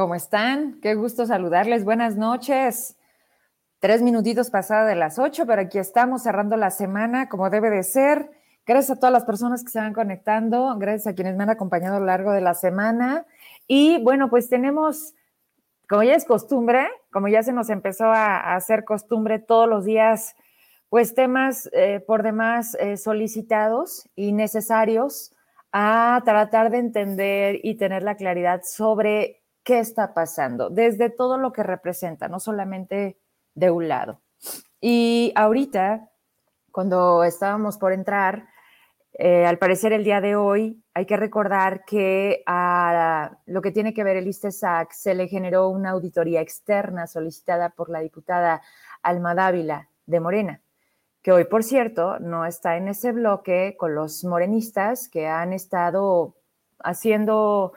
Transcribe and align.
¿Cómo 0.00 0.14
están? 0.14 0.80
Qué 0.80 0.94
gusto 0.94 1.26
saludarles. 1.26 1.84
Buenas 1.84 2.16
noches. 2.16 2.96
Tres 3.80 4.00
minutitos 4.00 4.48
pasada 4.48 4.86
de 4.86 4.94
las 4.94 5.18
ocho, 5.18 5.44
pero 5.44 5.60
aquí 5.60 5.76
estamos 5.76 6.22
cerrando 6.22 6.56
la 6.56 6.70
semana 6.70 7.28
como 7.28 7.50
debe 7.50 7.68
de 7.68 7.82
ser. 7.82 8.30
Gracias 8.66 8.96
a 8.96 8.98
todas 8.98 9.12
las 9.12 9.26
personas 9.26 9.62
que 9.62 9.68
se 9.68 9.78
van 9.78 9.92
conectando, 9.92 10.74
gracias 10.78 11.08
a 11.08 11.14
quienes 11.14 11.36
me 11.36 11.42
han 11.42 11.50
acompañado 11.50 11.96
a 11.96 12.00
lo 12.00 12.06
largo 12.06 12.32
de 12.32 12.40
la 12.40 12.54
semana. 12.54 13.26
Y 13.66 14.02
bueno, 14.02 14.30
pues 14.30 14.48
tenemos, 14.48 15.12
como 15.86 16.02
ya 16.02 16.14
es 16.14 16.24
costumbre, 16.24 16.88
como 17.12 17.28
ya 17.28 17.42
se 17.42 17.52
nos 17.52 17.68
empezó 17.68 18.06
a, 18.06 18.54
hacer 18.54 18.84
costumbre 18.84 19.38
todos 19.38 19.68
los 19.68 19.84
días, 19.84 20.34
pues 20.88 21.14
temas 21.14 21.68
eh, 21.74 22.02
por 22.06 22.22
demás 22.22 22.74
eh, 22.80 22.96
solicitados 22.96 24.08
y 24.16 24.32
necesarios 24.32 25.34
a 25.72 26.22
tratar 26.24 26.70
de 26.70 26.78
entender 26.78 27.60
y 27.62 27.74
tener 27.74 28.02
la 28.02 28.16
claridad 28.16 28.62
sobre 28.64 29.39
qué 29.70 29.78
está 29.78 30.14
pasando, 30.14 30.68
desde 30.68 31.10
todo 31.10 31.38
lo 31.38 31.52
que 31.52 31.62
representa, 31.62 32.26
no 32.26 32.40
solamente 32.40 33.20
de 33.54 33.70
un 33.70 33.86
lado. 33.86 34.20
Y 34.80 35.32
ahorita, 35.36 36.10
cuando 36.72 37.22
estábamos 37.22 37.78
por 37.78 37.92
entrar, 37.92 38.48
eh, 39.12 39.46
al 39.46 39.58
parecer 39.58 39.92
el 39.92 40.02
día 40.02 40.20
de 40.20 40.34
hoy 40.34 40.82
hay 40.92 41.06
que 41.06 41.16
recordar 41.16 41.84
que 41.84 42.42
a 42.46 43.38
lo 43.46 43.62
que 43.62 43.70
tiene 43.70 43.94
que 43.94 44.02
ver 44.02 44.16
el 44.16 44.26
ISTESAC 44.26 44.90
se 44.90 45.14
le 45.14 45.28
generó 45.28 45.68
una 45.68 45.90
auditoría 45.90 46.40
externa 46.40 47.06
solicitada 47.06 47.70
por 47.70 47.90
la 47.90 48.00
diputada 48.00 48.62
Alma 49.02 49.36
Dávila 49.36 49.88
de 50.04 50.18
Morena 50.18 50.60
que 51.22 51.30
hoy, 51.30 51.44
por 51.44 51.62
cierto, 51.62 52.18
no 52.18 52.44
está 52.44 52.76
en 52.76 52.88
ese 52.88 53.12
bloque 53.12 53.76
con 53.78 53.94
los 53.94 54.24
morenistas 54.24 55.08
que 55.08 55.28
han 55.28 55.52
estado 55.52 56.34
haciendo, 56.82 57.74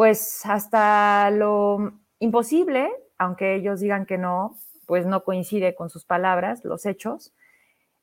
pues, 0.00 0.46
hasta 0.46 1.30
lo 1.30 1.92
imposible, 2.20 2.88
aunque 3.18 3.56
ellos 3.56 3.80
digan 3.80 4.06
que 4.06 4.16
no, 4.16 4.56
pues 4.86 5.04
no 5.04 5.24
coincide 5.24 5.74
con 5.74 5.90
sus 5.90 6.06
palabras, 6.06 6.64
los 6.64 6.86
hechos, 6.86 7.34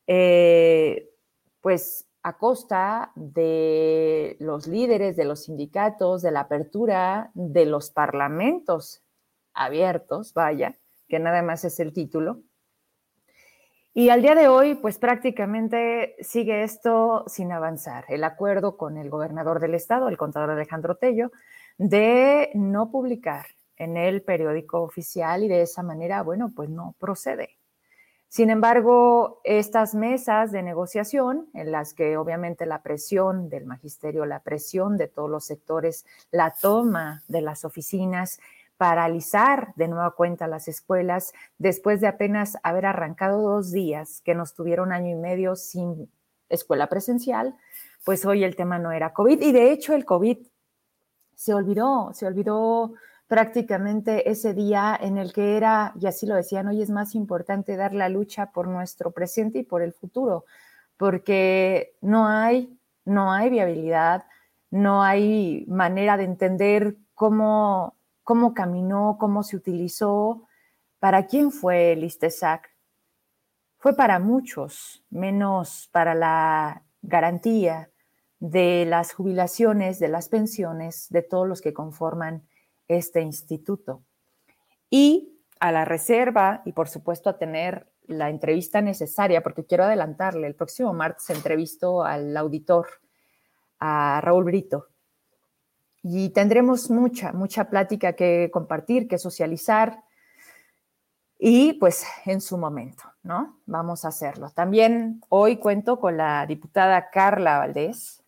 eh, 0.06 1.10
pues 1.60 2.08
a 2.22 2.38
costa 2.38 3.14
de 3.16 4.38
los 4.40 4.68
líderes 4.68 5.18
de 5.18 5.26
los 5.26 5.46
sindicatos, 5.46 6.22
de 6.22 6.30
la 6.30 6.42
apertura 6.42 7.32
de 7.34 7.66
los 7.66 7.90
parlamentos 7.90 9.02
abiertos, 9.56 10.36
vaya, 10.36 10.76
que 11.08 11.18
nada 11.18 11.42
más 11.42 11.66
es 11.66 11.80
el 11.80 11.94
título, 11.94 12.44
y 13.96 14.10
al 14.10 14.22
día 14.22 14.36
de 14.36 14.48
hoy, 14.48 14.76
pues 14.76 15.00
prácticamente 15.00 16.16
sigue 16.20 16.62
esto 16.62 17.24
sin 17.26 17.52
avanzar. 17.52 18.06
El 18.10 18.24
acuerdo 18.24 18.78
con 18.78 19.00
el 19.00 19.10
gobernador 19.10 19.60
del 19.60 19.74
estado, 19.74 20.08
el 20.08 20.18
contador 20.18 20.52
Alejandro 20.52 20.98
Tello, 20.98 21.32
de 21.78 22.50
no 22.54 22.92
publicar 22.92 23.48
en 23.78 23.98
el 23.98 24.24
periódico 24.24 24.82
oficial 24.82 25.44
y 25.44 25.48
de 25.48 25.62
esa 25.62 25.84
manera, 25.84 26.24
bueno, 26.24 26.52
pues 26.56 26.70
no 26.70 26.96
procede. 27.00 27.58
Sin 28.30 28.50
embargo, 28.50 29.40
estas 29.46 29.96
mesas 29.96 30.52
de 30.52 30.62
negociación, 30.62 31.48
en 31.54 31.72
las 31.72 31.94
que 31.94 32.18
obviamente 32.18 32.66
la 32.66 32.84
presión 32.84 33.50
del 33.50 33.66
magisterio, 33.66 34.26
la 34.26 34.42
presión 34.42 34.98
de 34.98 35.08
todos 35.08 35.30
los 35.30 35.46
sectores, 35.46 36.06
la 36.32 36.54
toma 36.60 37.24
de 37.28 37.42
las 37.42 37.64
oficinas 37.64 38.40
paralizar 38.78 39.74
de 39.76 39.88
nueva 39.88 40.12
cuenta 40.12 40.48
las 40.48 40.68
escuelas 40.68 41.34
después 41.58 42.00
de 42.00 42.08
apenas 42.08 42.58
haber 42.64 42.86
arrancado 42.86 43.42
dos 43.42 43.72
días 43.72 44.22
que 44.22 44.36
nos 44.36 44.54
tuvieron 44.54 44.92
año 44.92 45.10
y 45.10 45.16
medio 45.16 45.56
sin 45.56 46.10
escuela 46.50 46.88
presencial, 46.88 47.56
pues 48.06 48.26
hoy 48.26 48.44
el 48.44 48.56
tema 48.56 48.78
no 48.78 48.92
era 48.92 49.14
COVID 49.14 49.42
y 49.42 49.52
de 49.52 49.72
hecho 49.72 49.94
el 49.96 50.06
COVID 50.06 50.38
se 51.38 51.54
olvidó, 51.54 52.12
se 52.14 52.28
olvidó 52.28 52.96
prácticamente 53.28 54.30
ese 54.30 54.54
día 54.54 54.98
en 55.00 55.18
el 55.18 55.32
que 55.32 55.56
era, 55.56 55.94
y 55.98 56.08
así 56.08 56.26
lo 56.26 56.36
decían, 56.36 56.68
hoy 56.68 56.82
es 56.82 56.90
más 56.90 57.16
importante 57.16 57.78
dar 57.78 57.94
la 57.94 58.10
lucha 58.10 58.52
por 58.52 58.68
nuestro 58.68 59.12
presente 59.12 59.60
y 59.60 59.64
por 59.64 59.82
el 59.82 59.94
futuro, 59.94 60.44
porque 60.98 61.96
no 62.02 62.28
hay, 62.28 62.78
no 63.06 63.32
hay 63.32 63.50
viabilidad, 63.50 64.26
no 64.72 65.02
hay 65.02 65.64
manera 65.70 66.18
de 66.18 66.26
entender 66.26 66.98
cómo 67.16 67.98
cómo 68.28 68.54
caminó, 68.54 69.16
cómo 69.18 69.42
se 69.42 69.56
utilizó, 69.56 70.50
para 71.00 71.28
quién 71.28 71.50
fue 71.50 71.94
el 71.94 72.04
ISTESAC. 72.04 72.70
Fue 73.78 73.96
para 73.96 74.20
muchos, 74.20 75.02
menos 75.10 75.88
para 75.94 76.14
la 76.14 76.84
garantía 77.02 77.90
de 78.40 78.86
las 78.86 79.14
jubilaciones, 79.14 80.00
de 80.00 80.08
las 80.08 80.30
pensiones, 80.30 81.08
de 81.10 81.22
todos 81.22 81.48
los 81.48 81.62
que 81.62 81.74
conforman 81.74 82.48
este 82.88 83.22
instituto. 83.22 84.04
Y 84.90 85.34
a 85.60 85.72
la 85.72 85.86
reserva 85.86 86.62
y 86.66 86.74
por 86.74 86.88
supuesto 86.88 87.30
a 87.30 87.38
tener 87.38 87.92
la 88.06 88.30
entrevista 88.30 88.82
necesaria, 88.82 89.44
porque 89.44 89.66
quiero 89.66 89.84
adelantarle, 89.84 90.48
el 90.48 90.56
próximo 90.56 90.94
martes 90.94 91.30
entrevisto 91.30 92.04
al 92.04 92.36
auditor, 92.38 92.88
a 93.80 94.22
Raúl 94.22 94.46
Brito, 94.46 94.88
y 96.04 96.30
tendremos 96.30 96.90
mucha, 96.90 97.34
mucha 97.34 97.70
plática 97.70 98.14
que 98.14 98.50
compartir, 98.52 99.08
que 99.08 99.18
socializar 99.18 100.04
y 101.38 101.74
pues 101.74 102.06
en 102.26 102.40
su 102.40 102.58
momento, 102.58 103.04
¿no? 103.24 103.60
Vamos 103.66 104.06
a 104.06 104.08
hacerlo. 104.08 104.50
También 104.52 105.22
hoy 105.30 105.58
cuento 105.58 106.00
con 106.00 106.18
la 106.18 106.46
diputada 106.46 107.10
Carla 107.10 107.60
Valdés. 107.60 108.24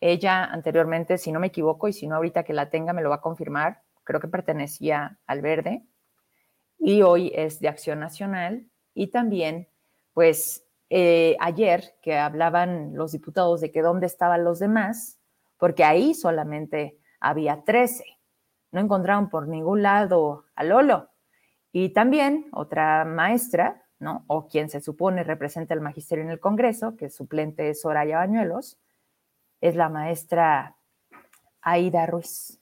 Ella 0.00 0.44
anteriormente, 0.44 1.18
si 1.18 1.32
no 1.32 1.40
me 1.40 1.48
equivoco, 1.48 1.88
y 1.88 1.92
si 1.92 2.06
no 2.06 2.16
ahorita 2.16 2.44
que 2.44 2.52
la 2.52 2.70
tenga 2.70 2.92
me 2.92 3.02
lo 3.02 3.10
va 3.10 3.16
a 3.16 3.20
confirmar, 3.20 3.82
creo 4.04 4.20
que 4.20 4.28
pertenecía 4.28 5.18
al 5.26 5.42
Verde 5.42 5.84
y 6.78 7.02
hoy 7.02 7.32
es 7.34 7.60
de 7.60 7.68
Acción 7.68 8.00
Nacional. 8.00 8.66
Y 8.94 9.08
también, 9.08 9.68
pues 10.14 10.64
eh, 10.90 11.36
ayer 11.40 11.94
que 12.02 12.16
hablaban 12.16 12.94
los 12.94 13.12
diputados 13.12 13.60
de 13.60 13.70
que 13.70 13.82
dónde 13.82 14.06
estaban 14.06 14.44
los 14.44 14.58
demás, 14.58 15.18
porque 15.58 15.84
ahí 15.84 16.14
solamente 16.14 16.98
había 17.20 17.64
13. 17.64 18.04
No 18.70 18.80
encontraron 18.80 19.28
por 19.28 19.48
ningún 19.48 19.82
lado 19.82 20.44
a 20.54 20.64
Lolo. 20.64 21.10
Y 21.72 21.90
también 21.90 22.46
otra 22.52 23.04
maestra, 23.04 23.84
¿no? 23.98 24.24
O 24.28 24.46
quien 24.48 24.70
se 24.70 24.80
supone 24.80 25.24
representa 25.24 25.74
el 25.74 25.80
magisterio 25.80 26.24
en 26.24 26.30
el 26.30 26.40
Congreso, 26.40 26.96
que 26.96 27.10
suplente 27.10 27.70
es 27.70 27.82
Soraya 27.82 28.18
Bañuelos, 28.18 28.78
es 29.60 29.76
la 29.76 29.88
maestra 29.88 30.76
Aida 31.60 32.06
Ruiz. 32.06 32.60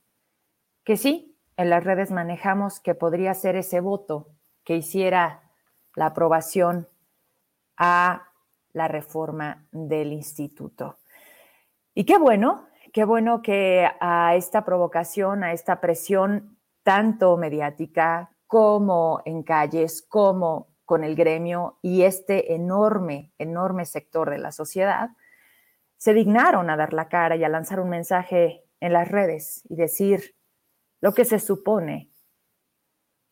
Que 0.85 0.97
sí, 0.97 1.37
en 1.57 1.71
las 1.71 1.85
redes 1.85 2.11
manejamos 2.11 2.81
que 2.81 2.95
podría 2.95 3.35
ser 3.35 3.57
ese 3.57 3.81
voto 3.81 4.29
que 4.65 4.77
hiciera 4.77 5.43
la 5.95 6.07
aprobación 6.07 6.89
a 7.77 8.29
la 8.73 8.89
reforma 8.89 9.67
del 9.73 10.13
instituto. 10.13 10.97
Y 11.95 12.05
qué 12.05 12.19
bueno 12.19 12.67
qué 12.97 13.05
bueno 13.05 13.43
que 13.43 13.87
a 14.01 14.37
esta 14.37 14.65
provocación, 14.65 15.45
a 15.45 15.53
esta 15.53 15.83
presión 15.83 16.57
tanto 16.83 17.37
mediática 17.37 18.31
como 18.47 19.21
en 19.27 19.43
calles, 19.43 20.01
como 20.01 20.69
con 20.87 21.05
el 21.05 21.15
gremio 21.15 21.77
y 21.83 22.05
este 22.05 22.55
enorme, 22.55 23.35
enorme 23.37 23.85
sector 23.85 24.31
de 24.31 24.39
la 24.39 24.51
sociedad, 24.51 25.11
se 25.97 26.15
dignaron 26.15 26.71
a 26.71 26.77
dar 26.77 26.93
la 26.93 27.09
cara 27.09 27.37
y 27.37 27.45
a 27.45 27.49
lanzar 27.49 27.81
un 27.81 27.89
mensaje 27.89 28.65
en 28.81 28.93
las 28.93 29.09
redes 29.09 29.63
y 29.69 29.77
decir 29.77 30.37
lo 31.01 31.13
que 31.13 31.25
se 31.25 31.39
supone 31.39 32.11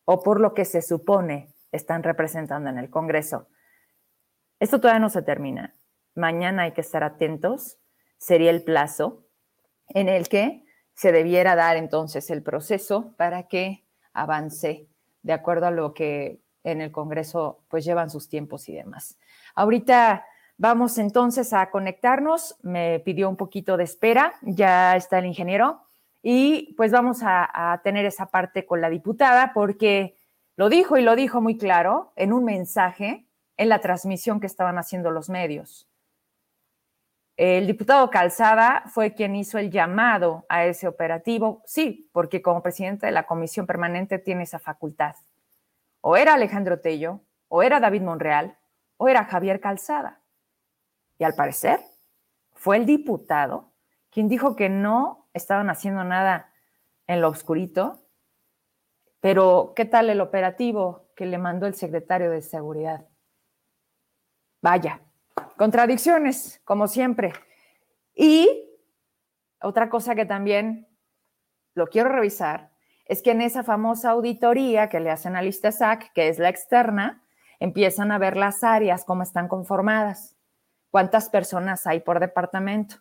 o 0.05 0.21
por 0.21 0.39
lo 0.39 0.53
que 0.53 0.65
se 0.65 0.81
supone 0.81 1.53
están 1.71 2.03
representando 2.03 2.69
en 2.69 2.77
el 2.77 2.89
Congreso. 2.89 3.47
Esto 4.59 4.79
todavía 4.79 4.99
no 4.99 5.09
se 5.09 5.21
termina. 5.21 5.75
Mañana 6.15 6.63
hay 6.63 6.71
que 6.71 6.81
estar 6.81 7.03
atentos. 7.03 7.77
Sería 8.17 8.51
el 8.51 8.63
plazo 8.63 9.27
en 9.89 10.07
el 10.07 10.29
que 10.29 10.63
se 10.93 11.11
debiera 11.11 11.55
dar 11.55 11.75
entonces 11.75 12.29
el 12.29 12.41
proceso 12.41 13.13
para 13.17 13.47
que 13.47 13.85
avance 14.13 14.87
de 15.23 15.33
acuerdo 15.33 15.67
a 15.67 15.71
lo 15.71 15.93
que 15.93 16.41
en 16.63 16.81
el 16.81 16.91
Congreso 16.91 17.63
pues 17.67 17.83
llevan 17.83 18.09
sus 18.09 18.29
tiempos 18.29 18.69
y 18.69 18.75
demás. 18.75 19.19
Ahorita 19.53 20.25
vamos 20.57 20.97
entonces 20.97 21.53
a 21.53 21.69
conectarnos, 21.69 22.57
me 22.61 22.99
pidió 22.99 23.29
un 23.29 23.35
poquito 23.35 23.77
de 23.77 23.83
espera, 23.83 24.33
ya 24.41 24.95
está 24.95 25.19
el 25.19 25.25
ingeniero 25.25 25.81
y 26.21 26.73
pues 26.75 26.91
vamos 26.91 27.19
a, 27.21 27.79
tener 27.83 28.05
esa 28.05 28.27
parte 28.27 28.65
con 28.65 28.81
la 28.81 28.89
diputada 28.89 29.51
porque 29.53 30.15
lo 30.55 30.69
dijo 30.69 30.97
y 30.97 31.03
lo 31.03 31.15
dijo 31.15 31.41
muy 31.41 31.57
claro 31.57 32.13
en 32.15 32.33
un 32.33 32.45
mensaje 32.45 33.27
en 33.57 33.69
la 33.69 33.79
transmisión 33.79 34.39
que 34.39 34.47
estaban 34.47 34.77
haciendo 34.77 35.11
los 35.11 35.29
medios. 35.29 35.87
El 37.37 37.67
diputado 37.67 38.09
Calzada 38.09 38.83
fue 38.87 39.13
quien 39.13 39.35
hizo 39.35 39.57
el 39.57 39.69
llamado 39.69 40.45
a 40.47 40.65
ese 40.65 40.87
operativo, 40.87 41.61
sí, 41.65 42.09
porque 42.13 42.41
como 42.41 42.63
presidente 42.63 43.05
de 43.05 43.11
la 43.11 43.27
comisión 43.27 43.67
permanente 43.67 44.19
tiene 44.19 44.43
esa 44.43 44.57
facultad. 44.57 45.15
O 45.99 46.15
era 46.15 46.33
Alejandro 46.33 46.79
Tello, 46.79 47.19
o 47.49 47.61
era 47.61 47.81
David 47.81 48.01
Monreal, 48.01 48.57
o 48.97 49.09
era 49.09 49.25
Javier 49.25 49.59
Calzada. 49.59 50.21
Y 51.17 51.23
al 51.23 51.33
parecer 51.33 51.79
fue 52.53 52.77
el 52.77 52.85
diputado 52.85 53.73
quien 54.09 54.29
dijo 54.29 54.55
que 54.55 54.69
no 54.69 55.27
estaban 55.33 55.69
haciendo 55.69 56.03
nada 56.03 56.53
en 57.07 57.21
lo 57.21 57.29
oscurito 57.29 58.01
Pero, 59.19 59.73
¿qué 59.75 59.85
tal 59.85 60.09
el 60.09 60.21
operativo 60.21 61.09
que 61.15 61.25
le 61.25 61.37
mandó 61.37 61.67
el 61.67 61.73
secretario 61.73 62.29
de 62.29 62.41
Seguridad? 62.41 63.07
Vaya, 64.61 65.01
contradicciones, 65.57 66.61
como 66.63 66.87
siempre. 66.87 67.33
Y 68.13 68.69
otra 69.61 69.89
cosa 69.89 70.15
que 70.15 70.25
también 70.25 70.87
lo 71.73 71.87
quiero 71.87 72.09
revisar 72.09 72.71
es 73.05 73.21
que 73.21 73.31
en 73.31 73.41
esa 73.41 73.63
famosa 73.63 74.11
auditoría 74.11 74.89
que 74.89 74.99
le 74.99 75.11
hacen 75.11 75.35
a 75.35 75.41
Lista 75.41 75.71
SAC, 75.71 76.13
que 76.13 76.29
es 76.29 76.39
la 76.39 76.49
externa, 76.49 77.23
empiezan 77.59 78.11
a 78.11 78.17
ver 78.17 78.37
las 78.37 78.63
áreas, 78.63 79.05
cómo 79.05 79.23
están 79.23 79.47
conformadas, 79.47 80.35
cuántas 80.95 81.27
personas 81.27 81.87
hay 81.87 81.99
por 81.99 82.21
departamento, 82.21 82.95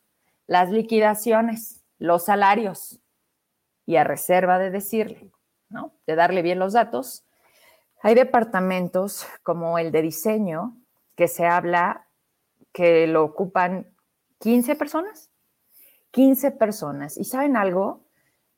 las 0.49 0.69
liquidaciones, 0.69 1.85
los 1.99 2.25
salarios, 2.25 3.00
y 3.87 3.94
a 3.94 4.02
reserva 4.02 4.58
de 4.58 4.73
decirle, 4.73 5.31
¿no? 5.69 5.94
De 6.05 6.17
darle 6.17 6.43
bien 6.43 6.58
los 6.58 6.73
datos, 6.73 7.25
hay 8.02 8.17
departamentos 8.17 9.29
como 9.44 9.79
el 9.79 9.93
de 9.93 10.02
diseño 10.02 10.76
que 11.14 11.29
se 11.29 11.46
habla 11.46 12.08
que 12.73 13.06
lo 13.06 13.23
ocupan 13.23 13.87
15 14.40 14.75
personas, 14.75 15.31
15 16.11 16.50
personas. 16.50 17.17
¿Y 17.17 17.23
saben 17.23 17.56
algo? 17.56 18.08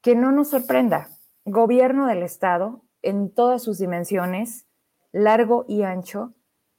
Que 0.01 0.15
no 0.15 0.33
nos 0.33 0.49
sorprenda. 0.49 1.11
Gobierno 1.45 2.07
del 2.07 2.23
Estado 2.23 2.87
en 3.03 3.31
todas 3.35 3.63
sus 3.63 3.77
dimensiones, 3.77 4.65
largo 5.13 5.67
y 5.69 5.83
ancho, 5.83 6.33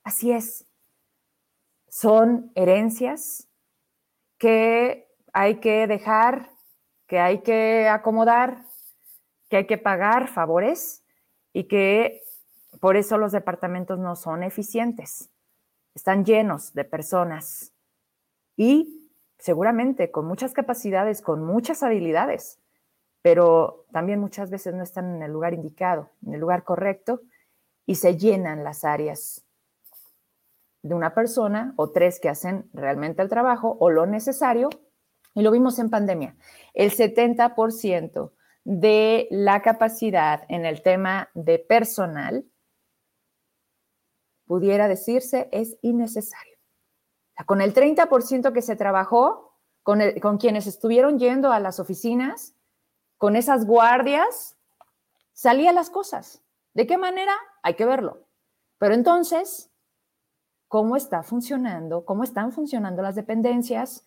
así 0.03 0.31
es. 0.31 0.66
Son 1.87 2.51
herencias 2.55 3.47
que 4.37 5.07
hay 5.33 5.59
que 5.59 5.87
dejar, 5.87 6.51
que 7.07 7.19
hay 7.19 7.41
que 7.41 7.87
acomodar, 7.87 8.63
que 9.49 9.57
hay 9.57 9.67
que 9.67 9.77
pagar 9.77 10.27
favores 10.27 11.03
y 11.53 11.65
que 11.65 12.21
por 12.79 12.97
eso 12.97 13.17
los 13.17 13.31
departamentos 13.31 13.97
no 13.97 14.15
son 14.15 14.43
eficientes. 14.43 15.29
Están 15.95 16.25
llenos 16.25 16.73
de 16.73 16.83
personas 16.83 17.71
y 18.55 19.09
seguramente 19.39 20.11
con 20.11 20.25
muchas 20.25 20.53
capacidades, 20.53 21.21
con 21.21 21.43
muchas 21.43 21.83
habilidades, 21.83 22.59
pero 23.21 23.85
también 23.91 24.19
muchas 24.19 24.49
veces 24.49 24.73
no 24.73 24.83
están 24.83 25.15
en 25.15 25.23
el 25.23 25.31
lugar 25.31 25.53
indicado, 25.53 26.09
en 26.25 26.33
el 26.33 26.39
lugar 26.39 26.63
correcto 26.63 27.21
y 27.85 27.95
se 27.95 28.17
llenan 28.17 28.63
las 28.63 28.83
áreas 28.83 29.46
de 30.81 30.95
una 30.95 31.13
persona 31.13 31.73
o 31.77 31.91
tres 31.91 32.19
que 32.19 32.29
hacen 32.29 32.69
realmente 32.73 33.21
el 33.21 33.29
trabajo 33.29 33.77
o 33.79 33.89
lo 33.89 34.05
necesario. 34.05 34.69
Y 35.33 35.41
lo 35.41 35.51
vimos 35.51 35.77
en 35.79 35.89
pandemia. 35.89 36.35
El 36.73 36.91
70% 36.91 38.31
de 38.63 39.27
la 39.31 39.61
capacidad 39.61 40.43
en 40.49 40.65
el 40.65 40.81
tema 40.81 41.29
de 41.33 41.59
personal, 41.59 42.45
pudiera 44.45 44.87
decirse, 44.87 45.47
es 45.51 45.77
innecesario. 45.81 46.57
con 47.45 47.61
el 47.61 47.73
30% 47.73 48.51
que 48.51 48.61
se 48.61 48.75
trabajó, 48.75 49.59
con, 49.83 50.01
con 50.21 50.37
quienes 50.37 50.65
estuvieron 50.65 51.19
yendo 51.19 51.51
a 51.51 51.59
las 51.59 51.79
oficinas, 51.79 52.55
con 53.17 53.35
esas 53.35 53.65
guardias, 53.65 54.57
salían 55.33 55.75
las 55.75 55.89
cosas. 55.89 56.43
¿De 56.73 56.87
qué 56.87 56.97
manera? 56.97 57.33
Hay 57.61 57.75
que 57.75 57.85
verlo. 57.85 58.27
Pero 58.79 58.95
entonces, 58.95 59.71
¿cómo 60.67 60.95
está 60.95 61.23
funcionando? 61.23 62.05
¿Cómo 62.05 62.23
están 62.23 62.51
funcionando 62.51 63.01
las 63.01 63.15
dependencias? 63.15 64.05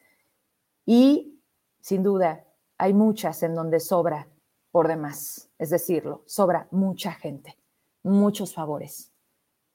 Y, 0.87 1.41
sin 1.81 2.03
duda, 2.03 2.45
hay 2.79 2.95
muchas 2.95 3.43
en 3.43 3.55
donde 3.55 3.81
sobra 3.81 4.29
por 4.71 4.89
demás. 4.89 5.51
Es 5.59 5.71
decirlo, 5.71 6.23
sobra 6.27 6.69
mucha 6.71 7.13
gente, 7.13 7.57
muchos 8.03 8.55
favores, 8.55 9.13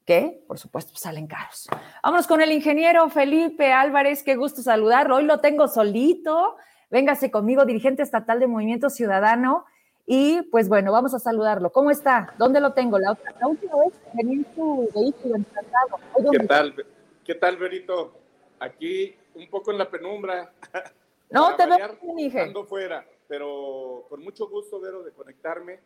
que 0.05 0.43
por 0.47 0.57
supuesto 0.57 0.95
salen 0.95 1.27
caros. 1.27 1.67
Vámonos 2.03 2.27
con 2.27 2.41
el 2.41 2.51
ingeniero 2.51 3.09
Felipe 3.09 3.73
Álvarez, 3.73 4.23
qué 4.23 4.35
gusto 4.35 4.61
saludarlo. 4.61 5.17
Hoy 5.17 5.25
lo 5.25 5.39
tengo 5.39 5.67
solito. 5.67 6.55
Véngase 6.89 7.31
conmigo, 7.31 7.65
dirigente 7.65 8.03
estatal 8.03 8.39
de 8.39 8.47
Movimiento 8.47 8.89
Ciudadano. 8.89 9.65
Y 10.05 10.43
pues 10.43 10.69
bueno, 10.69 10.91
vamos 10.91 11.13
a 11.13 11.19
saludarlo. 11.19 11.71
¿Cómo 11.71 11.89
está? 11.89 12.33
¿Dónde 12.37 12.59
lo 12.59 12.73
tengo? 12.73 12.99
La, 12.99 13.17
última 13.47 13.75
vez 13.77 13.93
venía 14.13 14.35
en 14.35 14.55
su 14.55 14.89
vehículo 14.93 15.43
tratado. 15.51 16.31
¿Qué 16.31 16.47
tal? 16.47 16.85
¿Qué 17.23 17.35
tal, 17.35 17.57
Berito? 17.57 18.13
Aquí 18.59 19.15
un 19.33 19.49
poco 19.49 19.71
en 19.71 19.77
la 19.77 19.89
penumbra. 19.89 20.51
No, 21.27 21.55
te 21.55 21.65
veo 21.65 21.97
bien, 22.15 22.37
Ando 22.37 22.65
fuera 22.65 23.03
pero 23.27 24.05
con 24.09 24.23
mucho 24.23 24.47
gusto, 24.47 24.79
Vero, 24.79 25.03
de 25.03 25.11
conectarme 25.11 25.79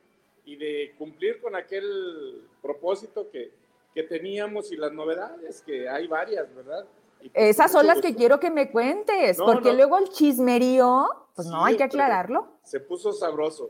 y 0.45 0.55
de 0.55 0.95
cumplir 0.97 1.41
con 1.41 1.55
aquel 1.55 2.47
propósito 2.61 3.29
que, 3.31 3.51
que 3.93 4.03
teníamos 4.03 4.71
y 4.71 4.77
las 4.77 4.91
novedades, 4.91 5.61
que 5.61 5.87
hay 5.87 6.07
varias, 6.07 6.53
¿verdad? 6.53 6.85
Pues, 7.19 7.31
Esas 7.33 7.71
son 7.71 7.85
las 7.85 8.01
que 8.01 8.15
quiero 8.15 8.39
que 8.39 8.49
me 8.49 8.71
cuentes, 8.71 9.37
porque 9.37 9.73
luego 9.73 9.97
el 9.97 10.09
chismerío, 10.09 11.07
pues 11.35 11.47
no, 11.47 11.65
hay 11.65 11.77
que 11.77 11.83
aclararlo. 11.83 12.47
Se 12.63 12.79
puso 12.79 13.11
sabroso. 13.11 13.69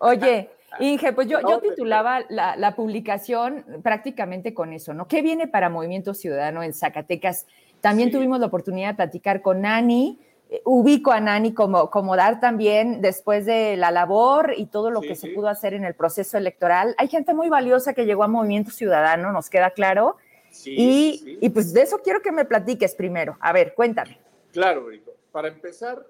Oye, 0.00 0.50
Inge, 0.80 1.12
pues 1.12 1.28
yo, 1.28 1.40
yo 1.40 1.60
titulaba 1.60 2.20
la, 2.28 2.56
la, 2.56 2.76
publicación 2.76 3.64
prácticamente 3.82 4.54
con 4.54 4.72
eso, 4.72 4.94
¿no? 4.94 5.08
¿Qué 5.08 5.22
viene 5.22 5.48
para 5.48 5.68
Movimiento 5.68 6.14
Ciudadano 6.14 6.62
en 6.62 6.72
Zacatecas? 6.72 7.46
También 7.80 8.10
tuvimos 8.10 8.40
la 8.40 8.46
oportunidad 8.46 8.90
de 8.90 8.94
platicar 8.94 9.42
con 9.42 9.62
Nani, 9.62 10.18
ubico 10.64 11.12
a 11.12 11.20
Nani 11.20 11.52
como, 11.52 11.90
como 11.90 12.16
dar 12.16 12.40
también 12.40 13.00
después 13.00 13.44
de 13.44 13.76
la 13.76 13.90
labor 13.90 14.54
y 14.56 14.66
todo 14.66 14.90
lo 14.90 15.00
que 15.00 15.14
se 15.14 15.28
pudo 15.28 15.48
hacer 15.48 15.74
en 15.74 15.84
el 15.84 15.94
proceso 15.94 16.38
electoral. 16.38 16.94
Hay 16.98 17.08
gente 17.08 17.34
muy 17.34 17.48
valiosa 17.48 17.92
que 17.92 18.06
llegó 18.06 18.24
a 18.24 18.28
Movimiento 18.28 18.70
Ciudadano, 18.70 19.32
nos 19.32 19.50
queda 19.50 19.70
claro. 19.70 20.16
y, 20.64 21.38
y, 21.40 21.48
pues 21.50 21.72
de 21.72 21.82
eso 21.82 21.98
quiero 21.98 22.22
que 22.22 22.32
me 22.32 22.44
platiques 22.44 22.94
primero. 22.94 23.36
A 23.40 23.52
ver, 23.52 23.74
cuéntame. 23.74 24.18
Claro, 24.52 24.86
Brito. 24.86 25.14
Para 25.32 25.48
empezar, 25.48 26.06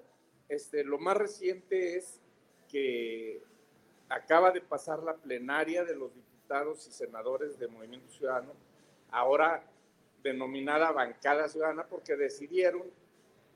este, 0.47 0.83
lo 0.83 0.97
más 0.97 1.17
reciente 1.17 1.97
es 1.97 2.21
que 2.69 3.41
acaba 4.09 4.51
de 4.51 4.61
pasar 4.61 5.01
la 5.03 5.13
plenaria 5.15 5.83
de 5.83 5.95
los 5.95 6.13
diputados 6.13 6.87
y 6.87 6.91
senadores 6.91 7.57
de 7.59 7.67
Movimiento 7.67 8.11
Ciudadano, 8.11 8.53
ahora 9.11 9.63
denominada 10.23 10.91
bancada 10.91 11.47
ciudadana, 11.47 11.85
porque 11.85 12.15
decidieron 12.15 12.83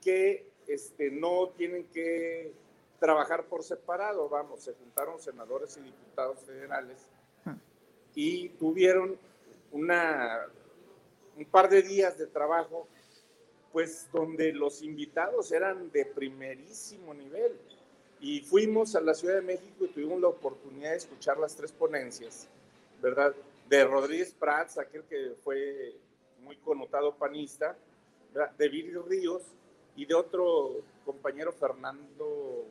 que 0.02 0.48
este, 0.68 1.12
no 1.12 1.50
tienen 1.50 1.86
que 1.86 2.54
trabajar 3.00 3.46
por 3.46 3.64
separado, 3.64 4.30
vamos, 4.30 4.64
se 4.64 4.74
juntaron 4.74 5.20
senadores 5.20 5.76
y 5.78 5.82
diputados 5.82 6.40
federales 6.42 7.10
y 8.16 8.50
tuvieron 8.50 9.18
una, 9.72 10.46
un 11.36 11.46
par 11.46 11.70
de 11.70 11.82
días 11.82 12.18
de 12.18 12.28
trabajo, 12.28 12.88
pues 13.72 14.08
donde 14.14 14.54
los 14.54 14.84
invitados 14.84 15.52
eran 15.52 15.92
de 15.92 16.06
primerísimo 16.06 17.14
nivel. 17.14 17.60
Y 18.24 18.40
fuimos 18.40 18.96
a 18.96 19.02
la 19.02 19.14
Ciudad 19.14 19.36
de 19.36 19.42
México 19.42 19.84
y 19.84 19.90
tuvimos 19.90 20.22
la 20.22 20.30
oportunidad 20.30 20.92
de 20.92 20.96
escuchar 20.96 21.38
las 21.38 21.58
tres 21.58 21.74
ponencias, 21.74 22.48
¿verdad? 23.02 23.36
De 23.68 23.84
Rodríguez 23.84 24.34
Prats, 24.34 24.78
aquel 24.78 25.04
que 25.04 25.34
fue 25.44 25.94
muy 26.40 26.56
connotado 26.56 27.14
panista, 27.16 27.76
de 28.58 28.70
Viri 28.70 28.94
Ríos, 28.94 29.44
y 29.98 30.06
de 30.06 30.16
otro 30.16 30.78
compañero 31.06 31.52
Fernando, 31.52 32.66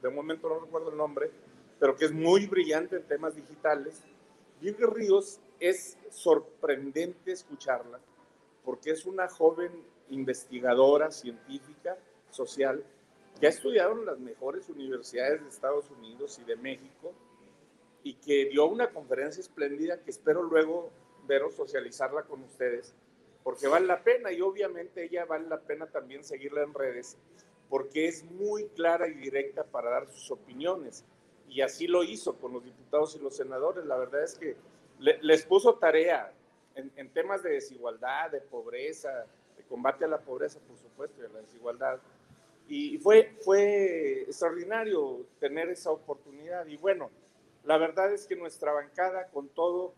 de 0.00 0.08
momento 0.08 0.48
no 0.48 0.60
recuerdo 0.60 0.90
el 0.90 0.96
nombre, 0.96 1.30
pero 1.78 1.94
que 1.94 2.06
es 2.06 2.12
muy 2.12 2.46
brillante 2.46 2.96
en 2.96 3.02
temas 3.02 3.36
digitales. 3.36 4.00
Virgen 4.62 4.90
Ríos 4.90 5.38
es 5.60 5.98
sorprendente 6.08 7.30
escucharla 7.30 8.00
porque 8.64 8.90
es 8.92 9.04
una 9.04 9.28
joven 9.28 9.70
investigadora 10.08 11.10
científica, 11.10 11.98
social, 12.30 12.82
que 13.38 13.46
ha 13.46 13.50
estudiado 13.50 13.92
en 13.92 14.06
las 14.06 14.18
mejores 14.18 14.68
universidades 14.68 15.42
de 15.42 15.48
Estados 15.48 15.90
Unidos 15.90 16.38
y 16.42 16.44
de 16.44 16.56
México 16.56 17.12
y 18.02 18.14
que 18.14 18.46
dio 18.46 18.66
una 18.66 18.90
conferencia 18.90 19.40
espléndida 19.40 20.00
que 20.02 20.10
espero 20.10 20.42
luego 20.42 20.90
veros 21.26 21.54
socializarla 21.54 22.22
con 22.22 22.42
ustedes 22.42 22.94
porque 23.42 23.68
vale 23.68 23.86
la 23.86 24.02
pena 24.02 24.32
y 24.32 24.40
obviamente 24.40 25.04
ella 25.04 25.24
vale 25.24 25.48
la 25.48 25.60
pena 25.60 25.86
también 25.86 26.24
seguirla 26.24 26.62
en 26.62 26.74
redes 26.74 27.16
porque 27.68 28.08
es 28.08 28.24
muy 28.24 28.66
clara 28.68 29.08
y 29.08 29.14
directa 29.14 29.64
para 29.64 29.90
dar 29.90 30.06
sus 30.08 30.30
opiniones 30.30 31.04
y 31.48 31.60
así 31.60 31.86
lo 31.86 32.02
hizo 32.02 32.34
con 32.34 32.52
los 32.52 32.64
diputados 32.64 33.14
y 33.16 33.18
los 33.20 33.36
senadores. 33.36 33.84
La 33.84 33.96
verdad 33.96 34.22
es 34.22 34.34
que 34.34 34.56
les 34.98 35.44
puso 35.44 35.74
tarea 35.74 36.32
en, 36.74 37.08
temas 37.10 37.42
de 37.42 37.50
desigualdad, 37.50 38.30
de 38.30 38.40
pobreza, 38.40 39.26
de 39.56 39.62
combate 39.64 40.04
a 40.04 40.08
la 40.08 40.18
pobreza, 40.18 40.58
por 40.60 40.76
supuesto, 40.76 41.22
y 41.22 41.26
a 41.26 41.28
la 41.28 41.40
desigualdad. 41.40 42.00
Y 42.68 42.98
fue, 42.98 43.36
fue 43.42 44.22
extraordinario 44.22 45.26
tener 45.38 45.68
esa 45.68 45.90
oportunidad. 45.90 46.66
Y 46.66 46.76
bueno, 46.76 47.10
la 47.64 47.76
verdad 47.76 48.12
es 48.12 48.26
que 48.26 48.36
nuestra 48.36 48.72
bancada, 48.72 49.28
con 49.28 49.48
todo, 49.48 49.92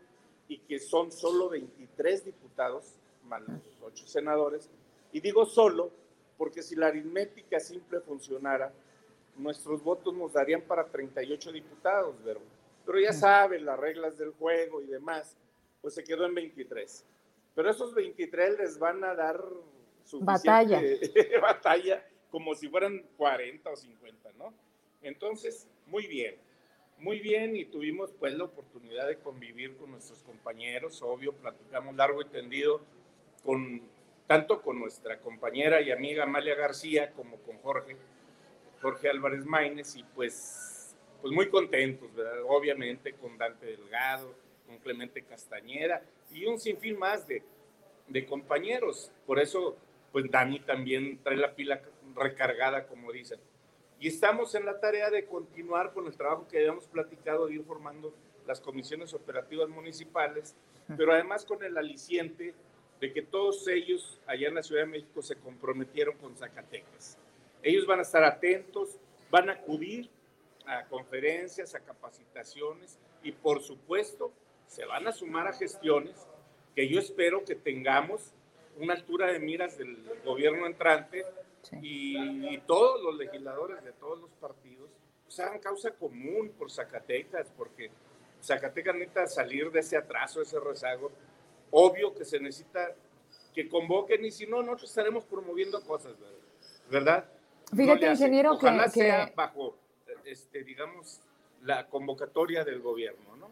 y 0.48 0.58
que 0.58 0.78
son 0.78 1.12
solo 1.12 1.48
23 1.48 2.24
diputados, 2.24 2.94
más 3.24 3.42
los 3.42 3.60
ocho 3.82 4.06
senadores. 4.06 4.68
Y 5.12 5.20
digo 5.20 5.46
solo 5.46 5.90
porque 6.36 6.62
si 6.62 6.76
la 6.76 6.88
aritmética 6.88 7.58
simple 7.60 8.00
funcionara, 8.00 8.72
nuestros 9.36 9.82
votos 9.82 10.14
nos 10.14 10.32
darían 10.32 10.62
para 10.62 10.86
38 10.86 11.52
diputados, 11.52 12.14
pero 12.24 12.40
pero 12.86 13.00
ya 13.00 13.12
sabe 13.12 13.60
las 13.60 13.78
reglas 13.78 14.16
del 14.16 14.30
juego 14.30 14.80
y 14.80 14.86
demás, 14.86 15.36
pues 15.82 15.94
se 15.94 16.04
quedó 16.04 16.24
en 16.24 16.34
23. 16.36 17.04
Pero 17.54 17.70
esos 17.70 17.92
23 17.92 18.58
les 18.58 18.78
van 18.78 19.02
a 19.02 19.14
dar 19.14 19.42
su 20.04 20.20
batalla. 20.20 20.80
batalla 21.42 22.06
como 22.36 22.54
si 22.54 22.68
fueran 22.68 23.02
40 23.16 23.70
o 23.70 23.76
50, 23.76 24.32
¿no? 24.36 24.52
Entonces, 25.00 25.66
muy 25.86 26.06
bien, 26.06 26.36
muy 26.98 27.18
bien 27.18 27.56
y 27.56 27.64
tuvimos 27.64 28.12
pues 28.12 28.34
la 28.34 28.44
oportunidad 28.44 29.08
de 29.08 29.16
convivir 29.16 29.74
con 29.78 29.92
nuestros 29.92 30.22
compañeros, 30.22 31.00
obvio, 31.00 31.32
platicamos 31.32 31.96
largo 31.96 32.20
y 32.20 32.26
tendido 32.26 32.82
con 33.42 33.80
tanto 34.26 34.60
con 34.60 34.78
nuestra 34.78 35.18
compañera 35.18 35.80
y 35.80 35.90
amiga 35.90 36.24
Amalia 36.24 36.54
García 36.56 37.10
como 37.12 37.38
con 37.38 37.56
Jorge, 37.60 37.96
Jorge 38.82 39.08
Álvarez 39.08 39.46
Maínez 39.46 39.96
y 39.96 40.02
pues, 40.02 40.94
pues 41.22 41.32
muy 41.32 41.48
contentos, 41.48 42.14
¿verdad? 42.14 42.42
Obviamente 42.46 43.14
con 43.14 43.38
Dante 43.38 43.64
Delgado, 43.64 44.34
con 44.66 44.76
Clemente 44.80 45.22
Castañeda 45.22 46.02
y 46.30 46.44
un 46.44 46.60
sinfín 46.60 46.98
más 46.98 47.26
de, 47.26 47.42
de 48.08 48.26
compañeros. 48.26 49.10
Por 49.24 49.38
eso, 49.38 49.78
pues 50.16 50.30
Dani 50.30 50.60
también 50.60 51.18
trae 51.22 51.36
la 51.36 51.54
pila 51.54 51.82
recargada, 52.14 52.86
como 52.86 53.12
dicen. 53.12 53.38
Y 54.00 54.08
estamos 54.08 54.54
en 54.54 54.64
la 54.64 54.80
tarea 54.80 55.10
de 55.10 55.26
continuar 55.26 55.92
con 55.92 56.06
el 56.06 56.16
trabajo 56.16 56.48
que 56.48 56.56
habíamos 56.56 56.86
platicado 56.86 57.46
de 57.46 57.56
ir 57.56 57.64
formando 57.64 58.14
las 58.46 58.58
comisiones 58.58 59.12
operativas 59.12 59.68
municipales, 59.68 60.56
pero 60.96 61.12
además 61.12 61.44
con 61.44 61.62
el 61.62 61.76
aliciente 61.76 62.54
de 62.98 63.12
que 63.12 63.20
todos 63.20 63.68
ellos 63.68 64.18
allá 64.26 64.48
en 64.48 64.54
la 64.54 64.62
Ciudad 64.62 64.84
de 64.84 64.86
México 64.86 65.20
se 65.20 65.36
comprometieron 65.36 66.16
con 66.16 66.34
Zacatecas. 66.34 67.18
Ellos 67.62 67.86
van 67.86 67.98
a 67.98 68.02
estar 68.02 68.24
atentos, 68.24 68.98
van 69.30 69.50
a 69.50 69.52
acudir 69.52 70.08
a 70.64 70.86
conferencias, 70.86 71.74
a 71.74 71.80
capacitaciones 71.80 72.98
y 73.22 73.32
por 73.32 73.60
supuesto 73.60 74.32
se 74.66 74.86
van 74.86 75.06
a 75.08 75.12
sumar 75.12 75.46
a 75.46 75.52
gestiones 75.52 76.26
que 76.74 76.88
yo 76.88 77.00
espero 77.00 77.44
que 77.44 77.54
tengamos 77.54 78.32
una 78.78 78.94
altura 78.94 79.32
de 79.32 79.38
miras 79.38 79.78
del 79.78 79.96
gobierno 80.24 80.66
entrante 80.66 81.24
y, 81.82 82.58
todos 82.66 83.02
los 83.02 83.16
legisladores 83.16 83.82
de 83.84 83.92
todos 83.92 84.20
los 84.20 84.30
partidos 84.40 84.90
pues, 85.24 85.38
hagan 85.40 85.60
causa 85.60 85.90
común 85.92 86.52
por 86.58 86.70
Zacatecas, 86.70 87.52
porque 87.56 87.90
Zacatecas 88.42 88.94
necesita 88.94 89.26
salir 89.26 89.70
de 89.70 89.80
ese 89.80 89.96
atraso, 89.96 90.42
ese 90.42 90.58
rezago. 90.58 91.10
Obvio 91.70 92.14
que 92.14 92.24
se 92.24 92.38
necesita 92.40 92.94
que 93.54 93.68
convoquen 93.68 94.24
y 94.24 94.30
si 94.30 94.46
no, 94.46 94.62
nosotros 94.62 94.90
estaremos 94.90 95.24
promoviendo 95.24 95.80
cosas, 95.82 96.14
¿verdad? 96.90 97.28
Fíjate, 97.74 98.10
ingeniero, 98.10 98.52
Ojalá 98.52 98.84
que, 98.84 98.90
sea 98.90 99.32
bajo, 99.34 99.76
este, 100.24 100.62
digamos, 100.62 101.20
la 101.62 101.86
convocatoria 101.88 102.64
del 102.64 102.80
gobierno, 102.80 103.36
¿no? 103.36 103.50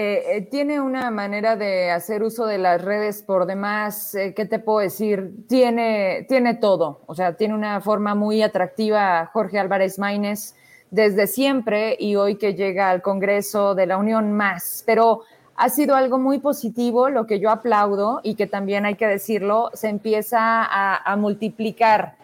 Eh, 0.00 0.36
eh, 0.36 0.42
tiene 0.42 0.80
una 0.80 1.10
manera 1.10 1.56
de 1.56 1.90
hacer 1.90 2.22
uso 2.22 2.46
de 2.46 2.56
las 2.56 2.80
redes 2.80 3.20
por 3.20 3.46
demás, 3.46 4.14
eh, 4.14 4.32
¿qué 4.32 4.44
te 4.44 4.60
puedo 4.60 4.78
decir? 4.78 5.32
Tiene, 5.48 6.24
tiene 6.28 6.54
todo, 6.54 7.00
o 7.06 7.16
sea, 7.16 7.36
tiene 7.36 7.54
una 7.54 7.80
forma 7.80 8.14
muy 8.14 8.40
atractiva 8.42 9.28
Jorge 9.32 9.58
Álvarez 9.58 9.98
Maínez 9.98 10.54
desde 10.92 11.26
siempre 11.26 11.96
y 11.98 12.14
hoy 12.14 12.36
que 12.36 12.54
llega 12.54 12.90
al 12.90 13.02
Congreso 13.02 13.74
de 13.74 13.86
la 13.86 13.96
Unión 13.96 14.34
más, 14.34 14.84
pero 14.86 15.22
ha 15.56 15.68
sido 15.68 15.96
algo 15.96 16.16
muy 16.20 16.38
positivo, 16.38 17.08
lo 17.08 17.26
que 17.26 17.40
yo 17.40 17.50
aplaudo 17.50 18.20
y 18.22 18.36
que 18.36 18.46
también 18.46 18.86
hay 18.86 18.94
que 18.94 19.08
decirlo, 19.08 19.70
se 19.74 19.88
empieza 19.88 20.38
a, 20.62 21.16
multiplicar. 21.16 22.14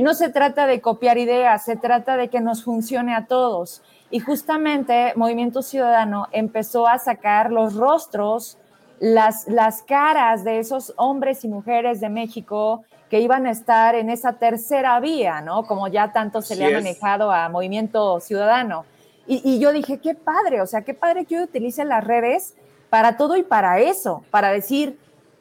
No 0.00 0.14
se 0.14 0.28
trata 0.28 0.68
de 0.68 0.80
copiar 0.80 1.18
ideas, 1.18 1.64
se 1.64 1.74
trata 1.74 2.16
de 2.16 2.28
que 2.28 2.40
nos 2.40 2.62
funcione 2.62 3.16
a 3.16 3.26
todos. 3.26 3.82
Y 4.10 4.20
justamente 4.20 5.12
Movimiento 5.16 5.62
Ciudadano 5.62 6.28
empezó 6.32 6.86
a 6.86 6.98
sacar 6.98 7.52
los 7.52 7.74
rostros, 7.74 8.58
las, 9.00 9.46
las 9.48 9.82
caras 9.82 10.44
de 10.44 10.58
esos 10.58 10.94
hombres 10.96 11.44
y 11.44 11.48
mujeres 11.48 12.00
de 12.00 12.08
México 12.08 12.84
que 13.10 13.20
iban 13.20 13.46
a 13.46 13.50
estar 13.50 13.94
en 13.94 14.10
esa 14.10 14.34
tercera 14.34 14.98
vía, 15.00 15.40
¿no? 15.40 15.64
Como 15.66 15.88
ya 15.88 16.12
tanto 16.12 16.42
se 16.42 16.56
le 16.56 16.66
ha 16.66 16.70
manejado 16.70 17.30
a 17.30 17.48
Movimiento 17.48 18.20
Ciudadano. 18.20 18.84
Y, 19.26 19.42
y, 19.44 19.58
yo 19.58 19.72
dije, 19.72 19.98
qué 19.98 20.14
padre, 20.14 20.62
o 20.62 20.66
sea, 20.66 20.82
qué 20.82 20.94
padre 20.94 21.26
que 21.26 21.36
hoy 21.36 21.44
utilicen 21.44 21.88
las 21.88 22.02
redes 22.02 22.54
para 22.88 23.18
todo 23.18 23.36
y 23.36 23.42
para 23.42 23.78
eso, 23.78 24.24
para 24.30 24.50
decir, 24.50 24.98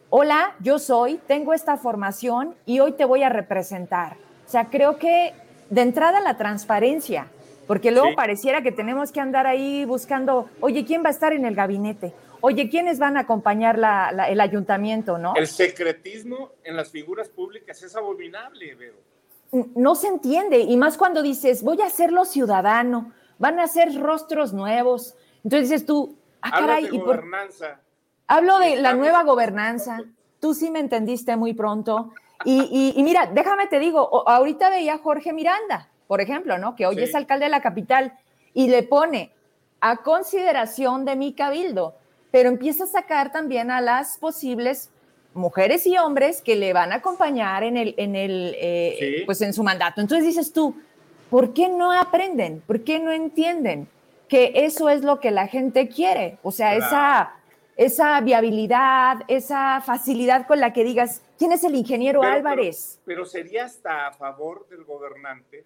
hola, 0.10 0.56
yo 0.60 0.78
soy, 0.80 1.20
tengo 1.28 1.54
esta 1.54 1.78
formación 1.78 2.56
y 2.66 2.80
hoy 2.80 2.94
te 2.94 3.06
voy 3.06 3.24
a 3.24 3.30
representar. 3.30 4.18
O 4.46 4.50
sea, 4.50 4.66
creo 4.66 4.98
que 4.98 5.34
de 5.70 5.82
entrada 5.82 6.20
la 6.22 6.38
transparencia, 6.38 7.28
porque 7.68 7.92
luego 7.92 8.16
pareciera 8.16 8.62
que 8.64 8.72
tenemos 8.72 9.12
que 9.12 9.20
andar 9.20 9.46
ahí 9.46 9.84
buscando, 9.84 10.50
oye, 10.62 10.86
¿quién 10.86 11.04
va 11.04 11.10
a 11.10 11.12
estar 11.12 11.34
en 11.34 11.46
el 11.46 11.54
gabinete? 11.54 12.14
Oye, 12.40 12.70
¿quiénes 12.70 12.98
van 12.98 13.18
a 13.18 13.22
acompañar 13.22 13.78
el 14.30 14.40
ayuntamiento, 14.40 15.18
no? 15.18 15.34
El 15.36 15.48
secretismo 15.48 16.52
en 16.64 16.78
las 16.78 16.90
figuras 16.90 17.28
públicas 17.28 17.82
es 17.84 17.96
abominable, 17.96 18.74
Vero. 18.76 18.98
No 19.76 19.96
se 19.96 20.08
entiende, 20.08 20.60
y 20.60 20.78
más 20.78 20.98
cuando 20.98 21.22
dices, 21.22 21.64
voy 21.64 21.82
a 21.82 21.88
hacerlo 21.88 22.26
ciudadano, 22.26 23.14
van 23.38 23.60
a 23.60 23.68
ser 23.68 23.94
rostros 24.00 24.54
nuevos. 24.54 25.16
Entonces 25.44 25.70
dices 25.70 25.86
tú, 25.86 26.18
ah, 26.42 26.52
caray. 26.52 26.90
de 26.90 26.98
gobernanza. 26.98 27.82
Hablo 28.28 28.60
de 28.60 28.76
la 28.78 28.94
nueva 28.94 29.24
gobernanza. 29.24 30.00
Tú 30.40 30.54
sí 30.54 30.70
me 30.70 30.80
entendiste 30.80 31.36
muy 31.38 31.54
pronto. 31.54 32.14
Y, 32.46 32.94
y 32.96 33.04
mira, 33.04 33.26
déjame 33.34 33.68
te 33.68 33.80
digo, 33.80 34.28
ahorita 34.28 34.70
veía 34.70 34.96
a 34.96 34.98
Jorge 35.00 35.34
Miranda 35.34 35.90
por 36.08 36.22
ejemplo, 36.22 36.58
¿no? 36.58 36.76
Que 36.76 36.86
hoy 36.86 37.00
es 37.00 37.14
alcalde 37.16 37.46
de 37.46 37.52
la 37.52 37.62
capital 37.62 38.18
y 38.54 38.70
le 38.70 38.84
pone 38.84 39.32
a 39.80 39.98
consideración 39.98 41.06
de 41.06 41.16
mi 41.16 41.34
cabildo, 41.34 41.96
pero 42.32 42.50
empieza 42.50 42.86
a 42.86 42.88
sacar 42.88 43.32
también 43.32 43.72
a 43.72 43.82
las 43.82 44.18
posibles 44.18 44.90
mujeres 45.34 45.86
y 45.86 45.98
hombres 45.98 46.42
que 46.42 46.56
le 46.56 46.74
van 46.74 46.92
a 46.92 46.96
acompañar 46.96 47.64
en 47.64 47.78
el, 47.78 47.94
en 47.98 48.16
el, 48.16 48.56
eh, 48.58 49.24
pues 49.26 49.42
en 49.42 49.54
su 49.54 49.64
mandato. 49.64 50.02
Entonces 50.02 50.26
dices 50.26 50.52
tú, 50.52 50.76
¿por 51.30 51.54
qué 51.54 51.70
no 51.70 51.92
aprenden? 51.92 52.62
¿Por 52.66 52.84
qué 52.84 53.00
no 53.00 53.12
entienden 53.12 53.88
que 54.28 54.52
eso 54.56 54.90
es 54.90 55.04
lo 55.04 55.20
que 55.20 55.32
la 55.32 55.48
gente 55.48 55.88
quiere? 55.88 56.38
O 56.42 56.52
sea, 56.52 56.76
esa, 56.76 57.36
esa 57.76 58.20
viabilidad, 58.22 59.18
esa 59.28 59.82
facilidad 59.86 60.48
con 60.48 60.60
la 60.60 60.74
que 60.74 60.84
digas, 60.84 61.22
¿quién 61.38 61.52
es 61.52 61.64
el 61.64 61.76
ingeniero 61.76 62.24
Álvarez? 62.24 63.00
pero 63.06 63.26
sería 63.26 63.66
hasta 63.66 64.08
a 64.08 64.14
favor 64.14 64.68
del 64.70 64.84
gobernante 64.84 65.66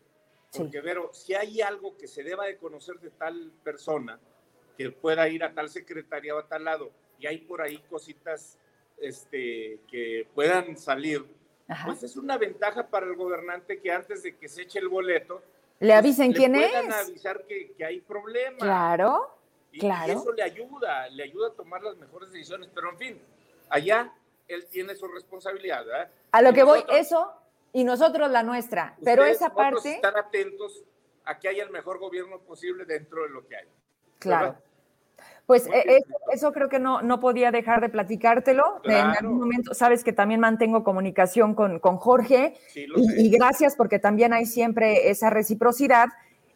porque, 0.58 0.82
Vero, 0.82 1.10
si 1.14 1.34
hay 1.34 1.62
algo 1.62 1.98
que 1.98 2.08
se 2.08 2.24
deba 2.24 2.46
de 2.46 2.58
conocer 2.58 3.00
de 3.00 3.10
tal 3.12 3.52
persona, 3.64 4.20
que 4.78 4.92
pueda 4.92 5.28
ir 5.30 5.44
a 5.44 5.54
tal 5.54 5.70
secretaría 5.70 6.36
o 6.36 6.40
a 6.40 6.48
tal 6.48 6.66
lado, 6.66 6.92
y 7.20 7.28
hay 7.28 7.38
por 7.40 7.62
ahí 7.62 7.78
cositas 7.90 8.58
este, 8.98 9.80
que 9.90 10.28
puedan 10.36 10.78
salir, 10.78 11.26
pues 11.86 12.04
es 12.04 12.18
una 12.18 12.38
ventaja 12.38 12.88
para 12.88 13.06
el 13.06 13.16
gobernante 13.16 13.80
que 13.80 13.92
antes 13.92 14.24
de 14.24 14.36
que 14.36 14.50
se 14.50 14.64
eche 14.64 14.80
el 14.80 14.90
boleto, 14.90 15.42
le 15.80 15.94
avisen 15.94 16.34
quién 16.34 16.56
es. 16.56 16.70
Puedan 16.70 16.92
avisar 16.92 17.44
que, 17.46 17.72
que, 17.72 17.86
hay 17.86 18.02
problemas. 18.02 18.60
Claro, 18.60 19.36
y, 19.72 19.80
claro. 19.80 20.14
Y 20.14 20.16
eso 20.16 20.32
le 20.34 20.44
ayuda, 20.44 21.10
le 21.10 21.24
ayuda 21.24 21.48
a 21.48 21.52
tomar 21.52 21.82
las 21.82 21.98
mejores 21.98 22.32
decisiones. 22.32 22.70
Pero 22.74 22.92
en 22.92 22.98
fin, 22.98 23.22
allá 23.70 24.14
él 24.48 24.68
tiene 24.68 24.96
su 24.96 25.08
responsabilidad. 25.08 25.86
¿verdad? 25.86 26.12
A 26.34 26.42
lo 26.42 26.54
que 26.54 26.64
voy, 26.64 26.84
eso 26.90 27.34
y 27.74 27.84
nosotros 27.84 28.30
la 28.32 28.44
nuestra. 28.44 28.96
Pero 29.04 29.24
esa 29.26 29.54
parte... 29.54 29.96
Estar 29.96 30.18
atentos 30.18 30.84
a 31.26 31.40
que 31.40 31.48
haya 31.48 31.64
el 31.64 31.70
mejor 31.70 32.00
gobierno 32.00 32.40
posible 32.40 32.86
dentro 32.86 33.24
de 33.24 33.30
lo 33.30 33.48
que 33.48 33.56
hay. 33.56 33.68
Claro. 34.20 34.58
Pues 35.46 35.68
eh, 35.68 36.00
eso, 36.32 36.52
creo 36.54 36.70
que 36.70 36.80
no, 36.80 37.02
no 37.02 37.20
podía 37.20 37.52
dejar 37.52 37.82
de 37.82 37.90
platicártelo. 37.90 38.82
En 38.86 38.94
algún 38.94 39.40
momento, 39.40 39.74
sabes 39.74 40.04
que 40.04 40.14
también 40.14 40.40
mantengo 40.40 40.84
comunicación 40.84 41.56
con, 41.56 41.80
con 41.80 41.98
Jorge 41.98 42.56
y, 42.74 43.26
y, 43.26 43.30
gracias 43.30 43.76
porque 43.76 44.00
también 44.00 44.34
hay 44.34 44.46
siempre 44.46 45.10
esa 45.10 45.30
reciprocidad. 45.30 46.08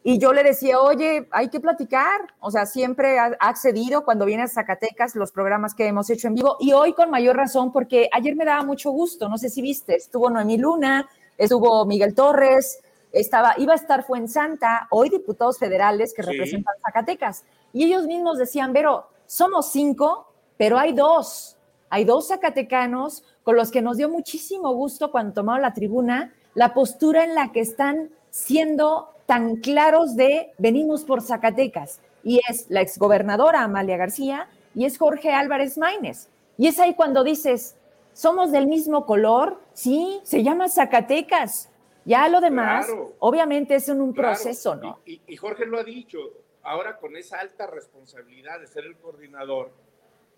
Y 0.07 0.19
yo 0.19 0.33
le 0.33 0.43
decía, 0.43 0.79
oye, 0.79 1.27
hay 1.31 1.49
que 1.49 1.59
platicar. 1.59 2.21
O 2.39 2.51
sea, 2.51 2.67
siempre 2.67 3.17
ha 3.17 3.35
accedido 3.39 4.05
cuando 4.05 4.25
viene 4.25 4.43
a 4.43 4.47
Zacatecas 4.47 5.15
los 5.15 5.31
programas 5.31 5.73
que 5.73 5.87
hemos 5.87 6.11
hecho 6.11 6.27
en 6.27 6.35
vivo. 6.35 6.57
Y 6.59 6.73
hoy 6.73 6.93
con 6.93 7.09
mayor 7.09 7.35
razón, 7.35 7.71
porque 7.71 8.07
ayer 8.13 8.35
me 8.35 8.45
daba 8.45 8.63
mucho 8.63 8.91
gusto. 8.91 9.27
No 9.27 9.39
sé 9.39 9.49
si 9.49 9.63
viste, 9.63 9.95
estuvo 9.95 10.29
Noemí 10.29 10.59
Luna, 10.59 11.09
estuvo 11.39 11.87
Miguel 11.87 12.13
Torres, 12.13 12.81
estaba, 13.11 13.55
iba 13.57 13.73
a 13.73 13.77
estar 13.77 14.05
Fuensanta, 14.05 14.87
hoy 14.91 15.09
diputados 15.09 15.57
federales 15.57 16.13
que 16.13 16.21
representan 16.21 16.75
Zacatecas. 16.85 17.43
Y 17.73 17.85
ellos 17.85 18.05
mismos 18.05 18.37
decían, 18.37 18.73
pero 18.73 19.07
somos 19.25 19.71
cinco, 19.71 20.31
pero 20.55 20.77
hay 20.77 20.93
dos. 20.93 21.57
Hay 21.89 22.05
dos 22.05 22.27
zacatecanos 22.27 23.23
con 23.41 23.55
los 23.55 23.71
que 23.71 23.81
nos 23.81 23.97
dio 23.97 24.07
muchísimo 24.07 24.71
gusto 24.71 25.09
cuando 25.09 25.33
tomaron 25.33 25.63
la 25.63 25.73
tribuna, 25.73 26.31
la 26.53 26.75
postura 26.75 27.23
en 27.23 27.33
la 27.33 27.51
que 27.51 27.61
están 27.61 28.11
siendo 28.29 29.14
tan 29.25 29.57
claros 29.57 30.15
de 30.15 30.51
venimos 30.57 31.03
por 31.03 31.21
Zacatecas. 31.21 31.99
Y 32.23 32.41
es 32.49 32.65
la 32.69 32.81
exgobernadora 32.81 33.61
Amalia 33.61 33.97
García 33.97 34.47
y 34.73 34.85
es 34.85 34.97
Jorge 34.97 35.31
Álvarez 35.31 35.77
Maínez. 35.77 36.29
Y 36.57 36.67
es 36.67 36.79
ahí 36.79 36.95
cuando 36.95 37.23
dices, 37.23 37.75
somos 38.13 38.51
del 38.51 38.67
mismo 38.67 39.05
color, 39.05 39.59
sí, 39.73 40.19
se 40.23 40.43
llama 40.43 40.69
Zacatecas. 40.69 41.69
Ya 42.05 42.29
lo 42.29 42.39
demás, 42.39 42.87
obviamente 43.19 43.75
es 43.75 43.89
en 43.89 43.99
un 43.99 44.13
proceso, 44.13 44.75
¿no? 44.75 44.99
Y, 45.05 45.35
Jorge 45.37 45.65
lo 45.65 45.79
ha 45.79 45.83
dicho, 45.83 46.19
ahora 46.61 46.97
con 46.97 47.17
esa 47.17 47.39
alta 47.39 47.65
responsabilidad 47.65 48.59
de 48.59 48.67
ser 48.67 48.85
el 48.85 48.95
coordinador, 48.97 49.71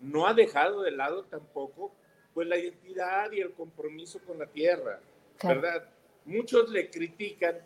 no 0.00 0.26
ha 0.26 0.32
dejado 0.32 0.82
de 0.82 0.92
lado 0.92 1.24
tampoco 1.24 1.92
pues 2.32 2.48
la 2.48 2.56
identidad 2.56 3.30
y 3.32 3.40
el 3.40 3.52
compromiso 3.52 4.20
con 4.26 4.38
la 4.38 4.46
tierra, 4.46 5.00
¿verdad? 5.42 5.84
Muchos 6.24 6.70
le 6.70 6.90
critican 6.90 7.56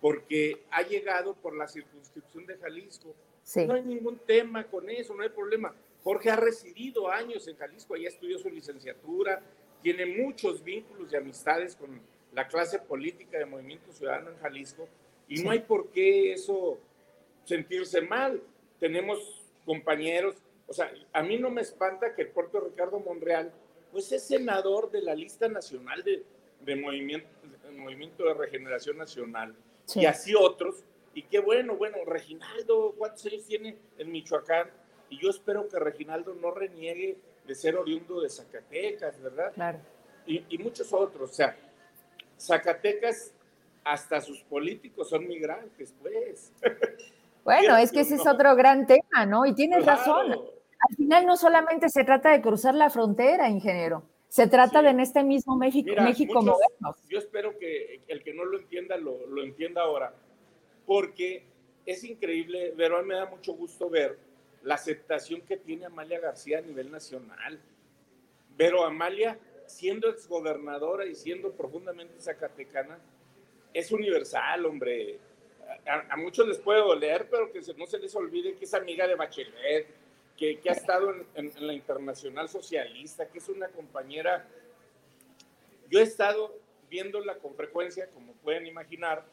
porque 0.00 0.62
ha 0.70 0.82
llegado 0.82 1.34
por 1.34 1.56
la 1.56 1.66
circunscripción 1.66 2.46
de 2.46 2.56
Jalisco. 2.56 3.14
No 3.66 3.74
hay 3.74 3.82
ningún 3.82 4.18
tema 4.18 4.64
con 4.64 4.88
eso, 4.90 5.14
no 5.14 5.22
hay 5.22 5.30
problema. 5.30 5.74
Jorge 6.04 6.30
ha 6.30 6.36
residido 6.36 7.10
años 7.10 7.48
en 7.48 7.56
Jalisco, 7.56 7.94
allá 7.94 8.08
estudió 8.08 8.38
su 8.38 8.50
licenciatura, 8.50 9.42
tiene 9.82 10.06
muchos 10.06 10.62
vínculos 10.62 11.12
y 11.12 11.16
amistades 11.16 11.74
con 11.76 12.00
la 12.32 12.46
clase 12.46 12.78
política 12.78 13.38
de 13.38 13.46
Movimiento 13.46 13.92
Ciudadano 13.92 14.30
en 14.30 14.38
Jalisco 14.38 14.88
y 15.28 15.42
no 15.42 15.50
hay 15.50 15.60
por 15.60 15.90
qué 15.90 16.32
eso 16.32 16.78
sentirse 17.44 18.00
mal. 18.00 18.42
Tenemos 18.78 19.44
compañeros, 19.64 20.36
o 20.66 20.72
sea, 20.72 20.92
a 21.12 21.22
mí 21.22 21.38
no 21.38 21.50
me 21.50 21.62
espanta 21.62 22.14
que 22.14 22.22
el 22.22 22.28
puerto 22.28 22.60
Ricardo 22.60 23.00
Monreal, 23.00 23.52
pues 23.90 24.12
es 24.12 24.22
senador 24.24 24.90
de 24.90 25.02
la 25.02 25.14
lista 25.14 25.48
nacional 25.48 26.02
de, 26.04 26.22
de 26.60 26.76
movimiento, 26.76 27.28
movimiento 27.76 28.24
de 28.24 28.34
Regeneración 28.34 28.98
Nacional 28.98 29.54
y 29.94 30.06
así 30.06 30.34
otros. 30.34 30.84
Y 31.14 31.22
qué 31.22 31.40
bueno, 31.40 31.76
bueno, 31.76 31.98
Reginaldo, 32.06 32.94
¿cuántos 32.96 33.26
años 33.26 33.44
tiene 33.46 33.76
en 33.98 34.12
Michoacán? 34.12 34.70
Y 35.10 35.20
yo 35.20 35.30
espero 35.30 35.68
que 35.68 35.78
Reginaldo 35.78 36.34
no 36.34 36.50
reniegue 36.50 37.18
de 37.46 37.54
ser 37.54 37.76
oriundo 37.76 38.20
de 38.20 38.28
Zacatecas, 38.28 39.20
¿verdad? 39.20 39.52
Claro. 39.54 39.78
Y, 40.26 40.44
y 40.48 40.58
muchos 40.58 40.92
otros. 40.92 41.30
O 41.30 41.32
sea, 41.32 41.56
Zacatecas, 42.38 43.32
hasta 43.84 44.20
sus 44.20 44.42
políticos 44.42 45.08
son 45.08 45.26
migrantes, 45.26 45.94
pues. 46.00 46.52
Bueno, 47.44 47.78
es 47.78 47.92
que 47.92 48.00
ese 48.00 48.16
es 48.16 48.26
otro 48.26 48.54
gran 48.56 48.86
tema, 48.86 49.24
¿no? 49.24 49.46
Y 49.46 49.54
tienes 49.54 49.86
razón. 49.86 50.32
Al 50.32 50.96
final 50.96 51.24
no 51.24 51.34
solamente 51.34 51.88
se 51.88 52.04
trata 52.04 52.30
de 52.30 52.42
cruzar 52.42 52.74
la 52.74 52.90
frontera, 52.90 53.48
ingeniero. 53.48 54.02
Se 54.28 54.46
trata 54.46 54.82
de 54.82 54.90
en 54.90 55.00
este 55.00 55.24
mismo 55.24 55.56
México, 55.56 55.90
México 56.00 56.40
Yo 57.08 57.18
espero 57.18 57.58
que 57.58 58.02
el 58.08 58.22
que 58.22 58.34
no 58.34 58.44
lo 58.44 58.58
entienda 58.58 58.96
lo, 58.96 59.26
lo 59.26 59.42
entienda 59.42 59.82
ahora, 59.82 60.14
porque 60.86 61.44
es 61.86 62.04
increíble, 62.04 62.74
pero 62.76 62.98
a 62.98 63.02
mí 63.02 63.08
me 63.08 63.14
da 63.14 63.26
mucho 63.26 63.54
gusto 63.54 63.88
ver 63.88 64.18
la 64.62 64.74
aceptación 64.74 65.40
que 65.40 65.56
tiene 65.56 65.86
Amalia 65.86 66.20
García 66.20 66.58
a 66.58 66.60
nivel 66.60 66.90
nacional. 66.90 67.58
Pero 68.56 68.84
Amalia, 68.84 69.38
siendo 69.66 70.10
exgobernadora 70.10 71.06
y 71.06 71.14
siendo 71.14 71.52
profundamente 71.52 72.20
zacatecana, 72.20 72.98
es 73.72 73.92
universal, 73.92 74.66
hombre. 74.66 75.18
A, 75.86 76.16
muchos 76.16 76.46
les 76.48 76.58
puede 76.58 76.80
doler, 76.80 77.28
pero 77.30 77.52
que 77.52 77.60
no 77.76 77.86
se 77.86 77.98
les 77.98 78.14
olvide 78.14 78.54
que 78.54 78.64
es 78.64 78.74
amiga 78.74 79.06
de 79.06 79.14
Bachelet, 79.14 79.86
que, 80.38 80.60
ha 80.68 80.72
estado 80.72 81.12
en, 81.34 81.52
la 81.66 81.72
Internacional 81.74 82.48
Socialista, 82.48 83.28
que 83.28 83.38
es 83.38 83.48
una 83.48 83.68
compañera. 83.68 84.46
Yo 85.90 85.98
he 85.98 86.02
estado 86.02 86.54
viéndola 86.88 87.36
con 87.38 87.54
frecuencia, 87.54 88.08
como 88.14 88.32
pueden 88.34 88.66
imaginar, 88.66 89.24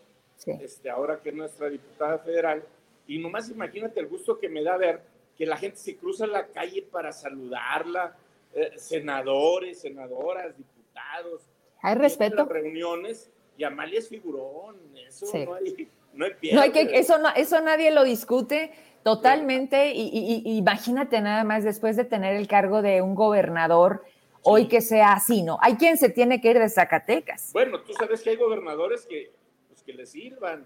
este, 0.59 0.89
ahora 0.89 1.21
que 1.21 1.29
es 1.29 1.35
nuestra 1.35 1.69
diputada 1.69 2.18
federal, 2.20 2.63
y 3.07 3.20
nomás 3.20 3.50
imagínate 3.50 4.00
el 4.00 4.07
gusto 4.07 4.39
que 4.39 4.50
me 4.50 4.63
da 4.63 4.77
ver 4.77 5.01
que 5.37 5.46
la 5.46 5.57
gente 5.57 5.77
se 5.77 5.96
cruza 5.96 6.25
la 6.25 6.48
calle 6.48 6.81
para 6.81 7.11
saludarla, 7.11 8.18
eh, 8.53 8.72
senadores, 8.77 9.81
senadoras, 9.81 10.57
diputados. 10.57 11.44
Hay 11.81 11.96
respeto. 11.96 12.46
reuniones 12.46 13.29
y 13.57 13.63
Amalia 13.63 14.00
es 14.00 14.09
figurón, 14.09 14.77
eso 15.07 15.25
no 15.46 15.53
hay, 15.53 15.87
no 16.13 16.25
hay, 16.25 16.51
no 16.51 16.61
hay 16.61 16.72
que, 16.72 16.98
eso, 16.98 17.20
no, 17.20 17.29
eso 17.35 17.61
nadie 17.61 17.91
lo 17.91 18.03
discute 18.03 18.72
totalmente 19.05 19.91
y, 19.94 20.41
imagínate 20.57 21.22
nada 21.22 21.44
más 21.44 21.63
después 21.63 21.96
de 21.96 22.05
tener 22.05 22.35
el 22.35 22.48
cargo 22.48 22.81
de 22.81 23.03
un 23.03 23.13
gobernador, 23.13 24.03
hoy 24.41 24.68
que 24.68 24.81
sea 24.81 25.13
así, 25.13 25.44
¿no? 25.44 25.59
Hay 25.61 25.75
quien 25.75 25.98
se 25.98 26.09
tiene 26.09 26.41
que 26.41 26.50
ir 26.50 26.57
de 26.57 26.68
Zacatecas. 26.68 27.53
Bueno, 27.53 27.81
tú 27.81 27.94
sabes 27.94 28.24
que 28.24 28.31
hay 28.31 28.35
gobernadores 28.35 29.05
que, 29.05 29.31
pues, 29.68 29.83
que 29.83 29.94
le 29.94 30.07
sirvan, 30.07 30.65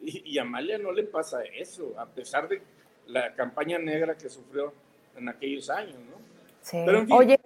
y, 0.00 0.32
y 0.32 0.38
a 0.38 0.42
Amalia 0.42 0.78
no 0.78 0.92
le 0.92 1.02
pasa 1.02 1.42
eso, 1.42 1.92
a 1.98 2.06
pesar 2.06 2.48
de 2.48 2.62
la 3.06 3.34
campaña 3.34 3.78
negra 3.78 4.16
que 4.16 4.30
sufrió 4.30 4.72
en 5.14 5.28
aquellos 5.28 5.68
años, 5.68 5.96
¿no? 5.96 6.16
Sí. 6.62 6.78
Oye, 7.10 7.38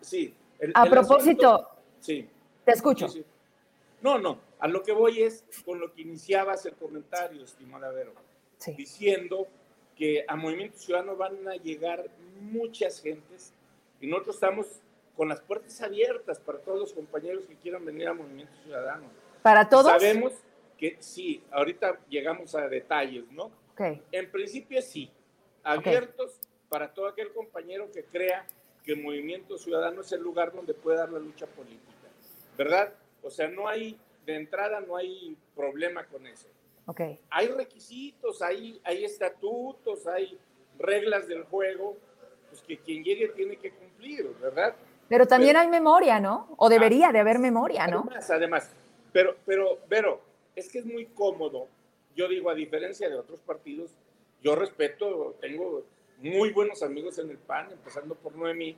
sí. 0.00 0.34
a 0.72 0.86
propósito, 0.86 1.68
sí. 2.00 2.26
Te 2.64 2.72
escucho. 2.72 3.08
No, 4.00 4.18
no, 4.18 4.38
a 4.58 4.68
lo 4.68 4.82
que 4.82 4.92
voy 4.92 5.22
es 5.22 5.44
con 5.66 5.80
lo 5.80 5.92
que 5.92 6.00
iniciabas 6.00 6.64
el 6.64 6.76
comentario, 6.76 7.44
estimada 7.44 7.90
Vero, 7.90 8.14
diciendo 8.76 9.48
que 9.96 10.24
a 10.26 10.36
Movimiento 10.36 10.78
Ciudadano 10.78 11.16
van 11.16 11.46
a 11.48 11.56
llegar 11.56 12.06
muchas 12.40 13.00
gentes 13.00 13.52
y 14.00 14.06
nosotros 14.06 14.36
estamos 14.36 14.66
con 15.16 15.28
las 15.28 15.40
puertas 15.40 15.80
abiertas 15.80 16.40
para 16.40 16.58
todos 16.58 16.78
los 16.78 16.92
compañeros 16.92 17.44
que 17.46 17.54
quieran 17.56 17.84
venir 17.84 18.08
a 18.08 18.14
Movimiento 18.14 18.52
Ciudadano. 18.64 19.04
¿Para 19.42 19.68
todos? 19.68 19.86
Sabemos 19.86 20.32
que 20.76 20.96
sí, 21.00 21.42
ahorita 21.50 22.00
llegamos 22.08 22.54
a 22.54 22.68
detalles, 22.68 23.30
¿no? 23.30 23.50
En 24.12 24.30
principio 24.30 24.80
sí, 24.82 25.10
abiertos 25.62 26.38
para 26.68 26.92
todo 26.92 27.06
aquel 27.08 27.32
compañero 27.32 27.90
que 27.92 28.04
crea 28.04 28.46
que 28.84 28.94
Movimiento 28.94 29.56
Ciudadano 29.58 30.02
es 30.02 30.12
el 30.12 30.20
lugar 30.20 30.52
donde 30.52 30.74
puede 30.74 30.98
dar 30.98 31.10
la 31.10 31.18
lucha 31.18 31.46
política, 31.46 32.08
¿verdad? 32.56 32.92
O 33.22 33.30
sea, 33.30 33.48
no 33.48 33.68
hay, 33.68 33.98
de 34.26 34.36
entrada 34.36 34.80
no 34.80 34.96
hay 34.96 35.36
problema 35.54 36.04
con 36.06 36.26
eso. 36.26 36.48
Okay. 36.86 37.18
Hay 37.30 37.48
requisitos, 37.48 38.42
hay, 38.42 38.80
hay 38.84 39.04
estatutos, 39.04 40.06
hay 40.06 40.38
reglas 40.78 41.26
del 41.26 41.44
juego, 41.44 41.96
pues 42.50 42.60
que 42.62 42.78
quien 42.78 43.02
llegue 43.02 43.28
tiene 43.28 43.56
que 43.56 43.70
cumplir, 43.70 44.28
¿verdad? 44.40 44.74
Pero 45.08 45.26
también 45.26 45.56
hay 45.56 45.68
memoria, 45.68 46.20
¿no? 46.20 46.54
O 46.56 46.68
debería 46.68 47.10
de 47.12 47.20
haber 47.20 47.38
memoria, 47.38 47.86
¿no? 47.86 48.00
Además, 48.06 48.30
además. 48.30 48.70
Pero, 49.12 49.36
pero, 49.46 49.78
pero, 49.88 50.20
es 50.56 50.70
que 50.70 50.78
es 50.80 50.86
muy 50.86 51.06
cómodo 51.06 51.68
yo 52.14 52.28
digo, 52.28 52.50
a 52.50 52.54
diferencia 52.54 53.08
de 53.08 53.16
otros 53.16 53.40
partidos, 53.40 53.90
yo 54.42 54.54
respeto, 54.54 55.36
tengo 55.40 55.84
muy 56.18 56.52
buenos 56.52 56.82
amigos 56.82 57.18
en 57.18 57.30
el 57.30 57.38
PAN, 57.38 57.72
empezando 57.72 58.14
por 58.14 58.36
Noemí, 58.36 58.76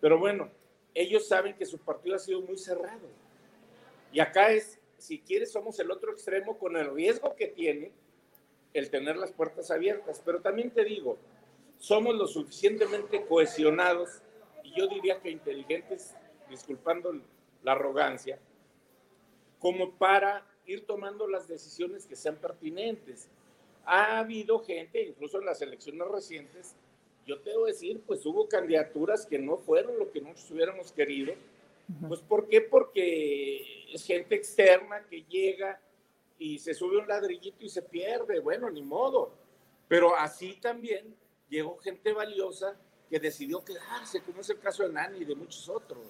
pero 0.00 0.18
bueno, 0.18 0.48
ellos 0.94 1.26
saben 1.26 1.54
que 1.54 1.66
su 1.66 1.78
partido 1.78 2.16
ha 2.16 2.18
sido 2.18 2.40
muy 2.40 2.56
cerrado. 2.56 3.08
Y 4.12 4.20
acá 4.20 4.50
es, 4.50 4.78
si 4.98 5.20
quieres, 5.20 5.52
somos 5.52 5.78
el 5.78 5.90
otro 5.90 6.12
extremo 6.12 6.58
con 6.58 6.76
el 6.76 6.92
riesgo 6.94 7.34
que 7.36 7.48
tiene 7.48 7.92
el 8.74 8.90
tener 8.90 9.16
las 9.16 9.32
puertas 9.32 9.70
abiertas. 9.70 10.22
Pero 10.24 10.40
también 10.40 10.70
te 10.70 10.84
digo, 10.84 11.16
somos 11.78 12.14
lo 12.14 12.26
suficientemente 12.26 13.24
cohesionados 13.26 14.22
y 14.62 14.78
yo 14.78 14.86
diría 14.86 15.20
que 15.20 15.30
inteligentes, 15.30 16.14
disculpando 16.48 17.14
la 17.62 17.72
arrogancia, 17.72 18.38
como 19.58 19.92
para 19.92 20.46
ir 20.66 20.84
tomando 20.86 21.26
las 21.26 21.48
decisiones 21.48 22.06
que 22.06 22.16
sean 22.16 22.36
pertinentes. 22.36 23.28
Ha 23.84 24.18
habido 24.18 24.58
gente, 24.60 25.02
incluso 25.02 25.38
en 25.38 25.46
las 25.46 25.62
elecciones 25.62 26.08
recientes, 26.08 26.74
yo 27.26 27.40
te 27.40 27.50
a 27.50 27.66
decir, 27.66 28.02
pues 28.06 28.24
hubo 28.26 28.48
candidaturas 28.48 29.26
que 29.26 29.38
no 29.38 29.58
fueron 29.58 29.98
lo 29.98 30.10
que 30.10 30.20
nosotros 30.20 30.50
hubiéramos 30.52 30.92
querido. 30.92 31.34
Pues 32.08 32.20
¿por 32.20 32.48
qué? 32.48 32.60
Porque 32.62 33.92
es 33.92 34.04
gente 34.04 34.34
externa 34.34 35.04
que 35.08 35.22
llega 35.22 35.80
y 36.38 36.58
se 36.58 36.74
sube 36.74 36.98
un 36.98 37.06
ladrillito 37.06 37.64
y 37.64 37.68
se 37.68 37.82
pierde. 37.82 38.40
Bueno, 38.40 38.68
ni 38.70 38.82
modo. 38.82 39.32
Pero 39.88 40.16
así 40.16 40.58
también 40.60 41.14
llegó 41.48 41.78
gente 41.78 42.12
valiosa 42.12 42.76
que 43.08 43.20
decidió 43.20 43.64
quedarse, 43.64 44.20
como 44.22 44.40
es 44.40 44.50
el 44.50 44.58
caso 44.58 44.82
de 44.82 44.92
Nani 44.92 45.20
y 45.20 45.24
de 45.24 45.36
muchos 45.36 45.68
otros, 45.68 46.00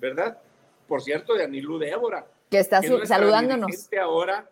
¿verdad? 0.00 0.40
Por 0.88 1.02
cierto, 1.02 1.34
de 1.34 1.44
Anilú 1.44 1.78
Débora, 1.78 2.26
que 2.50 2.58
está 2.58 2.80
saludándonos. 2.82 3.88
ahora 4.00 4.50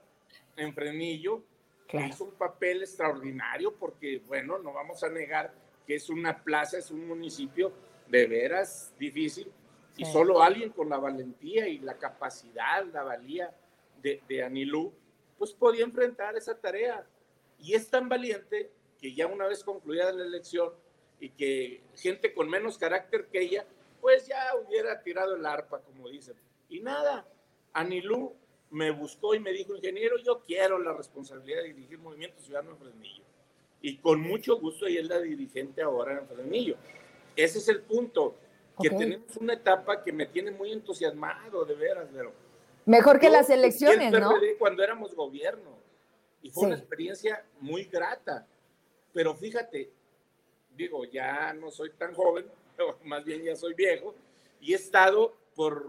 en 0.57 0.75
Frenillo, 0.75 1.43
que 1.87 2.07
hizo 2.07 2.25
un 2.25 2.33
papel 2.33 2.83
extraordinario 2.83 3.75
porque, 3.75 4.21
bueno, 4.27 4.59
no 4.59 4.75
vamos 4.75 5.03
a 5.03 5.09
negar 5.09 5.55
que 5.87 5.95
es 5.95 6.11
una 6.11 6.45
plaza, 6.45 6.77
es 6.77 6.91
un 6.91 7.09
municipio 7.09 7.73
de 8.07 8.27
veras 8.27 8.93
difícil 8.99 9.51
y 9.99 10.05
solo 10.05 10.43
alguien 10.43 10.71
con 10.71 10.89
la 10.89 10.97
valentía 10.97 11.69
y 11.69 11.81
la 11.81 11.99
capacidad, 11.99 12.87
la 12.87 13.03
valía 13.03 13.55
de, 14.01 14.23
de 14.29 14.45
Anilú, 14.45 14.93
pues 15.37 15.53
podía 15.53 15.85
enfrentar 15.85 16.37
esa 16.37 16.57
tarea. 16.57 17.05
Y 17.59 17.75
es 17.75 17.91
tan 17.91 18.09
valiente 18.09 18.71
que 19.01 19.13
ya 19.13 19.27
una 19.27 19.47
vez 19.47 19.65
concluida 19.65 20.13
la 20.13 20.25
elección 20.25 20.73
y 21.21 21.31
que 21.31 21.83
gente 21.97 22.33
con 22.33 22.49
menos 22.49 22.79
carácter 22.79 23.27
que 23.27 23.41
ella, 23.41 23.67
pues 24.01 24.27
ya 24.29 24.53
hubiera 24.65 25.03
tirado 25.03 25.35
el 25.35 25.45
arpa, 25.45 25.81
como 25.81 26.09
dicen. 26.09 26.37
Y 26.69 26.81
nada, 26.81 27.27
Anilú 27.73 28.35
me 28.71 28.93
buscó 28.93 29.35
y 29.35 29.41
me 29.41 29.53
dijo, 29.53 29.75
ingeniero, 29.75 30.17
yo 30.19 30.41
quiero 30.41 30.79
la 30.79 30.93
responsabilidad 30.93 31.63
de 31.63 31.73
dirigir 31.75 31.99
Movimiento 31.99 32.41
Ciudadano 32.41 32.71
en 32.71 32.79
Fresnillo. 32.79 33.23
Y 33.81 33.97
con 33.97 34.21
mucho 34.21 34.59
gusto 34.59 34.87
ella 34.87 35.01
es 35.01 35.09
la 35.09 35.21
dirigente 35.21 35.83
ahora 35.83 36.19
en 36.19 36.29
Fresnillo. 36.29 36.77
Ese 37.35 37.59
es 37.59 37.69
el 37.69 37.81
punto, 37.83 38.37
que 38.81 38.91
tenemos 38.91 39.37
una 39.37 39.55
etapa 39.55 40.03
que 40.03 40.13
me 40.13 40.27
tiene 40.27 40.51
muy 40.51 40.73
entusiasmado, 40.73 41.65
de 41.65 41.75
veras, 41.75 42.09
pero... 42.13 42.33
Mejor 42.87 43.21
que 43.21 43.29
las 43.29 43.51
elecciones, 43.51 44.13
¿no? 44.13 44.35
Cuando 44.59 44.83
éramos 44.83 45.15
gobierno. 45.15 45.79
Y 46.43 46.51
fue 46.51 46.67
una 46.67 46.77
experiencia 46.77 47.45
muy 47.61 47.85
grata. 47.85 48.47
pero 49.13 49.35
fíjate, 49.35 49.91
digo, 50.77 51.05
ya 51.05 51.53
no 51.53 51.71
soy 51.71 51.91
tan 51.91 52.15
joven, 52.15 52.47
más 53.05 53.25
bien 53.25 53.43
ya 53.43 53.57
soy 53.57 53.75
viejo, 53.75 54.15
y 54.61 54.73
he 54.73 54.77
estado 54.77 55.37
por 55.55 55.87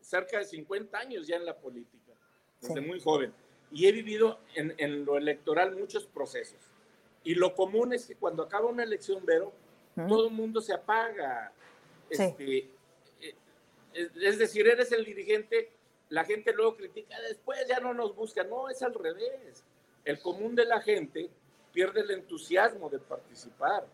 cerca 0.00 0.38
de 0.38 0.44
50 0.44 0.98
años 0.98 1.26
ya 1.26 1.36
en 1.36 1.46
la 1.46 1.56
política, 1.56 2.12
desde 2.60 2.80
muy 2.80 3.00
joven, 3.00 3.32
y 3.70 3.86
he 3.86 3.92
vivido 3.92 4.40
en, 4.54 4.74
en, 4.78 5.04
lo 5.04 5.16
electoral 5.16 5.76
muchos 5.76 6.06
procesos. 6.06 6.58
Y 7.22 7.34
lo 7.34 7.54
común 7.54 7.92
es 7.92 8.06
que 8.06 8.16
cuando 8.16 8.42
acaba 8.42 8.66
una 8.66 8.82
elección, 8.82 9.24
Vero, 9.24 9.52
todo 10.08 10.28
el 10.28 10.32
mundo 10.32 10.60
se 10.60 10.72
apaga. 10.72 11.52
Este, 12.10 12.70
eh, 13.20 13.34
es 13.94 14.38
decir, 14.38 14.66
eres 14.68 14.92
el 14.92 15.04
dirigente, 15.04 15.72
la 16.08 16.24
gente 16.24 16.52
luego 16.52 16.76
critica, 16.76 17.20
después 17.22 17.66
ya 17.66 17.80
no 17.80 17.94
nos 17.94 18.14
busca. 18.14 18.44
No, 18.44 18.68
es 18.68 18.82
al 18.82 18.94
revés. 18.94 19.64
El 20.04 20.20
común 20.20 20.54
de 20.54 20.64
la 20.64 20.80
gente 20.80 21.28
pierde 21.72 22.00
el 22.00 22.10
entusiasmo 22.10 22.88
de 22.88 22.98
participar. 22.98 23.86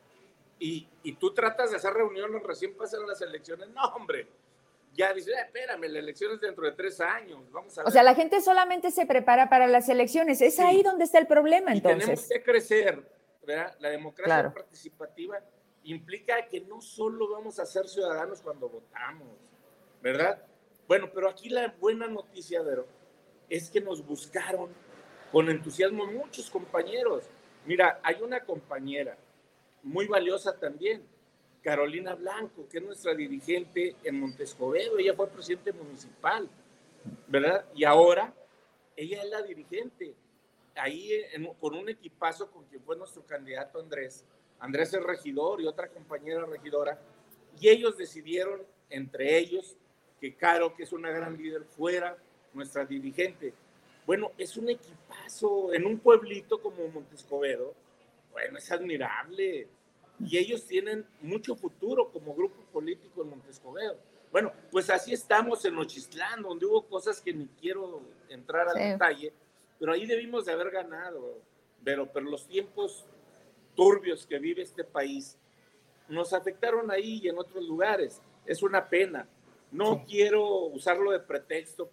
Y, 0.59 0.87
y 1.03 1.14
tú 1.14 1.33
tratas 1.33 1.70
de 1.70 1.77
hacer 1.77 1.92
reuniones, 1.92 2.42
recién 2.42 2.75
pasan 2.75 3.07
las 3.07 3.20
elecciones. 3.20 3.68
No, 3.70 3.83
hombre, 3.94 4.29
ya 4.94 5.12
dice, 5.12 5.35
ah, 5.37 5.42
espérame, 5.42 5.88
la 5.88 5.98
elección 5.98 6.33
es 6.33 6.40
dentro 6.40 6.64
de 6.64 6.72
tres 6.72 7.01
años. 7.01 7.40
Vamos 7.51 7.77
a 7.79 7.85
O 7.85 7.90
sea, 7.90 8.03
la 8.03 8.14
gente 8.14 8.40
solamente 8.40 8.90
se 8.90 9.07
prepara 9.07 9.48
para 9.48 9.66
las 9.66 9.88
elecciones. 9.88 10.40
Es 10.42 10.61
ahí 10.61 10.83
donde 10.83 11.05
está 11.05 11.18
el 11.18 11.27
problema, 11.27 11.72
entonces. 11.72 12.05
tenemos 12.05 12.29
que 12.29 12.42
crecer, 12.42 13.03
¿verdad? 13.44 13.75
La 13.81 13.88
democracia 13.88 14.53
participativa 14.53 15.40
implica 15.85 16.47
que 16.49 16.61
no 16.61 16.81
solo 16.81 17.31
vamos 17.31 17.59
a 17.59 17.66
ser 17.66 17.88
ciudadanos 17.88 18.40
cuando 18.40 18.68
votamos, 18.68 19.29
¿verdad? 20.01 20.45
Bueno, 20.87 21.11
pero 21.12 21.29
aquí 21.29 21.49
la 21.49 21.75
buena 21.81 22.07
noticia, 22.07 22.62
Vero, 22.62 22.87
es 23.49 23.71
que 23.71 23.81
nos 23.81 24.05
buscaron 24.05 24.71
con 25.31 25.49
entusiasmo 25.49 26.07
muchos 26.07 26.51
compañeros. 26.51 27.25
Mira, 27.64 28.01
hay 28.03 28.21
una 28.23 28.40
compañera 28.40 29.16
muy 29.83 30.07
valiosa 30.07 30.59
también, 30.59 31.05
Carolina 31.62 32.14
Blanco, 32.14 32.68
que 32.68 32.79
es 32.79 32.85
nuestra 32.85 33.14
dirigente 33.14 33.97
en 34.03 34.21
Montescovedo, 34.21 34.99
ella 34.99 35.14
fue 35.14 35.29
presidente 35.29 35.73
municipal, 35.73 36.49
¿verdad? 37.29 37.64
Y 37.75 37.85
ahora 37.85 38.35
ella 38.97 39.23
es 39.23 39.31
la 39.31 39.42
dirigente, 39.42 40.14
ahí 40.75 41.11
con 41.61 41.75
un 41.75 41.88
equipazo 41.88 42.51
con 42.51 42.64
quien 42.64 42.83
fue 42.83 42.97
nuestro 42.97 43.25
candidato 43.25 43.79
Andrés, 43.79 44.25
Andrés 44.62 44.94
es 44.94 45.03
regidor 45.03 45.61
y 45.61 45.66
otra 45.66 45.88
compañera 45.88 46.46
regidora, 46.46 46.96
y 47.61 47.68
ellos 47.68 47.98
decidieron 47.98 48.62
entre 48.90 49.37
ellos 49.37 49.77
que 50.20 50.37
Caro, 50.37 50.72
que 50.75 50.85
es 50.85 50.92
una 50.92 51.11
gran 51.11 51.37
líder, 51.37 51.64
fuera 51.64 52.16
nuestra 52.55 52.85
dirigente. 52.85 53.53
Bueno, 54.07 54.31
es 54.38 54.57
un 54.57 54.68
equipazo 54.68 55.75
en 55.75 55.85
un 55.85 55.98
pueblito 55.98 56.62
como 56.62 56.87
Montescovedo. 56.88 57.75
Bueno, 58.31 58.59
es 58.59 58.70
admirable. 58.70 59.66
Y 60.20 60.38
ellos 60.38 60.64
tienen 60.64 61.05
mucho 61.22 61.57
futuro 61.57 62.12
como 62.12 62.33
grupo 62.33 62.62
político 62.72 63.22
en 63.22 63.31
Montescovedo. 63.31 63.96
Bueno, 64.31 64.53
pues 64.70 64.90
así 64.90 65.12
estamos 65.12 65.64
en 65.64 65.75
Nochistlán, 65.75 66.40
donde 66.40 66.66
hubo 66.66 66.87
cosas 66.87 67.20
que 67.20 67.33
ni 67.33 67.48
quiero 67.61 68.01
entrar 68.29 68.68
al 68.68 68.77
detalle, 68.77 69.33
pero 69.81 69.92
ahí 69.92 70.07
debimos 70.07 70.44
de 70.44 70.53
haber 70.53 70.70
ganado. 70.70 71.40
Pero, 71.83 72.12
pero 72.12 72.31
los 72.31 72.46
tiempos 72.46 73.05
turbios 73.75 74.27
que 74.27 74.39
vive 74.39 74.63
este 74.63 74.85
país 74.85 75.37
nos 76.09 76.33
afectaron 76.33 76.91
ahí 76.91 77.21
y 77.23 77.29
en 77.29 77.39
otros 77.39 77.65
lugares. 77.65 78.21
Es 78.47 78.63
una 78.63 78.89
pena. 78.89 79.27
No 79.71 80.05
quiero 80.07 80.67
usarlo 80.67 81.13
de 81.13 81.21
pretexto 81.21 81.91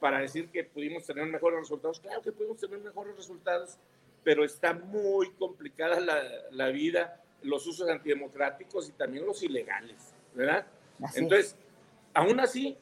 para 0.00 0.18
decir 0.18 0.48
que 0.50 0.64
pudimos 0.64 1.04
tener 1.04 1.26
mejores 1.26 1.60
resultados. 1.60 2.00
Claro 2.00 2.20
que 2.20 2.32
pudimos 2.32 2.58
tener 2.58 2.78
mejores 2.78 3.16
resultados, 3.16 3.78
pero 4.24 4.44
está 4.44 4.72
muy 4.72 5.30
complicada 5.32 6.00
la, 6.00 6.22
la 6.50 6.68
vida, 6.68 7.22
los 7.42 7.66
usos 7.66 7.88
antidemocráticos 7.88 8.88
y 8.88 8.92
también 8.92 9.24
los 9.24 9.42
ilegales, 9.42 10.12
¿verdad? 10.34 10.66
Entonces, 11.14 11.56
aún 12.12 12.40
así, 12.40 12.76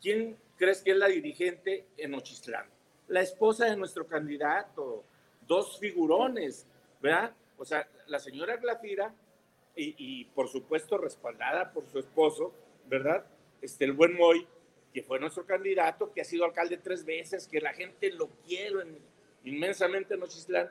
¿quién 0.00 0.36
crees 0.56 0.82
que 0.82 0.92
es 0.92 0.96
la 0.96 1.08
dirigente 1.08 1.86
en 1.96 2.14
Ochistlán? 2.14 2.66
La 3.08 3.20
esposa 3.20 3.66
de 3.66 3.76
nuestro 3.76 4.06
candidato, 4.06 5.04
dos 5.46 5.78
figurones, 5.78 6.66
¿verdad? 7.00 7.34
O 7.58 7.64
sea, 7.64 7.88
la 8.06 8.18
señora 8.18 8.56
Glafira, 8.56 9.14
y, 9.76 10.24
por 10.26 10.48
supuesto 10.48 10.98
respaldada 10.98 11.72
por 11.72 11.86
su 11.88 11.98
esposo, 11.98 12.52
¿verdad? 12.86 13.26
Este, 13.60 13.84
el 13.84 13.92
buen 13.92 14.14
Moy, 14.14 14.46
que 14.92 15.02
fue 15.02 15.18
nuestro 15.18 15.44
candidato, 15.44 16.12
que 16.12 16.20
ha 16.20 16.24
sido 16.24 16.44
alcalde 16.44 16.76
tres 16.76 17.04
veces, 17.04 17.48
que 17.48 17.60
la 17.60 17.74
gente 17.74 18.12
lo 18.12 18.28
quiere 18.46 18.76
inmensamente 19.42 20.14
en 20.14 20.22
Ochislán, 20.22 20.70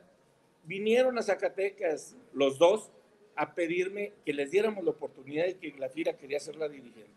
vinieron 0.64 1.18
a 1.18 1.22
Zacatecas 1.22 2.16
los 2.34 2.58
dos 2.58 2.92
a 3.36 3.54
pedirme 3.54 4.14
que 4.26 4.34
les 4.34 4.52
diéramos 4.52 4.84
la 4.84 4.92
oportunidad 4.92 5.48
y 5.48 5.56
que 5.56 5.72
Glafira 5.72 6.16
quería 6.16 6.40
ser 6.40 6.56
la 6.56 6.70
dirigente. 6.70 7.12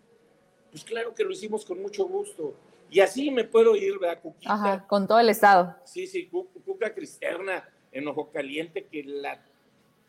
Pues 0.71 0.83
claro 0.83 1.15
que 1.15 1.25
lo 1.25 1.31
hicimos 1.31 1.65
con 1.65 1.81
mucho 1.81 2.07
gusto. 2.07 2.55
Y 2.91 3.01
así 3.01 3.31
me 3.31 3.45
puedo 3.45 3.77
ir, 3.77 3.99
¿verdad, 3.99 4.21
Cuquita? 4.21 4.53
Ajá, 4.53 4.87
con 4.87 5.07
todo 5.07 5.21
el 5.21 5.29
estado. 5.29 5.77
Sí, 5.85 6.07
sí, 6.07 6.27
Cuca 6.29 6.95
Cristerna, 6.95 7.69
en 7.93 8.07
Ojo 8.09 8.31
Caliente, 8.31 8.87
que 8.87 9.03
la 9.05 9.43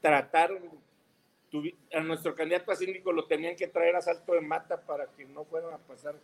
trataron, 0.01 0.59
a 1.93 1.99
nuestro 2.01 2.35
candidato 2.35 2.71
a 2.71 2.75
síndico 2.75 3.11
lo 3.11 3.25
tenían 3.25 3.55
que 3.55 3.67
traer 3.67 3.95
a 3.95 4.01
salto 4.01 4.33
de 4.33 4.41
mata 4.41 4.79
para 4.79 5.07
que 5.07 5.25
no 5.25 5.45
fueran 5.45 5.73
a 5.73 5.77
pasar 5.77 6.15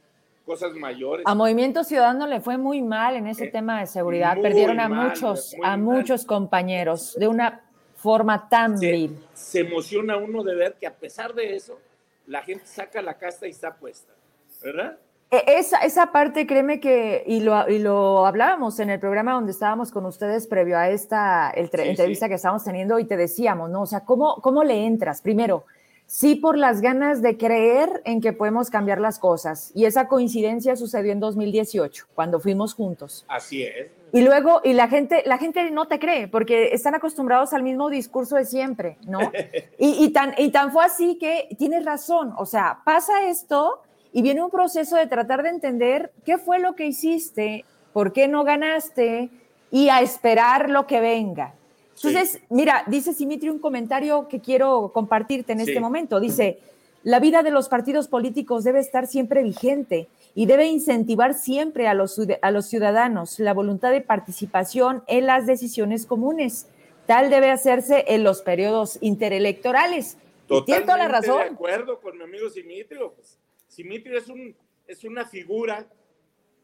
cosas 0.46 0.74
mayores. 0.74 1.26
A 1.26 1.36
Movimiento 1.36 1.84
Ciudadano 1.84 2.28
le 2.28 2.42
fue 2.42 2.58
muy 2.58 2.82
mal 2.82 3.16
en 3.16 3.28
ese 3.28 3.46
eh, 3.46 3.52
tema 3.52 3.80
de 3.80 3.88
seguridad. 3.88 4.38
Perdieron 4.42 4.80
a 4.80 4.90
muchos, 4.90 5.56
a 5.64 5.78
muchos 5.78 6.26
compañeros 6.26 7.16
de 7.18 7.28
una 7.28 7.62
forma 7.96 8.50
tan 8.50 8.78
vil. 8.78 9.18
Se 9.34 9.62
emociona 9.62 10.18
uno 10.18 10.44
de 10.44 10.56
ver 10.56 10.76
que 10.80 10.86
a 10.86 10.94
pesar 10.94 11.34
de 11.34 11.56
eso, 11.56 11.80
la 12.28 12.42
gente 12.42 12.66
saca 12.66 13.02
la 13.02 13.18
casta 13.18 13.48
y 13.48 13.52
está 13.52 13.76
puesta, 13.76 14.14
¿verdad? 14.62 14.98
E, 15.34 15.58
esa, 15.58 15.80
esa 15.80 16.12
parte, 16.12 16.46
créeme 16.46 16.80
que, 16.80 17.24
y 17.26 17.40
lo, 17.40 17.68
y 17.68 17.80
lo 17.80 18.28
hablábamos 18.28 18.80
en 18.80 18.92
el 18.92 19.00
programa 19.00 19.34
donde 19.34 19.52
estábamos 19.52 19.90
con 19.90 20.06
ustedes 20.06 20.46
previo 20.46 20.78
a 20.78 20.90
esta 20.90 21.52
entrevista 21.56 22.30
que 22.30 22.36
estábamos 22.36 22.64
teniendo 22.64 23.00
y 23.00 23.06
te 23.06 23.18
decíamos, 23.18 23.72
¿no? 23.72 23.82
O 23.82 23.86
sea, 23.88 24.02
¿cómo, 24.02 24.36
¿cómo 24.44 24.64
le 24.64 24.86
entras? 24.86 25.22
Primero, 25.22 25.66
sí 26.06 26.36
por 26.36 26.56
las 26.56 26.82
ganas 26.82 27.24
de 27.24 27.36
creer 27.36 28.04
en 28.06 28.22
que 28.22 28.32
podemos 28.32 28.70
cambiar 28.70 29.02
las 29.02 29.18
cosas. 29.18 29.72
Y 29.74 29.86
esa 29.86 30.08
coincidencia 30.08 30.76
sucedió 30.76 31.12
en 31.12 31.20
2018, 31.20 32.06
cuando 32.14 32.40
fuimos 32.40 32.76
juntos. 32.76 33.26
Así 33.28 33.64
es. 33.64 33.88
Y 34.12 34.22
luego, 34.22 34.62
y 34.64 34.74
la 34.74 34.88
gente, 34.88 35.24
la 35.26 35.40
gente 35.40 35.72
no 35.72 35.88
te 35.88 35.98
cree, 35.98 36.28
porque 36.28 36.74
están 36.74 36.94
acostumbrados 36.94 37.54
al 37.54 37.64
mismo 37.64 37.90
discurso 37.90 38.36
de 38.36 38.46
siempre, 38.46 38.98
¿no? 39.08 39.20
y, 39.80 40.06
y, 40.06 40.10
tan, 40.10 40.36
y 40.38 40.52
tan 40.52 40.72
fue 40.72 40.86
así 40.86 41.18
que 41.18 41.48
tienes 41.58 41.84
razón, 41.86 42.36
o 42.38 42.46
sea, 42.46 42.82
pasa 42.86 43.28
esto 43.28 43.82
y 44.14 44.22
viene 44.22 44.44
un 44.44 44.52
proceso 44.52 44.96
de 44.96 45.08
tratar 45.08 45.44
de 45.44 45.50
entender 45.50 46.14
qué 46.24 46.38
fue 46.38 46.60
lo 46.60 46.76
que 46.76 46.86
hiciste, 46.86 47.66
por 47.92 48.14
qué 48.14 48.28
no 48.28 48.44
ganaste 48.44 49.30
y 49.72 49.90
a 49.90 50.02
esperar 50.02 50.70
lo 50.70 50.86
que 50.86 51.02
venga. 51.02 51.56
Entonces, 51.96 52.40
mira, 52.50 52.84
dice 52.88 53.14
Simitri 53.14 53.50
un 53.50 53.60
comentario 53.60 54.28
que 54.28 54.40
quiero 54.40 54.92
compartirte 54.94 55.54
en 55.54 55.62
este 55.62 55.80
momento. 55.80 56.20
Dice, 56.20 56.60
la 57.04 57.20
vida 57.20 57.44
de 57.44 57.52
los 57.52 57.70
partidos 57.70 58.08
políticos 58.08 58.64
debe 58.64 58.80
estar 58.80 59.08
siempre 59.08 59.44
vigente 59.44 60.08
y 60.36 60.46
debe 60.46 60.66
incentivar 60.68 61.34
siempre 61.34 61.88
a 61.88 61.94
los, 61.94 62.20
a 62.42 62.52
los 62.52 62.68
ciudadanos 62.68 63.40
la 63.40 63.54
voluntad 63.54 63.92
de 63.92 64.02
participación 64.02 65.04
en 65.08 65.26
las 65.26 65.46
decisiones 65.46 66.06
comunes. 66.06 66.68
Tal 67.06 67.30
debe 67.30 67.52
hacerse 67.52 68.06
en 68.08 68.24
los 68.24 68.42
periodos 68.42 68.98
interelectorales. 69.02 70.18
Totalmente 70.48 70.98
la 70.98 71.08
razón. 71.08 71.40
de 71.40 71.50
acuerdo 71.50 72.00
con 72.00 72.18
mi 72.18 72.24
amigo 72.24 72.50
Simitrio. 72.50 73.14
Pues, 73.14 73.38
Simitrio 73.74 74.20
es, 74.20 74.30
un, 74.30 74.56
es 74.88 75.04
una 75.04 75.26
figura 75.26 75.88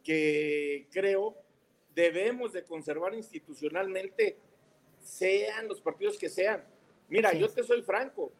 que 0.04 0.88
creo 0.92 1.36
debemos 1.96 2.54
de 2.54 2.64
conservar 2.64 3.16
institucionalmente, 3.16 4.38
sean 5.00 5.68
los 5.68 5.82
partidos 5.82 6.20
que 6.20 6.30
sean. 6.30 6.64
Mira, 7.10 7.34
yo 7.34 7.50
te 7.50 7.64
soy 7.64 7.82
franco, 7.82 8.32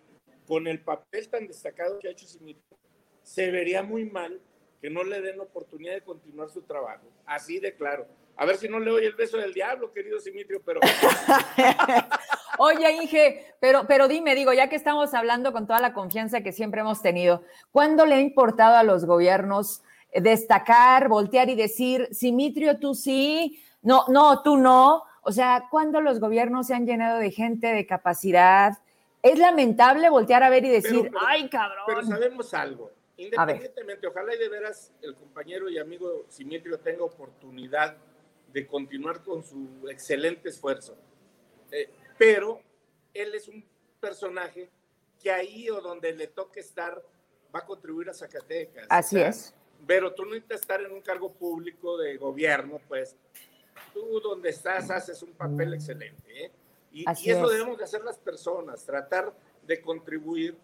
con 0.48 0.68
el 0.68 0.82
papel 0.82 1.28
tan 1.30 1.48
destacado 1.48 1.98
que 1.98 2.10
ha 2.10 2.12
hecho 2.12 2.28
Simitrio, 2.28 2.78
se 3.24 3.50
vería 3.50 3.82
muy 3.82 4.06
mal 4.06 4.40
que 4.80 4.90
no 4.90 5.04
le 5.04 5.20
den 5.20 5.40
oportunidad 5.40 5.96
de 5.96 6.02
continuar 6.02 6.50
su 6.50 6.62
trabajo. 6.62 7.08
Así 7.26 7.60
de 7.60 7.74
claro. 7.74 8.08
A 8.40 8.46
ver 8.46 8.56
si 8.56 8.70
no 8.70 8.80
le 8.80 8.90
doy 8.90 9.04
el 9.04 9.16
beso 9.16 9.36
del 9.36 9.54
diablo, 9.54 9.92
querido 9.92 10.18
Simitrio, 10.18 10.62
pero... 10.66 10.80
Oye, 12.58 12.90
Inge, 12.94 13.54
pero, 13.60 13.86
pero 13.86 14.08
dime, 14.08 14.34
digo, 14.34 14.54
ya 14.54 14.70
que 14.70 14.78
estamos 14.78 15.14
hablando 15.14 15.52
con 15.52 15.68
toda 15.68 15.82
la 15.82 15.94
confianza 15.94 16.40
que 16.40 16.54
siempre 16.54 16.80
hemos 16.80 17.02
tenido, 17.02 17.44
¿cuándo 17.74 18.06
le 18.06 18.16
ha 18.16 18.22
importado 18.22 18.78
a 18.78 18.84
los 18.84 19.04
gobiernos 19.04 19.84
destacar, 20.14 21.10
voltear 21.10 21.50
y 21.50 21.56
decir, 21.56 22.08
Simitrio, 22.14 22.80
tú 22.80 22.96
sí, 22.96 23.62
no, 23.82 24.06
no, 24.08 24.42
tú 24.42 24.56
no? 24.56 25.04
O 25.22 25.34
sea, 25.34 25.68
¿cuándo 25.70 26.00
los 26.00 26.22
gobiernos 26.22 26.68
se 26.68 26.76
han 26.76 26.86
llenado 26.86 27.20
de 27.20 27.32
gente 27.32 27.68
de 27.68 27.86
capacidad? 27.86 28.78
Es 29.22 29.38
lamentable 29.38 30.10
voltear 30.10 30.44
a 30.44 30.50
ver 30.50 30.64
y 30.64 30.70
decir, 30.70 31.12
ay, 31.28 31.50
cabrón. 31.50 31.84
Pero 31.88 32.04
sabemos 32.04 32.54
algo. 32.54 32.90
Independientemente, 33.18 34.08
ojalá 34.08 34.34
y 34.34 34.38
de 34.38 34.48
veras 34.48 34.94
el 35.02 35.14
compañero 35.14 35.70
y 35.70 35.78
amigo 35.78 36.24
Simitrio 36.30 36.80
tenga 36.80 37.04
oportunidad 37.04 37.98
de 38.52 38.68
continuar 38.68 39.24
con 39.24 39.44
su 39.44 39.88
excelente 39.90 40.50
esfuerzo. 40.50 40.98
Eh, 41.72 41.90
pero 42.18 42.62
él 43.14 43.34
es 43.36 43.48
un 43.48 43.64
personaje 44.00 44.70
que 45.22 45.32
ahí 45.32 45.70
o 45.70 45.82
donde 45.82 46.14
le 46.14 46.28
toque 46.28 46.60
estar 46.60 47.02
va 47.54 47.60
a 47.60 47.66
contribuir 47.66 48.10
a 48.10 48.14
Zacatecas. 48.14 48.86
Así 48.90 49.20
es. 49.20 49.54
Pero 49.86 50.14
tú 50.14 50.24
no 50.24 50.32
necesitas 50.32 50.62
estar 50.62 50.82
en 50.82 50.92
un 50.92 51.02
cargo 51.02 51.32
público 51.32 51.98
de 51.98 52.18
gobierno, 52.18 52.80
pues 52.88 53.16
tú 53.94 54.20
donde 54.20 54.50
estás 54.50 54.90
haces 54.90 55.22
un 55.24 55.32
papel 55.34 55.74
excelente. 55.74 56.46
¿eh? 56.46 56.52
Y, 56.92 57.02
y, 57.02 57.32
eso 57.32 57.48
debemos 57.48 57.78
de 57.78 57.84
hacer 57.84 58.04
las 58.04 58.18
personas, 58.18 58.86
tratar 58.86 59.34
de 59.66 59.82
contribuir 59.82 60.58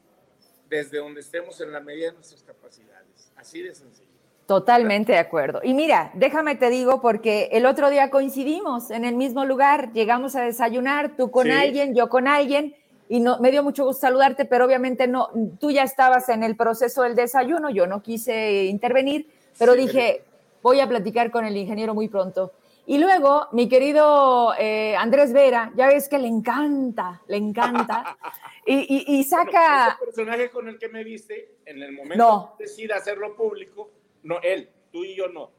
desde 0.67 0.97
donde 0.97 1.21
estemos 1.21 1.59
en 1.61 1.71
la 1.71 1.79
medida 1.79 2.07
de 2.07 2.13
nuestras 2.13 2.43
capacidades. 2.43 3.31
Así 3.35 3.61
de 3.61 3.73
sencillo. 3.73 4.14
Totalmente 4.45 5.13
de 5.13 5.17
acuerdo. 5.17 5.59
Y 5.63 5.73
mira, 5.73 6.11
déjame 6.13 6.55
te 6.55 6.69
digo, 6.69 7.01
porque 7.01 7.49
el 7.51 7.65
otro 7.65 7.89
día 7.89 8.11
coincidimos 8.11 8.91
en 8.91 9.03
el 9.03 9.15
mismo 9.15 9.43
lugar, 9.43 9.91
llegamos 9.93 10.35
a 10.35 10.41
desayunar, 10.41 11.15
tú 11.17 11.31
con 11.31 11.49
alguien, 11.49 11.95
yo 11.95 12.09
con 12.09 12.27
alguien, 12.27 12.75
y 13.09 13.21
no, 13.21 13.39
me 13.39 13.49
dio 13.49 13.63
mucho 13.63 13.85
gusto 13.85 14.01
saludarte, 14.01 14.45
pero 14.45 14.65
obviamente 14.65 15.07
no, 15.07 15.29
tú 15.59 15.71
ya 15.71 15.81
estabas 15.81 16.29
en 16.29 16.43
el 16.43 16.55
proceso 16.55 17.01
del 17.01 17.15
desayuno, 17.15 17.71
yo 17.71 17.87
no 17.87 18.03
quise 18.03 18.65
intervenir, 18.65 19.27
pero 19.57 19.73
dije, 19.73 20.23
voy 20.61 20.79
a 20.79 20.87
platicar 20.87 21.31
con 21.31 21.43
el 21.45 21.57
ingeniero 21.57 21.95
muy 21.95 22.07
pronto. 22.07 22.51
Y 22.87 22.99
luego, 22.99 23.47
mi 23.51 23.67
querido 23.67 24.53
eh, 24.59 24.95
Andrés 24.95 25.33
Vera, 25.33 25.71
ya 25.75 25.87
ves 25.87 26.07
que 26.07 26.19
le 26.19 26.27
encanta, 26.27 27.19
le 27.27 27.37
encanta, 27.37 28.15
y, 28.67 29.23
saca... 29.23 29.97
ese 29.99 30.05
personaje 30.05 30.51
con 30.51 30.67
el 30.67 30.77
que 30.77 30.89
me 30.89 31.03
viste, 31.03 31.55
en 31.65 31.81
el 31.81 31.93
momento 31.93 32.53
de 32.59 32.65
decir 32.65 32.93
hacerlo 32.93 33.35
público, 33.35 33.89
no 34.25 34.41
él, 34.41 34.69
tú 34.91 35.05
y 35.05 35.15
yo 35.15 35.29
no. 35.29 35.51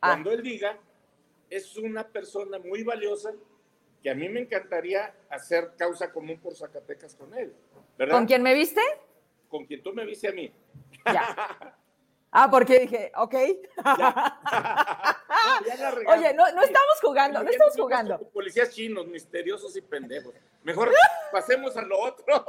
Ah. 0.00 0.10
Cuando 0.12 0.32
él 0.32 0.42
diga, 0.42 0.78
es 1.50 1.76
una 1.76 2.08
persona 2.08 2.58
muy 2.58 2.82
valiosa 2.82 3.34
que 4.02 4.10
a 4.10 4.14
mí 4.14 4.28
me 4.28 4.40
encantaría 4.40 5.14
hacer 5.28 5.72
causa 5.76 6.10
común 6.10 6.40
por 6.40 6.54
Zacatecas 6.56 7.14
con 7.14 7.34
él. 7.34 7.54
¿verdad? 7.98 8.14
¿Con 8.14 8.26
quién 8.26 8.42
me 8.42 8.54
viste? 8.54 8.80
Con 9.48 9.66
quien 9.66 9.82
tú 9.82 9.92
me 9.92 10.06
viste 10.06 10.28
a 10.28 10.32
mí. 10.32 10.50
Ya. 11.04 11.76
Ah, 12.34 12.50
porque 12.50 12.78
dije, 12.78 13.12
ok. 13.14 13.34
Oye, 16.06 16.32
no, 16.32 16.50
no 16.52 16.62
estamos 16.62 16.98
jugando, 17.02 17.42
no 17.42 17.50
estamos 17.50 17.74
jugando. 17.76 18.18
Policías 18.30 18.70
chinos, 18.70 19.06
misteriosos 19.06 19.76
y 19.76 19.82
pendejos. 19.82 20.32
Mejor 20.62 20.90
pasemos 21.30 21.76
a 21.76 21.82
lo 21.82 22.00
otro. 22.00 22.46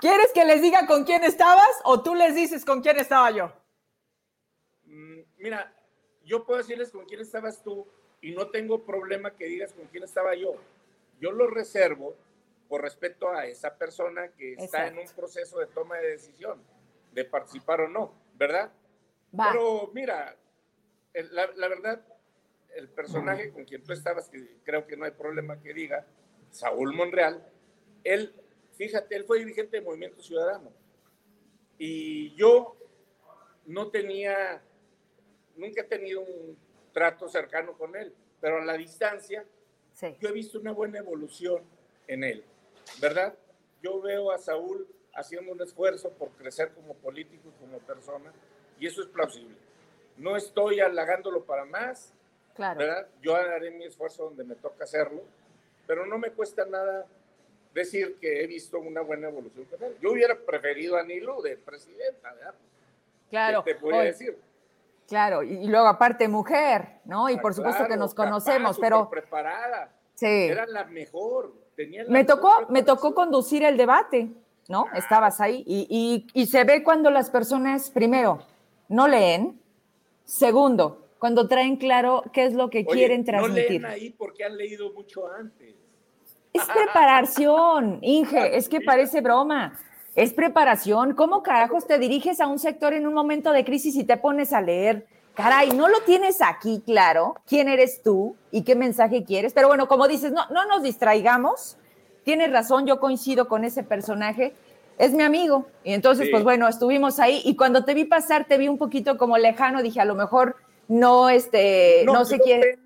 ¿Quieres 0.00 0.32
que 0.32 0.46
les 0.46 0.62
diga 0.62 0.86
con 0.86 1.04
quién 1.04 1.24
estabas 1.24 1.68
o 1.84 2.02
tú 2.02 2.14
les 2.14 2.34
dices 2.34 2.64
con 2.64 2.80
quién 2.80 2.98
estaba 2.98 3.30
yo? 3.32 3.52
Mira, 5.38 5.74
yo 6.24 6.44
puedo 6.44 6.58
decirles 6.58 6.90
con 6.90 7.04
quién 7.04 7.20
estabas 7.20 7.62
tú 7.62 7.86
y 8.20 8.32
no 8.32 8.48
tengo 8.50 8.84
problema 8.84 9.36
que 9.36 9.46
digas 9.46 9.72
con 9.72 9.86
quién 9.86 10.04
estaba 10.04 10.34
yo. 10.34 10.54
Yo 11.20 11.32
lo 11.32 11.48
reservo 11.48 12.16
por 12.68 12.82
respeto 12.82 13.30
a 13.30 13.46
esa 13.46 13.76
persona 13.76 14.28
que 14.28 14.54
está 14.54 14.86
en 14.86 14.98
un 14.98 15.06
proceso 15.14 15.58
de 15.58 15.66
toma 15.66 15.98
de 15.98 16.10
decisión, 16.12 16.62
de 17.12 17.24
participar 17.24 17.82
o 17.82 17.88
no, 17.88 18.12
¿verdad? 18.34 18.72
Pero 19.36 19.90
mira, 19.92 20.36
la, 21.12 21.50
la, 21.54 21.68
verdad, 21.68 22.04
el 22.74 22.88
personaje 22.88 23.52
con 23.52 23.64
quien 23.64 23.82
tú 23.84 23.92
estabas, 23.92 24.28
que 24.28 24.56
creo 24.64 24.86
que 24.86 24.96
no 24.96 25.04
hay 25.04 25.10
problema 25.10 25.60
que 25.60 25.74
diga, 25.74 26.06
Saúl 26.50 26.94
Monreal, 26.94 27.44
él, 28.04 28.34
fíjate, 28.72 29.16
él 29.16 29.24
fue 29.24 29.40
dirigente 29.40 29.78
de 29.78 29.84
Movimiento 29.84 30.22
Ciudadano. 30.22 30.72
Y 31.78 32.34
yo 32.36 32.76
no 33.66 33.90
tenía 33.90 34.62
nunca 35.56 35.82
he 35.82 35.84
tenido 35.84 36.20
un 36.20 36.56
trato 36.92 37.28
cercano 37.28 37.72
con 37.72 37.94
él, 37.96 38.14
pero 38.40 38.58
a 38.58 38.64
la 38.64 38.74
distancia 38.74 39.44
yo 40.20 40.28
he 40.28 40.32
visto 40.32 40.58
una 40.58 40.72
buena 40.72 40.98
evolución 40.98 41.62
en 42.06 42.24
él, 42.24 42.44
¿verdad? 43.00 43.34
Yo 43.82 44.00
veo 44.00 44.32
a 44.32 44.38
Saúl 44.38 44.86
haciendo 45.14 45.52
un 45.52 45.62
esfuerzo 45.62 46.10
por 46.10 46.30
crecer 46.30 46.72
como 46.72 46.94
político 46.94 47.48
y 47.48 47.60
como 47.60 47.78
persona, 47.78 48.32
y 48.78 48.86
eso 48.86 49.02
es 49.02 49.08
plausible. 49.08 49.56
No 50.16 50.36
estoy 50.36 50.80
halagándolo 50.80 51.44
para 51.44 51.64
más, 51.64 52.12
claro. 52.54 52.78
¿verdad? 52.78 53.08
Yo 53.22 53.34
haré 53.36 53.70
mi 53.70 53.84
esfuerzo 53.84 54.24
donde 54.24 54.44
me 54.44 54.56
toca 54.56 54.84
hacerlo, 54.84 55.22
pero 55.86 56.06
no 56.06 56.18
me 56.18 56.30
cuesta 56.30 56.64
nada 56.64 57.06
decir 57.72 58.16
que 58.20 58.42
he 58.42 58.46
visto 58.46 58.78
una 58.78 59.00
buena 59.00 59.28
evolución 59.28 59.66
con 59.66 59.82
él. 59.82 59.96
Yo 60.00 60.12
hubiera 60.12 60.38
preferido 60.38 60.96
a 60.96 61.02
Nilo 61.02 61.42
de 61.42 61.56
presidenta, 61.56 62.32
¿verdad? 62.32 62.54
Claro. 63.30 63.64
¿Qué 63.64 63.74
te 63.74 63.80
voy 63.80 63.94
a 63.94 64.02
decir? 64.02 64.38
Claro, 65.08 65.42
y, 65.42 65.66
luego 65.66 65.86
aparte 65.86 66.28
mujer, 66.28 67.00
¿no? 67.04 67.28
Y 67.28 67.34
ah, 67.34 67.42
por 67.42 67.54
supuesto 67.54 67.86
que 67.86 67.96
nos 67.96 68.14
conocemos, 68.14 68.78
pero 68.80 69.10
preparada. 69.10 69.92
Sí. 70.14 70.26
Era 70.26 70.66
la 70.66 70.84
mejor. 70.84 71.54
Tenía 71.76 72.04
me 72.08 72.24
tocó, 72.24 72.66
me 72.68 72.82
tocó 72.82 73.14
conducir 73.14 73.64
el 73.64 73.76
debate, 73.76 74.30
¿no? 74.68 74.86
Estabas 74.94 75.40
ahí 75.40 75.64
y, 75.66 76.26
y, 76.32 76.46
se 76.46 76.64
ve 76.64 76.82
cuando 76.82 77.10
las 77.10 77.30
personas, 77.30 77.90
primero, 77.90 78.38
no 78.88 79.08
leen, 79.08 79.60
segundo, 80.24 81.08
cuando 81.18 81.48
traen 81.48 81.76
claro 81.76 82.22
qué 82.32 82.44
es 82.44 82.54
lo 82.54 82.70
que 82.70 82.86
quieren 82.86 83.24
transmitir. 83.24 83.82
No 83.82 83.88
leen 83.88 84.02
ahí 84.02 84.10
porque 84.10 84.44
han 84.44 84.56
leído 84.56 84.92
mucho 84.92 85.26
antes. 85.32 85.74
Es 86.52 86.62
preparación, 86.74 87.98
Inge, 88.02 88.56
es 88.56 88.68
que 88.68 88.80
parece 88.80 89.20
broma 89.20 89.76
es 90.16 90.32
preparación. 90.32 91.14
¿Cómo 91.14 91.42
carajos 91.42 91.86
te 91.86 91.98
diriges 91.98 92.40
a 92.40 92.46
un 92.46 92.58
sector 92.58 92.92
en 92.94 93.06
un 93.06 93.14
momento 93.14 93.52
de 93.52 93.64
crisis 93.64 93.96
y 93.96 94.04
te 94.04 94.16
pones 94.16 94.52
a 94.52 94.60
leer? 94.60 95.06
Caray, 95.34 95.70
no 95.70 95.88
lo 95.88 96.00
tienes 96.02 96.40
aquí 96.40 96.80
claro. 96.86 97.34
¿Quién 97.46 97.68
eres 97.68 98.02
tú 98.02 98.36
y 98.52 98.62
qué 98.62 98.76
mensaje 98.76 99.24
quieres? 99.24 99.52
Pero 99.52 99.66
bueno, 99.66 99.88
como 99.88 100.06
dices, 100.06 100.30
no, 100.30 100.46
no 100.50 100.66
nos 100.66 100.82
distraigamos. 100.82 101.76
Tienes 102.22 102.52
razón, 102.52 102.86
yo 102.86 103.00
coincido 103.00 103.48
con 103.48 103.64
ese 103.64 103.82
personaje. 103.82 104.54
Es 104.96 105.12
mi 105.12 105.24
amigo. 105.24 105.66
Y 105.82 105.92
entonces, 105.92 106.28
pues 106.30 106.44
bueno, 106.44 106.68
estuvimos 106.68 107.18
ahí 107.18 107.42
y 107.44 107.56
cuando 107.56 107.84
te 107.84 107.94
vi 107.94 108.04
pasar, 108.04 108.44
te 108.44 108.58
vi 108.58 108.68
un 108.68 108.78
poquito 108.78 109.18
como 109.18 109.36
lejano. 109.36 109.82
Dije, 109.82 110.00
a 110.00 110.04
lo 110.04 110.14
mejor 110.14 110.54
no, 110.86 111.28
este, 111.28 112.04
no, 112.06 112.12
no 112.12 112.24
se 112.24 112.38
quiere. 112.38 112.78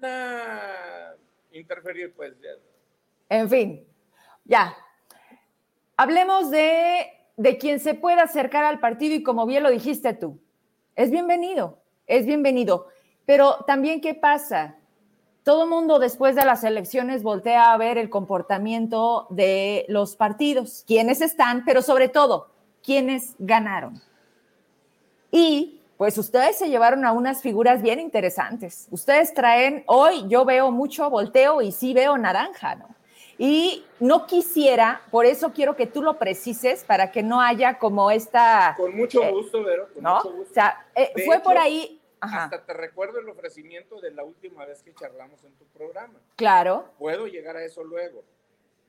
interferir, 1.52 2.14
pues. 2.14 2.32
En 3.28 3.50
fin, 3.50 3.86
ya. 4.44 4.74
Hablemos 5.98 6.50
de 6.50 7.17
de 7.38 7.56
quien 7.56 7.80
se 7.80 7.94
pueda 7.94 8.24
acercar 8.24 8.64
al 8.64 8.80
partido 8.80 9.14
y 9.14 9.22
como 9.22 9.46
bien 9.46 9.62
lo 9.62 9.70
dijiste 9.70 10.12
tú, 10.12 10.38
es 10.96 11.10
bienvenido, 11.10 11.78
es 12.06 12.26
bienvenido. 12.26 12.88
Pero 13.24 13.64
también, 13.66 14.00
¿qué 14.00 14.14
pasa? 14.14 14.74
Todo 15.44 15.66
mundo 15.66 16.00
después 16.00 16.34
de 16.34 16.44
las 16.44 16.64
elecciones 16.64 17.22
voltea 17.22 17.72
a 17.72 17.76
ver 17.76 17.96
el 17.96 18.10
comportamiento 18.10 19.28
de 19.30 19.86
los 19.88 20.16
partidos, 20.16 20.84
quiénes 20.86 21.20
están, 21.20 21.64
pero 21.64 21.80
sobre 21.80 22.08
todo, 22.08 22.50
quiénes 22.82 23.36
ganaron. 23.38 24.02
Y 25.30 25.80
pues 25.96 26.18
ustedes 26.18 26.58
se 26.58 26.68
llevaron 26.68 27.04
a 27.04 27.12
unas 27.12 27.40
figuras 27.40 27.82
bien 27.82 28.00
interesantes. 28.00 28.88
Ustedes 28.90 29.32
traen, 29.32 29.84
hoy 29.86 30.26
yo 30.28 30.44
veo 30.44 30.72
mucho 30.72 31.08
volteo 31.08 31.62
y 31.62 31.70
sí 31.70 31.94
veo 31.94 32.18
naranja, 32.18 32.74
¿no? 32.74 32.97
Y 33.38 33.84
no 34.00 34.26
quisiera, 34.26 35.02
por 35.12 35.24
eso 35.24 35.52
quiero 35.52 35.76
que 35.76 35.86
tú 35.86 36.02
lo 36.02 36.18
precises 36.18 36.82
para 36.82 37.12
que 37.12 37.22
no 37.22 37.40
haya 37.40 37.78
como 37.78 38.10
esta... 38.10 38.74
Con 38.76 38.96
mucho 38.96 39.22
eh, 39.22 39.30
gusto, 39.30 39.62
Vero. 39.62 39.88
Con 39.94 40.02
¿no? 40.02 40.16
Mucho 40.16 40.32
gusto. 40.32 40.50
O 40.50 40.54
sea, 40.54 40.86
eh, 40.94 41.12
fue 41.24 41.40
por 41.40 41.56
ahí... 41.56 42.00
Hasta 42.20 42.64
te 42.64 42.72
recuerdo 42.72 43.20
el 43.20 43.28
ofrecimiento 43.28 44.00
de 44.00 44.10
la 44.10 44.24
última 44.24 44.66
vez 44.66 44.82
que 44.82 44.92
charlamos 44.92 45.44
en 45.44 45.52
tu 45.52 45.64
programa. 45.66 46.18
Claro. 46.34 46.90
Puedo 46.98 47.28
llegar 47.28 47.56
a 47.56 47.64
eso 47.64 47.84
luego. 47.84 48.24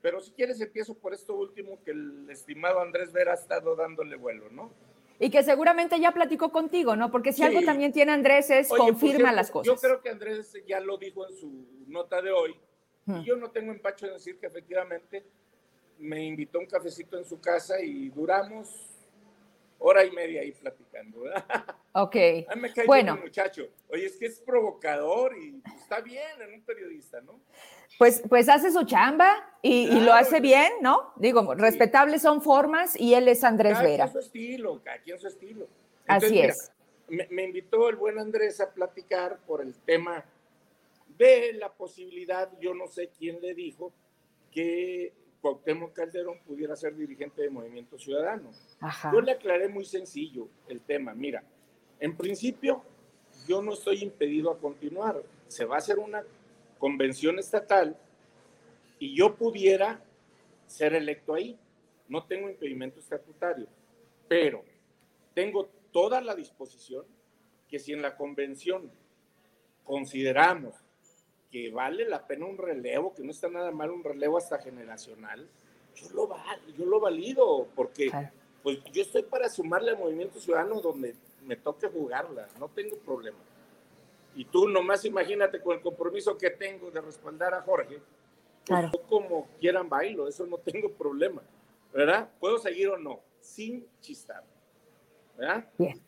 Pero 0.01 0.19
si 0.19 0.31
quieres 0.31 0.59
empiezo 0.61 0.95
por 0.95 1.13
esto 1.13 1.35
último 1.35 1.77
que 1.83 1.91
el 1.91 2.27
estimado 2.31 2.79
Andrés 2.79 3.11
Vera 3.11 3.33
ha 3.33 3.35
estado 3.35 3.75
dándole 3.75 4.15
vuelo, 4.15 4.49
¿no? 4.49 4.71
Y 5.19 5.29
que 5.29 5.43
seguramente 5.43 5.99
ya 5.99 6.11
platicó 6.11 6.49
contigo, 6.49 6.95
¿no? 6.95 7.11
Porque 7.11 7.33
si 7.33 7.43
algo 7.43 7.61
también 7.61 7.91
tiene 7.91 8.13
Andrés 8.13 8.49
es 8.49 8.69
confirma 8.69 9.33
las 9.33 9.51
cosas. 9.51 9.67
Yo 9.67 9.75
creo 9.75 10.01
que 10.01 10.09
Andrés 10.09 10.53
ya 10.65 10.79
lo 10.79 10.97
dijo 10.97 11.27
en 11.27 11.35
su 11.35 11.67
nota 11.87 12.21
de 12.21 12.31
hoy, 12.31 12.55
y 13.17 13.23
yo 13.23 13.35
no 13.35 13.49
tengo 13.51 13.71
empacho 13.71 14.05
en 14.05 14.13
decir 14.13 14.37
que 14.39 14.47
efectivamente 14.47 15.25
me 15.97 16.23
invitó 16.23 16.59
un 16.59 16.65
cafecito 16.65 17.17
en 17.17 17.25
su 17.25 17.39
casa 17.39 17.81
y 17.81 18.09
duramos 18.09 18.89
hora 19.79 20.03
y 20.03 20.11
media 20.11 20.41
ahí 20.41 20.51
platicando. 20.51 21.23
Ok. 21.91 22.15
me 22.55 22.71
cae 22.71 22.85
bueno. 22.85 23.13
bien 23.13 23.25
muchacho. 23.25 23.67
Oye, 23.89 24.05
es 24.05 24.15
que 24.15 24.27
es 24.27 24.39
provocador 24.39 25.35
y 25.35 25.59
está 25.75 26.01
bien 26.01 26.39
en 26.39 26.53
un 26.53 26.61
periodista, 26.61 27.19
¿no? 27.19 27.39
Pues, 27.97 28.21
pues 28.29 28.47
hace 28.47 28.71
su 28.71 28.83
chamba 28.85 29.35
y, 29.63 29.99
lo 29.99 30.13
hace 30.13 30.39
bien, 30.39 30.71
¿no? 30.81 31.11
Digo, 31.15 31.55
respetables 31.55 32.21
son 32.21 32.43
formas 32.43 32.95
y 32.95 33.15
él 33.15 33.27
es 33.27 33.43
Andrés 33.43 33.73
cada 33.73 33.83
Vera. 33.83 34.03
Quien 34.05 34.13
su 34.13 34.19
estilo, 34.19 34.81
cada 34.83 34.99
quien 34.99 35.19
su 35.19 35.27
estilo. 35.27 35.67
Así 36.05 36.39
es. 36.39 36.71
me, 37.07 37.27
me 37.31 37.43
invitó 37.43 37.89
el 37.89 37.95
buen 37.95 38.19
Andrés 38.19 38.61
a 38.61 38.71
platicar 38.71 39.39
por 39.47 39.59
el 39.59 39.73
tema 39.73 40.23
ve 41.19 41.51
la 41.53 41.71
posibilidad, 41.73 42.49
yo 42.59 42.73
no 42.73 42.87
sé 42.87 43.09
quién 43.09 43.41
le 43.41 43.53
dijo, 43.53 43.93
que 44.51 45.13
Cuauhtémoc 45.41 45.93
Calderón 45.93 46.39
pudiera 46.45 46.75
ser 46.75 46.95
dirigente 46.95 47.41
de 47.41 47.49
Movimiento 47.49 47.99
Ciudadano. 47.99 48.51
Yo 49.11 49.21
le 49.21 49.33
aclaré 49.33 49.67
muy 49.67 49.85
sencillo 49.85 50.47
el 50.69 50.81
tema. 50.81 51.13
Mira, 51.13 51.43
en 51.99 52.15
principio, 52.15 52.83
yo 53.47 53.61
no 53.61 53.73
estoy 53.73 54.01
impedido 54.01 54.49
a 54.49 54.57
continuar. 54.57 55.21
Se 55.47 55.65
va 55.65 55.75
a 55.75 55.79
hacer 55.79 55.99
una 55.99 56.23
convención 56.77 57.37
estatal 57.37 57.97
y 58.97 59.15
yo 59.15 59.35
pudiera 59.35 60.01
ser 60.67 60.93
electo 60.93 61.33
ahí. 61.33 61.57
No 62.07 62.23
tengo 62.23 62.49
impedimento 62.49 62.99
estatutario, 62.99 63.67
pero 64.27 64.63
tengo 65.33 65.69
toda 65.91 66.21
la 66.21 66.33
disposición 66.33 67.05
que 67.67 67.77
si 67.77 67.93
en 67.93 68.01
la 68.01 68.15
convención 68.15 68.89
consideramos 69.83 70.75
que 71.51 71.71
vale 71.71 72.05
la 72.05 72.25
pena 72.27 72.45
un 72.45 72.57
relevo, 72.57 73.13
que 73.13 73.23
no 73.23 73.31
está 73.31 73.49
nada 73.49 73.71
mal 73.71 73.89
un 73.89 74.03
relevo 74.03 74.37
hasta 74.37 74.59
generacional, 74.59 75.47
yo 75.95 76.09
lo, 76.13 76.29
yo 76.77 76.85
lo 76.85 76.99
valido, 76.99 77.67
porque 77.75 78.11
pues 78.63 78.83
yo 78.91 79.01
estoy 79.01 79.23
para 79.23 79.49
sumarle 79.49 79.91
al 79.91 79.97
movimiento 79.97 80.39
ciudadano 80.39 80.79
donde 80.81 81.15
me 81.45 81.55
toque 81.55 81.87
jugarla, 81.87 82.47
no 82.59 82.67
tengo 82.69 82.97
problema. 82.97 83.37
Y 84.35 84.45
tú 84.45 84.67
nomás 84.69 85.03
imagínate 85.05 85.61
con 85.61 85.75
el 85.77 85.81
compromiso 85.81 86.37
que 86.37 86.51
tengo 86.51 86.91
de 86.91 87.01
respaldar 87.01 87.53
a 87.53 87.61
Jorge, 87.61 87.99
pues 88.65 89.03
como 89.07 89.47
quieran 89.59 89.89
bailo, 89.89 90.27
eso 90.27 90.45
no 90.45 90.57
tengo 90.57 90.91
problema, 90.91 91.41
¿verdad? 91.91 92.29
Puedo 92.39 92.59
seguir 92.59 92.89
o 92.89 92.97
no, 92.97 93.19
sin 93.41 93.87
chistar, 93.99 94.43
¿verdad? 95.35 95.67
Bien. 95.77 95.99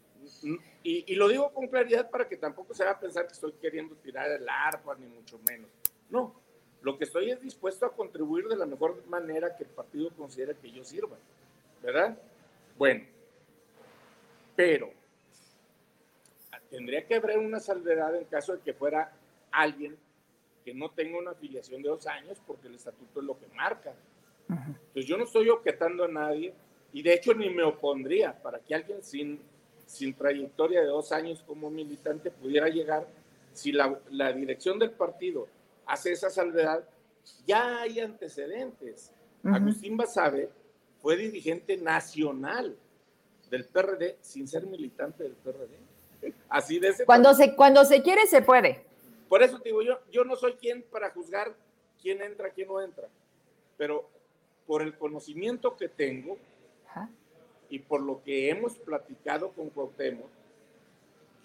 Y, 0.84 1.16
lo 1.16 1.28
digo 1.28 1.54
con 1.54 1.68
claridad 1.68 2.10
para 2.10 2.28
que 2.28 2.38
tampoco 2.38 2.74
se 2.74 2.84
va 2.84 2.92
a 2.92 3.00
pensar 3.00 3.28
que 3.28 3.34
estoy 3.34 3.54
queriendo 3.54 3.96
tirar 3.96 4.30
el 4.32 4.48
arpa, 4.50 4.96
ni 4.96 5.06
mucho 5.06 5.40
menos. 5.48 5.70
No, 6.10 6.34
lo 6.82 6.98
que 6.98 7.04
estoy 7.04 7.30
es 7.30 7.42
dispuesto 7.42 7.86
a 7.86 7.94
contribuir 7.96 8.48
de 8.48 8.56
la 8.56 8.66
mejor 8.66 9.06
manera 9.08 9.56
que 9.56 9.64
el 9.64 9.70
partido 9.70 10.10
considera 10.16 10.54
que 10.54 10.72
yo 10.72 10.84
sirva, 10.84 11.18
¿verdad? 11.84 12.18
Bueno, 12.78 13.06
pero 14.56 14.92
tendría 16.70 17.06
que 17.06 17.16
haber 17.16 17.38
una 17.38 17.60
salvedad 17.60 18.16
en 18.16 18.26
caso 18.26 18.54
de 18.54 18.62
que 18.62 18.74
fuera 18.74 19.12
alguien 19.52 19.98
que 20.66 20.74
no 20.74 20.90
tenga 20.92 21.18
una 21.18 21.32
afiliación 21.32 21.82
de 21.82 21.90
dos 21.90 22.08
años, 22.08 22.42
porque 22.46 22.68
el 22.68 22.76
estatuto 22.76 23.20
es 23.20 23.26
lo 23.26 23.38
que 23.38 23.48
marca. 23.56 23.94
Entonces 24.48 25.06
yo 25.06 25.18
no 25.18 25.24
estoy 25.24 25.50
objetando 25.50 26.04
a 26.04 26.08
nadie 26.08 26.54
y 26.92 27.02
de 27.02 27.14
hecho 27.14 27.34
ni 27.34 27.50
me 27.50 27.64
opondría 27.64 28.42
para 28.42 28.60
que 28.60 28.76
alguien 28.76 29.02
sin 29.02 29.40
sin 29.92 30.14
trayectoria 30.14 30.82
de 30.82 30.88
dos 30.88 31.12
años 31.12 31.44
como 31.46 31.70
militante 31.70 32.32
pudiera 32.32 32.70
llegar, 32.70 33.06
si 33.52 33.74
la, 33.74 34.00
la 34.10 34.32
dirección 34.32 34.80
del 34.80 34.92
partido 34.92 35.48
hace 35.86 36.14
esa 36.14 36.30
salvedad, 36.30 36.84
ya 37.46 37.82
hay 37.82 38.00
antecedentes. 38.00 39.12
Agustín 39.44 39.98
Basabe 39.98 40.50
fue 41.02 41.18
dirigente 41.18 41.76
nacional 41.76 42.78
del 43.50 43.66
PRD 43.66 44.18
sin 44.22 44.48
ser 44.48 44.66
militante 44.66 45.24
del 45.24 45.34
PRD. 45.34 46.34
Así 46.48 46.80
de 46.80 46.90
ese 46.90 47.06
cuando 47.06 47.34
se 47.34 47.56
cuando 47.56 47.84
se 47.84 48.02
quiere 48.02 48.26
se 48.28 48.42
puede. 48.42 48.86
Por 49.28 49.44
eso 49.44 49.60
digo 49.60 49.82
yo, 49.82 50.00
yo 50.12 50.24
no 50.24 50.36
soy 50.38 50.54
quien 50.54 50.84
para 50.84 51.10
juzgar 51.10 51.54
quién 52.02 52.22
entra, 52.22 52.52
quién 52.52 52.70
no 52.70 52.80
entra, 52.80 53.10
pero 53.78 54.08
por 54.68 54.82
el 54.84 54.98
conocimiento 54.98 55.76
que 55.76 55.90
tengo, 55.90 56.38
y 57.72 57.80
por 57.80 58.02
lo 58.02 58.22
que 58.22 58.50
hemos 58.50 58.78
platicado 58.78 59.50
con 59.54 59.70
Cuauhtémoc, 59.70 60.28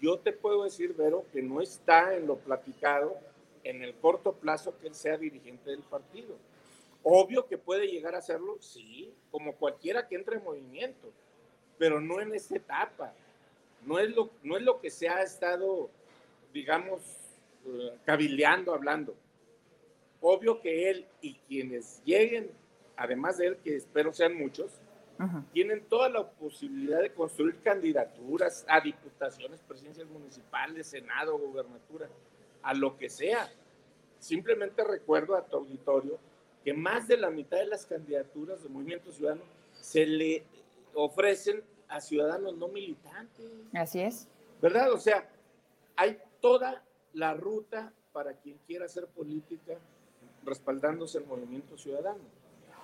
yo 0.01 0.19
te 0.19 0.33
puedo 0.33 0.65
decir, 0.65 0.93
Vero, 0.93 1.25
que 1.31 1.41
no 1.41 1.61
está 1.61 2.15
en 2.15 2.27
lo 2.27 2.35
platicado 2.35 3.17
en 3.63 3.81
el 3.81 3.95
corto 3.95 4.33
plazo 4.33 4.77
que 4.77 4.87
él 4.87 4.93
sea 4.93 5.17
dirigente 5.17 5.71
del 5.71 5.81
partido. 5.83 6.35
Obvio 7.01 7.47
que 7.47 7.57
puede 7.57 7.87
llegar 7.87 8.13
a 8.13 8.19
hacerlo, 8.19 8.57
sí, 8.59 9.13
como 9.31 9.55
cualquiera 9.55 10.07
que 10.07 10.15
entre 10.15 10.35
en 10.35 10.43
movimiento, 10.43 11.09
pero 11.77 12.01
no 12.01 12.19
en 12.19 12.35
esta 12.35 12.57
etapa. 12.57 13.13
No 13.85 13.97
es 13.97 14.13
lo, 14.13 14.29
no 14.43 14.57
es 14.57 14.63
lo 14.63 14.81
que 14.81 14.89
se 14.89 15.07
ha 15.07 15.21
estado, 15.21 15.89
digamos, 16.53 17.01
uh, 17.65 17.91
cabildeando, 18.05 18.73
hablando. 18.73 19.15
Obvio 20.19 20.59
que 20.59 20.89
él 20.89 21.05
y 21.21 21.35
quienes 21.47 22.01
lleguen, 22.03 22.51
además 22.97 23.37
de 23.37 23.47
él, 23.47 23.57
que 23.63 23.77
espero 23.77 24.11
sean 24.11 24.35
muchos, 24.35 24.71
tienen 25.53 25.83
toda 25.85 26.09
la 26.09 26.29
posibilidad 26.29 27.01
de 27.01 27.13
construir 27.13 27.59
candidaturas 27.61 28.65
a 28.67 28.79
diputaciones, 28.79 29.61
presidencias 29.61 30.07
municipales, 30.07 30.87
senado, 30.87 31.37
gobernatura, 31.37 32.07
a 32.61 32.73
lo 32.73 32.97
que 32.97 33.09
sea. 33.09 33.49
Simplemente 34.19 34.83
recuerdo 34.83 35.35
a 35.35 35.45
tu 35.45 35.57
auditorio 35.57 36.19
que 36.63 36.73
más 36.73 37.07
de 37.07 37.17
la 37.17 37.29
mitad 37.29 37.57
de 37.57 37.67
las 37.67 37.85
candidaturas 37.85 38.61
del 38.61 38.71
Movimiento 38.71 39.11
Ciudadano 39.11 39.43
se 39.73 40.05
le 40.05 40.43
ofrecen 40.93 41.63
a 41.87 42.01
ciudadanos 42.01 42.57
no 42.57 42.67
militantes. 42.67 43.45
Así 43.73 44.01
es. 44.01 44.27
¿Verdad? 44.61 44.91
O 44.91 44.97
sea, 44.97 45.29
hay 45.95 46.19
toda 46.41 46.83
la 47.13 47.33
ruta 47.33 47.93
para 48.11 48.33
quien 48.33 48.57
quiera 48.67 48.85
hacer 48.85 49.07
política 49.07 49.77
respaldándose 50.43 51.19
el 51.19 51.25
Movimiento 51.25 51.77
Ciudadano. 51.77 52.19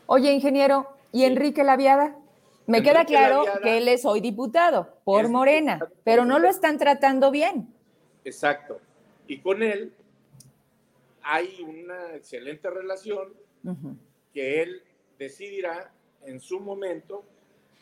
Oye, 0.06 0.32
ingeniero, 0.34 0.88
¿y 1.12 1.24
Enrique 1.24 1.64
Laviada? 1.64 2.16
Me 2.66 2.82
queda 2.82 3.06
claro 3.06 3.44
que 3.62 3.78
él 3.78 3.88
es 3.88 4.06
hoy 4.06 4.22
diputado 4.22 4.98
por 5.04 5.28
Morena, 5.30 5.80
pero 6.04 6.26
no 6.26 6.40
lo 6.40 6.48
están 6.48 6.78
tratando 6.78 7.32
bien. 7.32 7.74
Exacto. 8.24 8.80
Y 9.28 9.40
con 9.40 9.62
él 9.64 9.94
hay 11.22 11.62
una 11.62 12.16
excelente 12.16 12.70
relación 12.70 13.34
que 14.34 14.62
él 14.62 14.82
decidirá 15.18 15.92
en 16.26 16.40
su 16.40 16.60
momento 16.60 17.24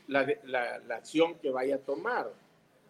la, 0.08 0.82
acción 0.90 1.36
que 1.40 1.50
vaya 1.52 1.76
a 1.76 1.80
tomar, 1.80 2.32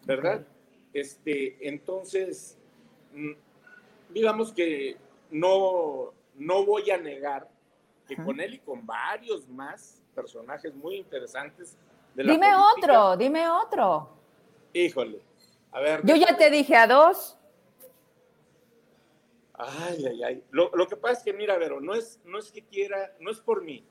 ¿verdad? 0.05 0.45
Este, 0.93 1.67
entonces, 1.67 2.57
mm, 3.13 3.31
digamos 4.13 4.51
que 4.51 4.97
no, 5.29 6.13
no 6.35 6.65
voy 6.65 6.89
a 6.91 6.97
negar 6.97 7.47
que 8.15 8.21
con 8.21 8.41
él 8.41 8.55
y 8.55 8.59
con 8.59 8.85
varios 8.85 9.47
más 9.47 10.01
personajes 10.13 10.75
muy 10.75 10.97
interesantes. 10.97 11.77
De 12.13 12.25
la 12.25 12.33
dime 12.33 12.49
otro, 12.53 13.15
dime 13.15 13.49
otro. 13.49 14.09
Híjole, 14.73 15.21
a 15.71 15.79
ver. 15.79 16.01
Yo 16.03 16.17
ya 16.17 16.35
te 16.35 16.49
dije 16.49 16.75
a 16.75 16.87
dos. 16.87 17.37
Ay, 19.53 20.05
ay, 20.05 20.23
ay. 20.23 20.43
Lo, 20.51 20.71
lo, 20.75 20.87
que 20.87 20.97
pasa 20.97 21.19
es 21.19 21.23
que, 21.23 21.31
mira, 21.31 21.57
Vero, 21.57 21.79
no 21.79 21.93
es, 21.93 22.19
no 22.25 22.37
es 22.37 22.51
que 22.51 22.63
quiera, 22.63 23.15
no 23.21 23.31
es 23.31 23.39
por 23.39 23.63
mí. 23.63 23.85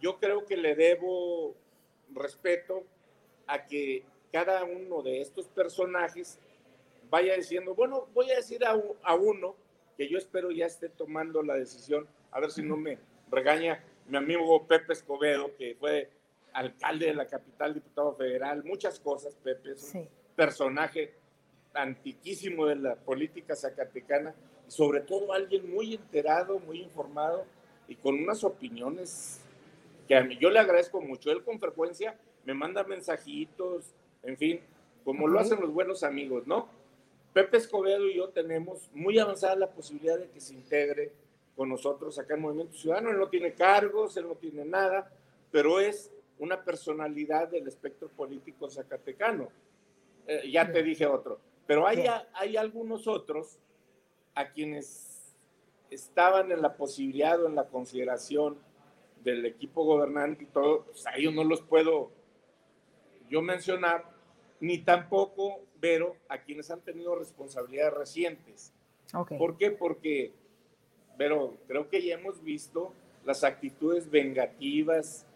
Yo 0.00 0.20
creo 0.20 0.44
que 0.44 0.56
le 0.56 0.76
debo 0.76 1.56
respeto 2.10 2.84
a 3.48 3.66
que 3.66 4.04
cada 4.32 4.62
uno 4.62 5.02
de 5.02 5.20
estos 5.20 5.48
personajes 5.48 6.38
vaya 7.10 7.34
diciendo, 7.34 7.74
bueno, 7.74 8.06
voy 8.14 8.30
a 8.30 8.36
decir 8.36 8.64
a, 8.64 8.80
a 9.02 9.14
uno 9.16 9.56
que 9.96 10.08
yo 10.08 10.16
espero 10.16 10.52
ya 10.52 10.66
esté 10.66 10.88
tomando 10.88 11.42
la 11.42 11.54
decisión, 11.54 12.06
a 12.30 12.40
ver 12.40 12.50
si 12.50 12.62
no 12.62 12.76
me 12.76 12.98
regaña 13.30 13.82
mi 14.06 14.16
amigo 14.16 14.66
Pepe 14.66 14.92
Escobedo, 14.92 15.54
que 15.56 15.76
fue 15.78 16.10
alcalde 16.52 17.06
de 17.06 17.14
la 17.14 17.26
capital, 17.26 17.74
diputado 17.74 18.14
federal, 18.14 18.64
muchas 18.64 18.98
cosas, 18.98 19.36
Pepe 19.36 19.72
es 19.72 19.94
un 19.94 20.08
personaje 20.34 21.14
antiquísimo 21.74 22.66
de 22.66 22.76
la 22.76 22.96
política 22.96 23.54
zacatecana 23.54 24.34
y 24.66 24.70
sobre 24.70 25.00
todo 25.00 25.32
alguien 25.32 25.70
muy 25.70 25.94
enterado, 25.94 26.58
muy 26.58 26.80
informado 26.82 27.44
y 27.86 27.94
con 27.94 28.16
unas 28.16 28.42
opiniones 28.42 29.40
que 30.08 30.16
a 30.16 30.24
mí 30.24 30.36
yo 30.38 30.50
le 30.50 30.58
agradezco 30.58 31.00
mucho. 31.00 31.30
Él 31.30 31.44
con 31.44 31.60
frecuencia 31.60 32.18
me 32.44 32.54
manda 32.54 32.82
mensajitos, 32.82 33.94
en 34.22 34.36
fin, 34.36 34.60
como 35.04 35.28
lo 35.28 35.38
hacen 35.38 35.60
los 35.60 35.72
buenos 35.72 36.02
amigos, 36.02 36.46
¿no? 36.46 36.68
Pepe 37.32 37.58
Escobedo 37.58 38.08
y 38.08 38.16
yo 38.16 38.28
tenemos 38.30 38.90
muy 38.92 39.18
avanzada 39.20 39.54
la 39.54 39.70
posibilidad 39.70 40.18
de 40.18 40.28
que 40.30 40.40
se 40.40 40.54
integre 40.54 41.12
con 41.56 41.68
nosotros 41.68 42.18
acá 42.18 42.34
en 42.34 42.40
Movimiento 42.40 42.76
Ciudadano. 42.76 43.10
Él 43.10 43.18
no 43.18 43.28
tiene 43.28 43.54
cargos, 43.54 44.16
él 44.16 44.26
no 44.28 44.34
tiene 44.34 44.64
nada, 44.64 45.12
pero 45.50 45.80
es 45.80 46.10
una 46.38 46.64
personalidad 46.64 47.48
del 47.48 47.68
espectro 47.68 48.08
político 48.08 48.70
zacatecano. 48.70 49.48
Eh, 50.26 50.50
ya 50.50 50.70
te 50.70 50.82
dije 50.82 51.06
otro. 51.06 51.38
Pero 51.66 51.86
hay, 51.86 52.04
hay 52.34 52.56
algunos 52.56 53.06
otros 53.06 53.58
a 54.34 54.50
quienes 54.50 55.34
estaban 55.90 56.50
en 56.52 56.62
la 56.62 56.76
posibilidad 56.76 57.42
o 57.42 57.46
en 57.46 57.54
la 57.54 57.68
consideración 57.68 58.58
del 59.22 59.44
equipo 59.44 59.84
gobernante 59.84 60.44
y 60.44 60.46
todo, 60.46 60.84
pues 60.84 61.06
a 61.06 61.16
ellos 61.16 61.34
no 61.34 61.44
los 61.44 61.60
puedo 61.60 62.10
yo 63.28 63.42
mencionar, 63.42 64.04
ni 64.60 64.78
tampoco, 64.78 65.60
pero 65.78 66.16
a 66.28 66.38
quienes 66.38 66.70
han 66.70 66.80
tenido 66.80 67.14
responsabilidades 67.14 67.94
recientes. 67.94 68.72
¿Por 69.38 69.56
qué? 69.56 69.70
Porque 69.70 70.32
pero 71.20 71.54
creo 71.68 71.86
que 71.90 72.00
ya 72.00 72.14
hemos 72.14 72.42
visto 72.42 72.94
las 73.26 73.44
actitudes 73.44 74.10
vengativas 74.10 75.26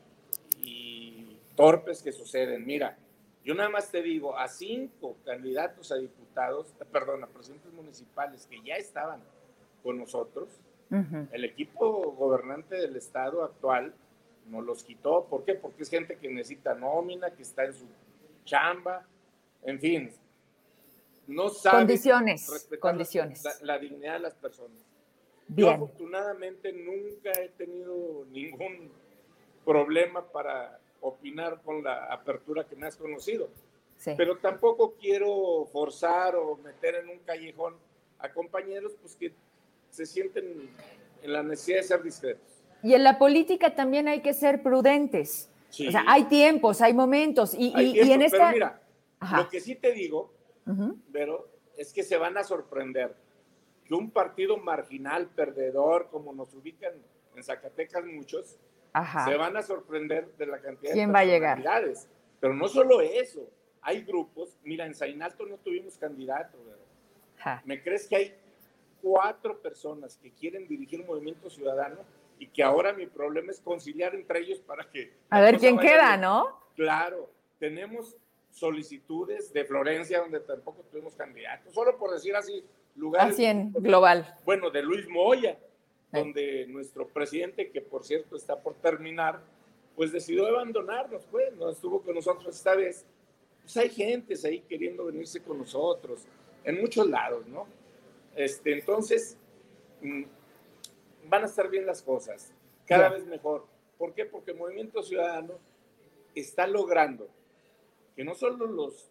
y 0.62 1.36
torpes 1.56 2.00
que 2.00 2.10
suceden. 2.10 2.64
Mira, 2.64 2.96
yo 3.44 3.54
nada 3.54 3.68
más 3.68 3.90
te 3.90 4.00
digo, 4.00 4.34
a 4.38 4.48
cinco 4.48 5.14
candidatos 5.26 5.92
a 5.92 5.96
diputados, 5.96 6.68
perdón, 6.90 7.22
a 7.22 7.26
presidentes 7.26 7.70
municipales 7.74 8.46
que 8.46 8.62
ya 8.62 8.76
estaban 8.76 9.20
con 9.82 9.98
nosotros, 9.98 10.48
el 11.32 11.44
equipo 11.44 12.12
gobernante 12.12 12.76
del 12.76 12.96
estado 12.96 13.44
actual 13.44 13.92
nos 14.48 14.64
los 14.64 14.84
quitó. 14.84 15.26
¿Por 15.26 15.44
qué? 15.44 15.52
Porque 15.52 15.82
es 15.82 15.90
gente 15.90 16.16
que 16.16 16.30
necesita 16.30 16.74
nómina, 16.74 17.28
que 17.32 17.42
está 17.42 17.66
en 17.66 17.74
su 17.74 17.84
chamba, 18.46 19.04
en 19.62 19.78
fin, 19.78 20.10
no 21.26 21.50
sabe 21.50 21.80
condiciones, 21.80 22.70
condiciones. 22.80 23.42
la 23.60 23.78
dignidad 23.78 24.14
de 24.14 24.20
las 24.20 24.34
personas. 24.34 24.93
Yo 25.48 25.70
afortunadamente 25.70 26.72
nunca 26.72 27.30
he 27.40 27.48
tenido 27.50 28.24
ningún 28.30 28.90
problema 29.64 30.24
para 30.24 30.80
opinar 31.00 31.60
con 31.62 31.82
la 31.82 32.06
apertura 32.06 32.64
que 32.64 32.76
me 32.76 32.86
has 32.86 32.96
conocido. 32.96 33.48
Pero 34.16 34.36
tampoco 34.38 34.94
quiero 35.00 35.66
forzar 35.72 36.36
o 36.36 36.56
meter 36.56 36.96
en 36.96 37.08
un 37.08 37.18
callejón 37.20 37.74
a 38.18 38.30
compañeros 38.30 38.92
pues, 39.00 39.16
que 39.16 39.32
se 39.90 40.04
sienten 40.04 40.68
en 41.22 41.32
la 41.32 41.42
necesidad 41.42 41.78
de 41.78 41.82
ser 41.84 42.02
discretos. 42.02 42.62
Y 42.82 42.94
en 42.94 43.04
la 43.04 43.18
política 43.18 43.74
también 43.74 44.08
hay 44.08 44.20
que 44.20 44.34
ser 44.34 44.62
prudentes. 44.62 45.48
O 45.70 45.90
sea, 45.90 46.04
hay 46.06 46.24
tiempos, 46.24 46.80
hay 46.80 46.92
momentos. 46.92 47.54
Y, 47.54 47.72
en 47.98 48.22
esta... 48.22 48.38
Pero 48.38 48.52
mira, 48.52 48.82
lo 49.36 49.48
que 49.48 49.60
sí 49.60 49.74
te 49.74 49.92
digo, 49.92 50.32
pero 51.12 51.48
es 51.76 51.92
que 51.92 52.02
se 52.02 52.16
van 52.16 52.36
a 52.36 52.44
sorprender 52.44 53.14
que 53.84 53.94
un 53.94 54.10
partido 54.10 54.56
marginal, 54.56 55.28
perdedor, 55.28 56.08
como 56.10 56.32
nos 56.32 56.54
ubican 56.54 56.92
en 57.34 57.42
Zacatecas 57.42 58.04
muchos, 58.04 58.58
se 59.24 59.36
van 59.36 59.56
a 59.56 59.62
sorprender 59.62 60.28
de 60.36 60.46
la 60.46 60.60
cantidad 60.60 60.92
¿Quién 60.92 61.08
de 61.08 61.12
va 61.12 61.20
a 61.20 61.24
llegar? 61.24 61.62
Pero 62.40 62.54
no 62.54 62.68
solo 62.68 63.00
eso, 63.00 63.48
hay 63.82 64.02
grupos, 64.02 64.56
mira, 64.62 64.86
en 64.86 64.94
Sainalto 64.94 65.46
no 65.46 65.56
tuvimos 65.58 65.98
candidato, 65.98 66.58
¿me 67.64 67.82
crees 67.82 68.06
que 68.08 68.16
hay 68.16 68.34
cuatro 69.02 69.60
personas 69.60 70.18
que 70.22 70.30
quieren 70.30 70.66
dirigir 70.66 71.00
un 71.00 71.06
movimiento 71.06 71.50
ciudadano 71.50 71.98
y 72.38 72.46
que 72.48 72.62
ahora 72.62 72.92
mi 72.92 73.06
problema 73.06 73.52
es 73.52 73.60
conciliar 73.60 74.14
entre 74.14 74.40
ellos 74.40 74.60
para 74.60 74.88
que... 74.88 75.12
A 75.30 75.40
ver 75.40 75.58
quién 75.58 75.78
queda, 75.78 76.16
¿no? 76.16 76.58
Claro, 76.74 77.30
tenemos 77.58 78.16
solicitudes 78.50 79.52
de 79.52 79.64
Florencia 79.64 80.20
donde 80.20 80.40
tampoco 80.40 80.82
tuvimos 80.90 81.14
candidatos, 81.14 81.74
solo 81.74 81.98
por 81.98 82.12
decir 82.12 82.34
así, 82.36 82.64
en 83.38 83.72
global. 83.72 84.38
Bueno, 84.44 84.70
de 84.70 84.82
Luis 84.82 85.08
Moya, 85.08 85.58
donde 86.12 86.66
nuestro 86.66 87.08
presidente, 87.08 87.70
que 87.70 87.80
por 87.80 88.04
cierto 88.04 88.36
está 88.36 88.60
por 88.60 88.74
terminar, 88.74 89.40
pues 89.96 90.12
decidió 90.12 90.46
abandonarnos, 90.46 91.24
pues, 91.30 91.54
no 91.56 91.70
estuvo 91.70 92.00
con 92.02 92.14
nosotros 92.14 92.54
esta 92.54 92.74
vez. 92.74 93.04
Pues 93.62 93.76
hay 93.76 93.88
gentes 93.90 94.44
ahí 94.44 94.60
queriendo 94.60 95.06
venirse 95.06 95.42
con 95.42 95.58
nosotros, 95.58 96.24
en 96.64 96.80
muchos 96.80 97.08
lados, 97.08 97.46
¿no? 97.46 97.66
Este, 98.36 98.72
entonces, 98.72 99.36
mm, 100.02 100.24
van 101.28 101.42
a 101.42 101.46
estar 101.46 101.68
bien 101.68 101.86
las 101.86 102.02
cosas, 102.02 102.52
cada 102.86 103.08
vez 103.08 103.24
mejor. 103.26 103.66
¿Por 103.98 104.12
qué? 104.12 104.24
Porque 104.24 104.50
el 104.50 104.58
Movimiento 104.58 105.02
Ciudadano 105.02 105.54
está 106.34 106.66
logrando 106.66 107.28
que 108.16 108.24
no 108.24 108.34
solo 108.34 108.66
los 108.66 109.10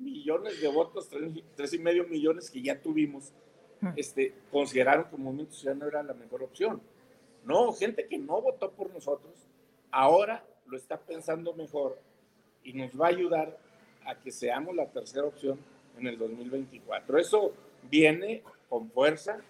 millones 0.00 0.60
de 0.60 0.68
votos, 0.68 1.08
tres, 1.54 1.72
y 1.74 1.78
medio 1.78 2.06
millones 2.06 2.50
que 2.50 2.62
ya 2.62 2.80
tuvimos, 2.80 3.32
este, 3.96 4.34
consideraron 4.50 5.04
que 5.04 5.16
el 5.16 5.22
Movimiento 5.22 5.54
Ciudadano 5.54 5.86
era 5.86 6.02
la 6.02 6.14
mejor 6.14 6.42
opción. 6.42 6.80
No, 7.44 7.72
gente 7.72 8.06
que 8.06 8.18
no 8.18 8.40
votó 8.40 8.70
por 8.70 8.92
nosotros, 8.92 9.32
ahora 9.90 10.44
lo 10.66 10.76
está 10.76 10.98
pensando 10.98 11.54
mejor 11.54 11.98
y 12.62 12.72
nos 12.72 12.98
va 12.98 13.06
a 13.06 13.10
ayudar 13.10 13.58
a 14.06 14.14
que 14.14 14.30
seamos 14.30 14.74
la 14.74 14.86
tercera 14.86 15.26
opción 15.26 15.58
en 15.98 16.06
el 16.06 16.18
2024. 16.18 17.18
Eso 17.18 17.52
viene 17.90 18.42
con 18.68 18.90
fuerza 18.90 19.40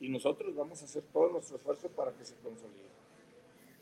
y 0.00 0.08
nosotros 0.08 0.54
vamos 0.54 0.80
a 0.82 0.84
hacer 0.84 1.02
todo 1.12 1.30
nuestro 1.30 1.56
esfuerzo 1.56 1.88
para 1.88 2.12
que 2.12 2.24
se 2.24 2.34
consolide. 2.36 2.88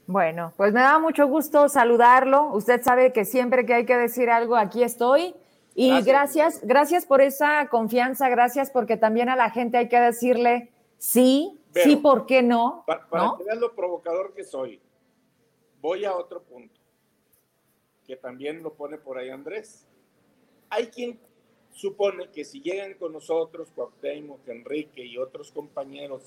Bueno, 0.06 0.52
pues 0.56 0.72
me 0.72 0.80
da 0.80 0.98
mucho 1.00 1.26
gusto 1.26 1.68
saludarlo. 1.68 2.52
Usted 2.52 2.80
sabe 2.82 3.12
que 3.12 3.24
siempre 3.24 3.66
que 3.66 3.74
hay 3.74 3.86
que 3.86 3.96
decir 3.96 4.30
algo, 4.30 4.56
aquí 4.56 4.84
estoy. 4.84 5.34
Y 5.78 6.00
gracias, 6.00 6.60
gracias, 6.62 7.04
por 7.04 7.20
esa 7.20 7.68
confianza, 7.68 8.30
gracias 8.30 8.70
porque 8.70 8.96
también 8.96 9.28
a 9.28 9.36
la 9.36 9.50
gente 9.50 9.76
hay 9.76 9.88
que 9.88 10.00
decirle 10.00 10.72
sí, 10.96 11.60
sí, 11.74 11.96
¿por 11.96 12.24
qué 12.24 12.42
no? 12.42 12.82
Para, 12.86 13.06
para 13.06 13.34
que 13.36 13.44
vean 13.44 13.60
lo 13.60 13.74
provocador 13.74 14.32
que 14.32 14.42
soy, 14.42 14.80
voy 15.82 16.06
a 16.06 16.16
otro 16.16 16.42
punto, 16.42 16.80
que 18.06 18.16
también 18.16 18.62
lo 18.62 18.72
pone 18.72 18.96
por 18.96 19.18
ahí 19.18 19.28
Andrés. 19.28 19.86
Hay 20.70 20.86
quien 20.86 21.20
supone 21.72 22.30
que 22.30 22.46
si 22.46 22.62
llegan 22.62 22.94
con 22.94 23.12
nosotros, 23.12 23.68
Cuauhtémoc, 23.74 24.48
Enrique 24.48 25.04
y 25.04 25.18
otros 25.18 25.52
compañeros 25.52 26.22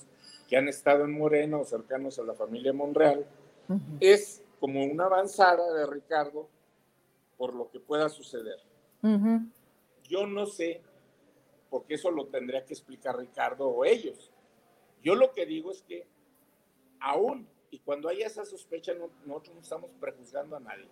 que 0.48 0.56
han 0.56 0.68
estado 0.68 1.04
en 1.04 1.18
Moreno 1.18 1.62
o 1.62 1.64
cercanos 1.64 2.20
a 2.20 2.22
la 2.22 2.34
familia 2.34 2.72
Monreal, 2.72 3.26
es 3.98 4.44
como 4.60 4.84
una 4.84 5.06
avanzada 5.06 5.74
de 5.74 5.86
Ricardo 5.86 6.48
por 7.36 7.52
lo 7.52 7.68
que 7.68 7.80
pueda 7.80 8.08
suceder. 8.08 8.69
Yo 10.04 10.26
no 10.26 10.46
sé, 10.46 10.82
porque 11.70 11.94
eso 11.94 12.10
lo 12.10 12.26
tendría 12.26 12.64
que 12.64 12.74
explicar 12.74 13.16
Ricardo 13.16 13.68
o 13.68 13.84
ellos. 13.84 14.32
Yo 15.02 15.14
lo 15.14 15.32
que 15.32 15.46
digo 15.46 15.70
es 15.70 15.82
que 15.82 16.06
aún 16.98 17.48
y 17.70 17.78
cuando 17.78 18.08
haya 18.08 18.26
esa 18.26 18.44
sospecha, 18.44 18.92
nosotros 19.24 19.54
no 19.54 19.60
estamos 19.60 19.90
prejuzgando 20.00 20.56
a 20.56 20.60
nadie. 20.60 20.88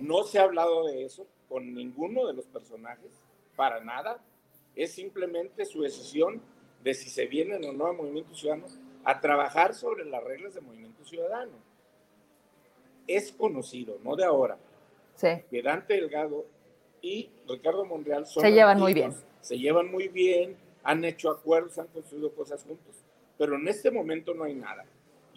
No 0.00 0.24
se 0.24 0.40
ha 0.40 0.42
hablado 0.42 0.84
de 0.86 1.04
eso 1.04 1.28
con 1.48 1.72
ninguno 1.74 2.26
de 2.26 2.34
los 2.34 2.46
personajes, 2.46 3.22
para 3.54 3.80
nada. 3.84 4.20
Es 4.74 4.92
simplemente 4.92 5.64
su 5.64 5.82
decisión 5.82 6.42
de 6.82 6.92
si 6.92 7.08
se 7.08 7.26
vienen 7.26 7.64
o 7.64 7.72
no 7.72 7.86
a 7.86 7.92
Movimiento 7.92 8.34
Ciudadano 8.34 8.66
a 9.04 9.20
trabajar 9.20 9.74
sobre 9.74 10.04
las 10.04 10.22
reglas 10.24 10.54
de 10.54 10.60
Movimiento 10.60 11.04
Ciudadano. 11.04 11.52
Es 13.06 13.30
conocido, 13.30 14.00
no 14.02 14.16
de 14.16 14.24
ahora, 14.24 14.58
sí. 15.14 15.28
que 15.48 15.62
Dante 15.62 15.94
Delgado 15.94 16.46
y 17.06 17.30
Ricardo 17.48 17.84
Monreal 17.84 18.26
se 18.26 18.50
llevan 18.50 18.80
muy 18.80 18.92
bien. 18.92 19.14
Se 19.40 19.56
llevan 19.56 19.90
muy 19.92 20.08
bien, 20.08 20.56
han 20.82 21.04
hecho 21.04 21.30
acuerdos, 21.30 21.78
han 21.78 21.86
construido 21.86 22.34
cosas 22.34 22.64
juntos, 22.64 22.96
pero 23.38 23.54
en 23.54 23.68
este 23.68 23.92
momento 23.92 24.34
no 24.34 24.42
hay 24.42 24.54
nada. 24.54 24.84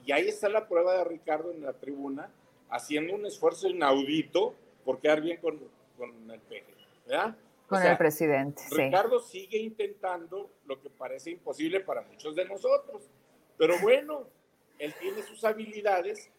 Y 0.04 0.12
ahí 0.12 0.28
está 0.28 0.50
la 0.50 0.68
prueba 0.68 0.98
de 0.98 1.04
Ricardo 1.04 1.52
en 1.52 1.62
la 1.62 1.74
tribuna, 1.74 2.32
haciendo 2.72 3.14
un 3.14 3.28
esfuerzo 3.28 3.68
inaudito 3.68 4.56
por 4.84 5.00
quedar 5.00 5.22
bien 5.22 5.38
con, 5.38 5.60
con 5.96 6.32
el 6.32 6.40
peje, 6.40 6.74
¿verdad? 7.06 7.36
Con 7.68 7.84
el 7.84 7.98
presidente. 7.98 8.64
Ricardo 8.72 9.20
sigue 9.20 9.60
intentando 9.60 10.50
lo 10.66 10.82
que 10.82 10.90
parece 10.90 11.30
imposible 11.30 11.82
para 11.82 12.02
muchos 12.02 12.36
de 12.36 12.46
nosotros. 12.46 13.04
Pero 13.60 13.76
bueno, 13.84 14.26
él 14.80 14.92
tiene 15.00 15.22
sus 15.22 15.44
habilidades 15.44 16.32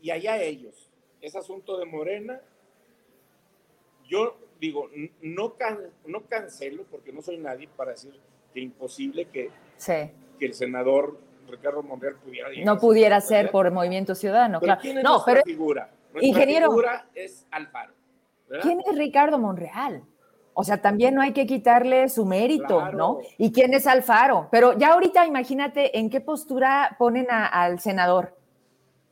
y 0.00 0.12
allá 0.12 0.40
ellos. 0.40 0.88
Es 1.20 1.34
asunto 1.34 1.78
de 1.78 1.86
Morena. 1.86 2.40
Yo 4.06 4.36
digo, 4.62 4.88
no, 5.22 5.54
no 6.06 6.22
cancelo, 6.28 6.84
porque 6.88 7.12
no 7.12 7.20
soy 7.20 7.36
nadie 7.36 7.68
para 7.76 7.90
decir 7.90 8.12
que 8.54 8.60
imposible 8.60 9.24
que, 9.24 9.50
que 10.38 10.46
el 10.46 10.54
senador 10.54 11.18
Ricardo 11.48 11.82
Monreal 11.82 12.14
pudiera 12.14 12.48
No 12.64 12.78
pudiera 12.78 13.20
ser 13.20 13.50
por 13.50 13.66
el 13.66 13.72
Movimiento 13.72 14.14
Ciudadano, 14.14 14.60
claro. 14.60 14.80
no, 15.02 15.20
pero 15.26 15.42
figura? 15.42 15.90
Nuestra 16.12 16.28
ingeniero, 16.28 16.68
figura 16.68 17.08
es 17.12 17.44
Alfaro. 17.50 17.92
¿Quién 18.62 18.80
es 18.88 18.96
Ricardo 18.96 19.38
Monreal? 19.38 20.04
O 20.54 20.62
sea, 20.62 20.80
también 20.80 21.16
no 21.16 21.22
hay 21.22 21.32
que 21.32 21.44
quitarle 21.44 22.08
su 22.08 22.24
mérito, 22.24 22.92
¿no? 22.92 23.18
¿Y 23.38 23.50
quién 23.50 23.74
es 23.74 23.88
Alfaro? 23.88 24.48
Pero 24.52 24.78
ya 24.78 24.92
ahorita 24.92 25.26
imagínate 25.26 25.98
en 25.98 26.08
qué 26.08 26.20
postura 26.20 26.94
ponen 27.00 27.26
al 27.30 27.80
senador. 27.80 28.36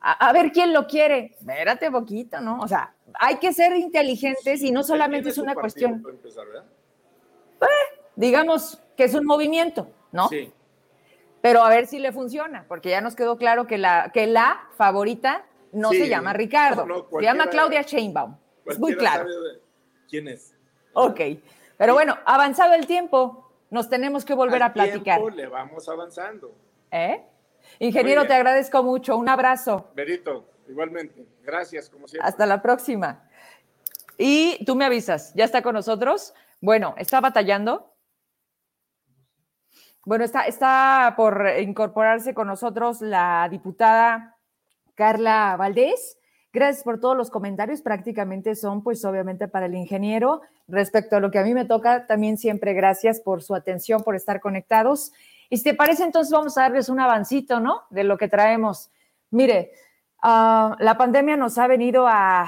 A, 0.02 0.32
ver 0.32 0.50
quién 0.52 0.72
lo 0.72 0.86
quiere. 0.86 1.36
Espérate 1.38 1.90
poquito, 1.90 2.40
¿no? 2.40 2.58
O 2.60 2.68
sea, 2.68 2.94
hay 3.14 3.36
que 3.36 3.52
ser 3.52 3.76
inteligentes 3.76 4.62
y 4.62 4.70
no 4.70 4.82
solamente 4.82 5.28
es 5.28 5.38
una 5.38 5.54
cuestión. 5.54 6.02
Eh, 7.60 7.66
digamos 8.16 8.80
que 8.96 9.04
es 9.04 9.14
un 9.14 9.26
movimiento, 9.26 9.88
¿no? 10.12 10.28
Sí. 10.28 10.52
Pero 11.42 11.62
a 11.62 11.68
ver 11.68 11.86
si 11.86 11.98
le 11.98 12.12
funciona, 12.12 12.64
porque 12.68 12.90
ya 12.90 13.00
nos 13.00 13.14
quedó 13.14 13.36
claro 13.36 13.66
que 13.66 13.78
la, 13.78 14.10
que 14.12 14.26
la 14.26 14.68
favorita 14.76 15.46
no 15.72 15.90
se 15.90 16.08
llama 16.08 16.32
Ricardo, 16.32 17.08
se 17.10 17.22
llama 17.22 17.48
Claudia 17.48 17.82
Sheinbaum. 17.82 18.36
Es 18.66 18.78
muy 18.78 18.94
claro. 18.94 19.26
¿Quién 20.08 20.28
es? 20.28 20.54
Ok, 20.92 21.20
pero 21.76 21.94
bueno, 21.94 22.18
avanzado 22.24 22.74
el 22.74 22.86
tiempo, 22.86 23.50
nos 23.70 23.88
tenemos 23.88 24.24
que 24.24 24.34
volver 24.34 24.62
a 24.62 24.72
platicar. 24.72 25.18
Tiempo 25.18 25.30
le 25.30 25.46
vamos 25.46 25.88
avanzando. 25.88 26.54
¿Eh? 26.90 27.24
Ingeniero, 27.78 28.26
te 28.26 28.34
agradezco 28.34 28.82
mucho. 28.82 29.16
Un 29.16 29.28
abrazo. 29.28 29.90
Berito, 29.94 30.48
igualmente. 30.68 31.26
Gracias, 31.42 31.88
como 31.88 32.08
siempre. 32.08 32.28
Hasta 32.28 32.46
la 32.46 32.60
próxima. 32.60 33.28
Y 34.18 34.62
tú 34.66 34.76
me 34.76 34.84
avisas, 34.84 35.32
¿ya 35.34 35.44
está 35.44 35.62
con 35.62 35.74
nosotros? 35.74 36.34
Bueno, 36.60 36.94
está 36.98 37.20
batallando. 37.20 37.94
Bueno, 40.04 40.24
está, 40.24 40.42
está 40.42 41.14
por 41.16 41.46
incorporarse 41.58 42.34
con 42.34 42.46
nosotros 42.46 43.00
la 43.00 43.48
diputada 43.50 44.36
Carla 44.94 45.56
Valdés. 45.58 46.18
Gracias 46.52 46.82
por 46.82 46.98
todos 46.98 47.16
los 47.16 47.30
comentarios, 47.30 47.80
prácticamente 47.80 48.56
son 48.56 48.82
pues 48.82 49.04
obviamente 49.04 49.46
para 49.46 49.66
el 49.66 49.74
ingeniero. 49.74 50.40
Respecto 50.66 51.16
a 51.16 51.20
lo 51.20 51.30
que 51.30 51.38
a 51.38 51.44
mí 51.44 51.54
me 51.54 51.64
toca, 51.64 52.06
también 52.06 52.38
siempre 52.38 52.74
gracias 52.74 53.20
por 53.20 53.42
su 53.42 53.54
atención, 53.54 54.02
por 54.02 54.16
estar 54.16 54.40
conectados. 54.40 55.12
Y 55.50 55.58
si 55.58 55.64
te 55.64 55.74
parece, 55.74 56.04
entonces 56.04 56.32
vamos 56.32 56.56
a 56.56 56.62
darles 56.62 56.88
un 56.88 57.00
avancito, 57.00 57.60
¿no? 57.60 57.82
De 57.90 58.04
lo 58.04 58.16
que 58.16 58.28
traemos. 58.28 58.90
Mire, 59.30 59.72
ah, 60.22 60.76
la 60.78 60.96
pandemia 60.96 61.36
nos 61.36 61.58
ha 61.58 61.66
venido 61.66 62.06
a 62.06 62.46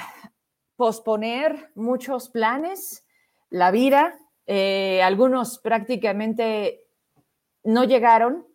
posponer 0.77 1.71
muchos 1.75 2.29
planes, 2.29 3.05
la 3.51 3.71
vida, 3.71 4.19
eh, 4.47 5.03
algunos 5.03 5.59
prácticamente 5.59 6.87
no 7.65 7.85
llegaron 7.85 8.47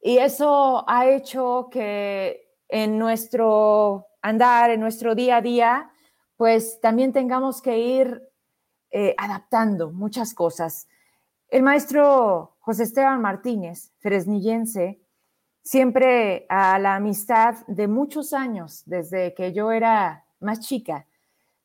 y 0.00 0.18
eso 0.18 0.84
ha 0.88 1.08
hecho 1.08 1.68
que 1.70 2.54
en 2.68 2.98
nuestro 2.98 4.06
andar, 4.22 4.70
en 4.70 4.80
nuestro 4.80 5.14
día 5.14 5.36
a 5.36 5.42
día, 5.42 5.90
pues 6.36 6.80
también 6.80 7.12
tengamos 7.12 7.62
que 7.62 7.78
ir 7.78 8.22
eh, 8.90 9.14
adaptando 9.18 9.90
muchas 9.90 10.34
cosas. 10.34 10.88
El 11.48 11.62
maestro 11.62 12.56
José 12.60 12.82
Esteban 12.82 13.22
Martínez, 13.22 13.90
fresnillense, 14.00 15.00
siempre 15.62 16.44
a 16.50 16.78
la 16.78 16.96
amistad 16.96 17.54
de 17.68 17.88
muchos 17.88 18.34
años, 18.34 18.82
desde 18.84 19.32
que 19.32 19.54
yo 19.54 19.72
era 19.72 20.26
más 20.40 20.60
chica, 20.60 21.06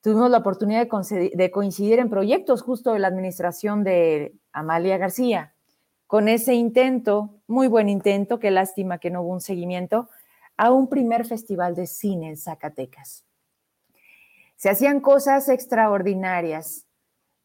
tuvimos 0.02 0.30
la 0.30 0.38
oportunidad 0.38 0.88
de 0.88 1.52
coincidir 1.52 2.00
en 2.00 2.10
proyectos 2.10 2.62
justo 2.62 2.94
de 2.94 3.00
la 3.00 3.10
administración 3.10 3.84
de 3.84 4.34
Amalia 4.54 4.98
García, 4.98 5.54
con 6.08 6.30
ese 6.30 6.54
intento, 6.54 7.42
muy 7.48 7.68
buen 7.68 7.90
intento, 7.90 8.40
qué 8.40 8.52
lástima 8.52 9.00
que 9.00 9.10
no 9.10 9.22
hubo 9.22 9.34
un 9.34 9.42
seguimiento, 9.42 10.10
a 10.56 10.72
un 10.72 10.88
primer 10.88 11.26
festival 11.26 11.76
de 11.76 11.88
cine 11.88 12.30
en 12.30 12.38
Zacatecas. 12.38 13.26
Se 14.56 14.70
hacían 14.70 15.02
cosas 15.02 15.50
extraordinarias, 15.50 16.86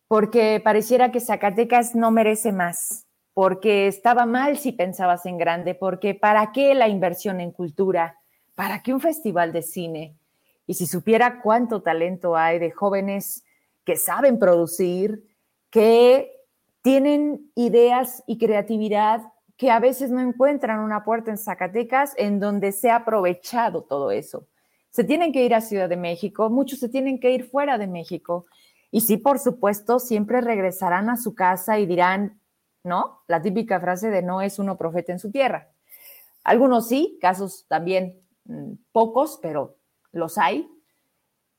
porque 0.08 0.60
pareciera 0.64 1.12
que 1.12 1.20
Zacatecas 1.20 1.94
no 1.94 2.10
merece 2.10 2.50
más, 2.50 3.06
porque 3.34 3.86
estaba 3.86 4.26
mal 4.26 4.58
si 4.58 4.72
pensabas 4.72 5.26
en 5.26 5.38
grande, 5.38 5.74
porque 5.74 6.14
¿para 6.14 6.50
qué 6.50 6.74
la 6.74 6.88
inversión 6.88 7.40
en 7.40 7.52
cultura? 7.52 8.18
¿Para 8.54 8.82
qué 8.82 8.92
un 8.92 9.00
festival 9.00 9.52
de 9.52 9.62
cine? 9.62 10.16
Y 10.66 10.74
si 10.74 10.86
supiera 10.86 11.40
cuánto 11.40 11.82
talento 11.82 12.36
hay 12.36 12.58
de 12.58 12.70
jóvenes 12.70 13.44
que 13.84 13.96
saben 13.96 14.38
producir, 14.38 15.22
que 15.70 16.32
tienen 16.82 17.50
ideas 17.54 18.22
y 18.26 18.38
creatividad 18.38 19.22
que 19.56 19.70
a 19.70 19.80
veces 19.80 20.10
no 20.10 20.20
encuentran 20.20 20.80
una 20.80 21.04
puerta 21.04 21.30
en 21.30 21.36
Zacatecas 21.38 22.14
en 22.16 22.38
donde 22.38 22.72
se 22.72 22.90
ha 22.90 22.96
aprovechado 22.96 23.82
todo 23.82 24.10
eso. 24.10 24.46
Se 24.90 25.04
tienen 25.04 25.32
que 25.32 25.44
ir 25.44 25.54
a 25.54 25.60
Ciudad 25.60 25.88
de 25.88 25.96
México, 25.96 26.48
muchos 26.48 26.78
se 26.78 26.88
tienen 26.88 27.18
que 27.18 27.32
ir 27.32 27.44
fuera 27.44 27.76
de 27.76 27.86
México. 27.86 28.46
Y 28.90 29.02
sí, 29.02 29.16
por 29.16 29.38
supuesto, 29.38 29.98
siempre 29.98 30.40
regresarán 30.40 31.10
a 31.10 31.16
su 31.16 31.34
casa 31.34 31.78
y 31.78 31.86
dirán, 31.86 32.40
¿no? 32.84 33.22
La 33.26 33.42
típica 33.42 33.80
frase 33.80 34.10
de 34.10 34.22
no 34.22 34.40
es 34.40 34.58
uno 34.58 34.78
profeta 34.78 35.12
en 35.12 35.18
su 35.18 35.30
tierra. 35.30 35.70
Algunos 36.44 36.88
sí, 36.88 37.18
casos 37.20 37.66
también 37.68 38.20
mm, 38.44 38.72
pocos, 38.92 39.38
pero 39.42 39.76
los 40.12 40.38
hay. 40.38 40.68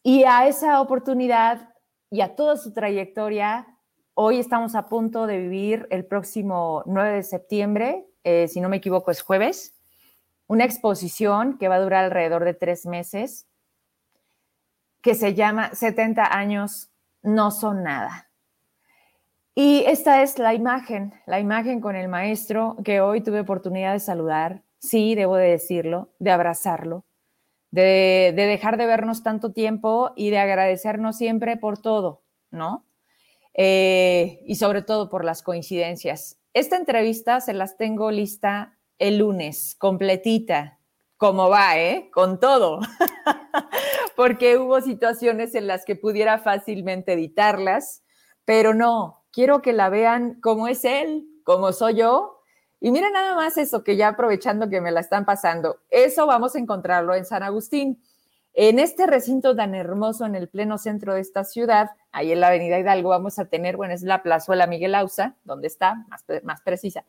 Y 0.02 0.24
a 0.24 0.48
esa 0.48 0.82
oportunidad 0.82 1.70
y 2.10 2.22
a 2.22 2.36
toda 2.36 2.58
su 2.58 2.74
trayectoria, 2.74 3.68
hoy 4.16 4.40
estamos 4.40 4.74
a 4.74 4.88
punto 4.88 5.28
de 5.28 5.38
vivir 5.38 5.88
el 5.92 6.06
próximo 6.06 6.84
9 6.88 7.18
de 7.18 7.24
septiembre, 7.24 8.06
eh, 8.24 8.48
si 8.48 8.62
no 8.62 8.70
me 8.70 8.78
equivoco 8.78 9.12
es 9.12 9.22
jueves, 9.22 9.76
una 10.48 10.66
exposición 10.66 11.58
que 11.60 11.68
va 11.68 11.76
a 11.76 11.82
durar 11.82 12.06
alrededor 12.06 12.44
de 12.44 12.56
tres 12.56 12.88
meses, 12.88 13.48
que 15.02 15.14
se 15.16 15.36
llama 15.36 15.74
70 15.76 16.36
años 16.36 16.89
no 17.24 17.51
son 17.51 17.84
nada. 17.84 18.30
Y 19.55 19.84
esta 19.88 20.22
es 20.24 20.39
la 20.39 20.53
imagen, 20.53 21.13
la 21.26 21.39
imagen 21.39 21.82
con 21.82 21.95
el 21.95 22.07
maestro 22.07 22.78
que 22.84 23.01
hoy 23.01 23.22
tuve 23.22 23.41
oportunidad 23.41 23.93
de 23.93 23.99
saludar, 23.99 24.63
sí, 24.80 25.15
debo 25.15 25.36
de 25.36 25.49
decirlo, 25.49 26.09
de 26.20 26.32
abrazarlo, 26.32 27.03
de, 27.72 28.34
dejar 28.36 28.78
de 28.78 28.86
vernos 28.86 29.22
tanto 29.22 29.51
tiempo 29.51 30.13
y 30.15 30.30
de 30.30 30.39
agradecernos 30.39 31.17
siempre 31.17 31.57
por 31.57 31.78
todo, 31.78 32.22
¿no? 32.51 32.86
Eh, 33.53 34.41
y 34.45 34.55
sobre 34.55 34.82
todo 34.82 35.09
por 35.09 35.26
las 35.26 35.43
coincidencias. 35.43 36.39
Esta 36.53 36.78
entrevista 36.78 37.41
se 37.41 37.53
las 37.53 37.78
tengo 37.78 38.11
lista 38.11 38.78
el 38.97 39.17
lunes, 39.17 39.76
completita, 39.78 40.79
como 41.20 41.49
va, 41.49 41.78
¿eh? 41.78 42.09
Con 42.13 42.39
todo. 42.39 42.80
Porque 44.15 44.57
hubo 44.57 44.80
situaciones 44.80 45.53
en 45.53 45.67
las 45.67 45.84
que 45.84 45.97
pudiera 45.97 46.39
fácilmente 46.39 47.11
editarlas, 47.11 48.03
pero 48.45 48.74
no, 48.74 49.26
quiero 49.34 49.61
que 49.61 49.74
la 49.74 49.89
vean 49.89 50.39
como 50.39 50.70
es 50.70 50.86
él, 50.86 51.28
como 51.43 51.74
soy 51.74 51.95
yo, 51.95 52.39
y 52.80 52.91
miren 52.91 53.11
nada 53.11 53.36
más 53.36 53.57
eso 53.57 53.84
que 53.84 53.97
ya 53.97 54.07
aprovechando 54.07 54.70
que 54.70 54.80
me 54.80 54.91
la 54.91 55.01
están 55.01 55.26
pasando, 55.26 55.82
eso 55.89 56.26
vamos 56.26 56.55
a 56.55 56.59
encontrarlo 56.59 57.13
en 57.13 57.26
San 57.26 57.43
Agustín. 57.43 58.01
En 58.53 58.80
este 58.80 59.05
recinto 59.05 59.57
tan 59.57 59.76
hermoso 59.76 60.26
en 60.26 60.36
el 60.36 60.47
pleno 60.47 60.78
centro 60.78 61.15
de 61.15 61.22
esta 61.22 61.43
ciudad, 61.43 61.89
ahí 62.13 62.32
en 62.32 62.39
la 62.39 62.47
Avenida 62.47 62.80
Hidalgo, 62.80 63.09
vamos 63.09 63.39
a 63.39 63.45
tener, 63.45 63.76
bueno, 63.76 63.93
es 63.93 64.03
la 64.03 64.24
plazuela 64.24 64.67
Miguel 64.67 64.95
Ausa, 64.95 65.36
donde 65.43 65.67
está, 65.67 65.95
más, 66.07 66.24
más 66.43 66.61
precisa, 66.61 67.03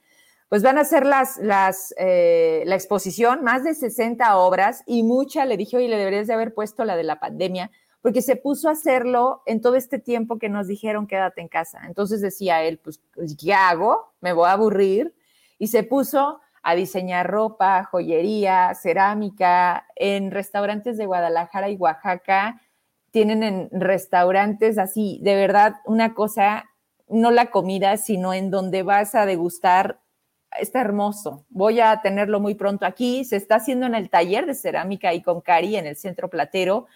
pues 0.50 0.64
van 0.64 0.78
a 0.78 0.80
hacer 0.80 1.06
las, 1.06 1.38
las, 1.38 1.94
eh, 1.96 2.64
la 2.66 2.74
exposición, 2.74 3.44
más 3.44 3.62
de 3.62 3.72
60 3.72 4.36
obras 4.36 4.82
y 4.84 5.04
mucha, 5.04 5.46
le 5.46 5.56
dije, 5.56 5.76
oye, 5.76 5.88
le 5.88 5.96
deberías 5.96 6.26
de 6.26 6.34
haber 6.34 6.52
puesto 6.54 6.84
la 6.84 6.96
de 6.96 7.04
la 7.04 7.20
pandemia, 7.20 7.70
porque 8.02 8.20
se 8.20 8.34
puso 8.34 8.68
a 8.68 8.72
hacerlo 8.72 9.42
en 9.46 9.60
todo 9.60 9.76
este 9.76 10.00
tiempo 10.00 10.40
que 10.40 10.48
nos 10.48 10.66
dijeron 10.66 11.06
quédate 11.06 11.40
en 11.40 11.46
casa. 11.46 11.82
Entonces 11.86 12.20
decía 12.20 12.64
él, 12.64 12.78
pues, 12.78 13.00
¿qué 13.40 13.54
hago? 13.54 14.12
Me 14.20 14.32
voy 14.32 14.48
a 14.48 14.52
aburrir 14.52 15.14
y 15.56 15.68
se 15.68 15.84
puso 15.84 16.40
a 16.64 16.74
diseñar 16.74 17.30
ropa, 17.30 17.84
joyería, 17.84 18.74
cerámica 18.74 19.86
en 19.94 20.32
restaurantes 20.32 20.98
de 20.98 21.06
Guadalajara 21.06 21.70
y 21.70 21.76
Oaxaca. 21.76 22.60
Tienen 23.12 23.44
en 23.44 23.68
restaurantes 23.70 24.78
así, 24.78 25.20
de 25.22 25.36
verdad, 25.36 25.76
una 25.84 26.12
cosa, 26.12 26.64
no 27.08 27.30
la 27.30 27.52
comida, 27.52 27.96
sino 27.98 28.34
en 28.34 28.50
donde 28.50 28.82
vas 28.82 29.14
a 29.14 29.26
degustar. 29.26 30.00
Está 30.58 30.80
hermoso. 30.80 31.44
Voy 31.48 31.80
a 31.80 32.00
tenerlo 32.02 32.40
muy 32.40 32.54
pronto 32.54 32.86
aquí. 32.86 33.24
Se 33.24 33.36
está 33.36 33.56
haciendo 33.56 33.86
en 33.86 33.94
el 33.94 34.10
taller 34.10 34.46
de 34.46 34.54
cerámica 34.54 35.14
y 35.14 35.22
con 35.22 35.40
Cari 35.40 35.76
en 35.76 35.86
el 35.86 35.96
centro 35.96 36.28
platero. 36.28 36.86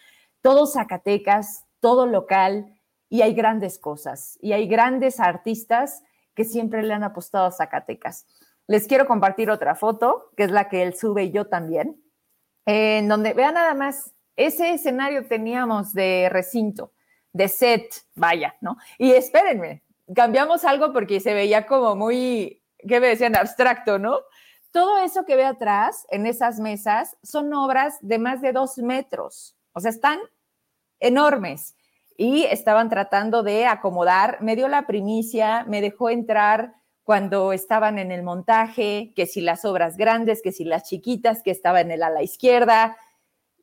Todo 0.41 0.67
Zacatecas, 0.67 1.65
todo 1.81 2.07
local 2.07 2.75
y 3.09 3.23
hay 3.23 3.35
grandes 3.35 3.79
cosas 3.79 4.39
y 4.41 4.53
hay 4.53 4.67
grandes 4.67 5.21
artistas 5.21 6.03
que 6.35 6.45
siempre 6.45 6.83
le 6.83 6.95
han 6.95 7.05
apostado 7.05 7.47
a 7.47 7.53
Zacatecas. 7.53 8.27
Les 8.67 8.87
quiero 8.87 9.07
compartir 9.07 9.51
otra 9.51 9.75
foto, 9.75 10.31
que 10.37 10.45
es 10.45 10.51
la 10.51 10.69
que 10.69 10.83
él 10.83 10.95
sube 10.97 11.25
y 11.25 11.31
yo 11.31 11.47
también, 11.47 12.03
en 12.67 13.09
donde 13.09 13.35
vean 13.35 13.55
nada 13.55 13.75
más, 13.75 14.15
ese 14.37 14.73
escenario 14.73 15.27
teníamos 15.27 15.93
de 15.93 16.29
recinto, 16.31 16.93
de 17.33 17.49
set, 17.49 17.95
vaya, 18.15 18.57
¿no? 18.61 18.79
Y 18.99 19.13
espérenme, 19.13 19.83
cambiamos 20.15 20.65
algo 20.65 20.93
porque 20.93 21.21
se 21.21 21.35
veía 21.35 21.67
como 21.67 21.95
muy, 21.95 22.63
¿qué 22.87 23.01
me 23.01 23.09
decían? 23.09 23.37
Abstracto, 23.37 23.99
¿no? 23.99 24.19
Todo 24.71 24.99
eso 24.99 25.25
que 25.25 25.37
ve 25.37 25.45
atrás, 25.45 26.07
en 26.11 26.27
esas 26.27 26.59
mesas, 26.59 27.17
son 27.23 27.53
obras 27.55 27.97
de 28.01 28.19
más 28.19 28.41
de 28.41 28.53
dos 28.53 28.79
metros, 28.79 29.57
o 29.73 29.81
sea, 29.81 29.91
están 29.91 30.19
enormes. 31.01 31.77
Y 32.17 32.45
estaban 32.45 32.89
tratando 32.89 33.43
de 33.43 33.67
acomodar, 33.67 34.41
me 34.41 34.55
dio 34.55 34.69
la 34.69 34.87
primicia, 34.87 35.65
me 35.65 35.81
dejó 35.81 36.11
entrar 36.11 36.75
cuando 37.05 37.53
estaban 37.53 37.99
en 37.99 38.11
el 38.11 38.23
montaje, 38.23 39.13
que 39.15 39.27
si 39.27 39.43
las 39.43 39.65
obras 39.65 39.97
grandes, 39.97 40.41
que 40.43 40.53
si 40.53 40.65
las 40.65 40.85
chiquitas, 40.85 41.43
que 41.43 41.51
estaba 41.51 41.81
en 41.81 41.91
el 41.91 42.03
ala 42.03 42.23
izquierda. 42.23 42.97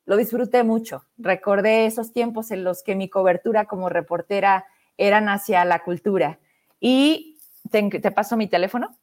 Lo 0.04 0.16
disfruté 0.16 0.62
mucho. 0.62 1.04
Recordé 1.16 1.86
esos 1.86 2.12
tiempos 2.12 2.52
en 2.52 2.62
los 2.62 2.82
que 2.82 2.94
mi 2.94 3.08
cobertura 3.08 3.64
como 3.66 3.88
reportera 3.88 4.64
eran 4.96 5.28
hacia 5.28 5.64
la 5.64 5.82
cultura. 5.82 6.38
Y 6.78 7.38
te, 7.70 8.10
paso 8.12 8.36
mi 8.36 8.46
teléfono. 8.46 8.96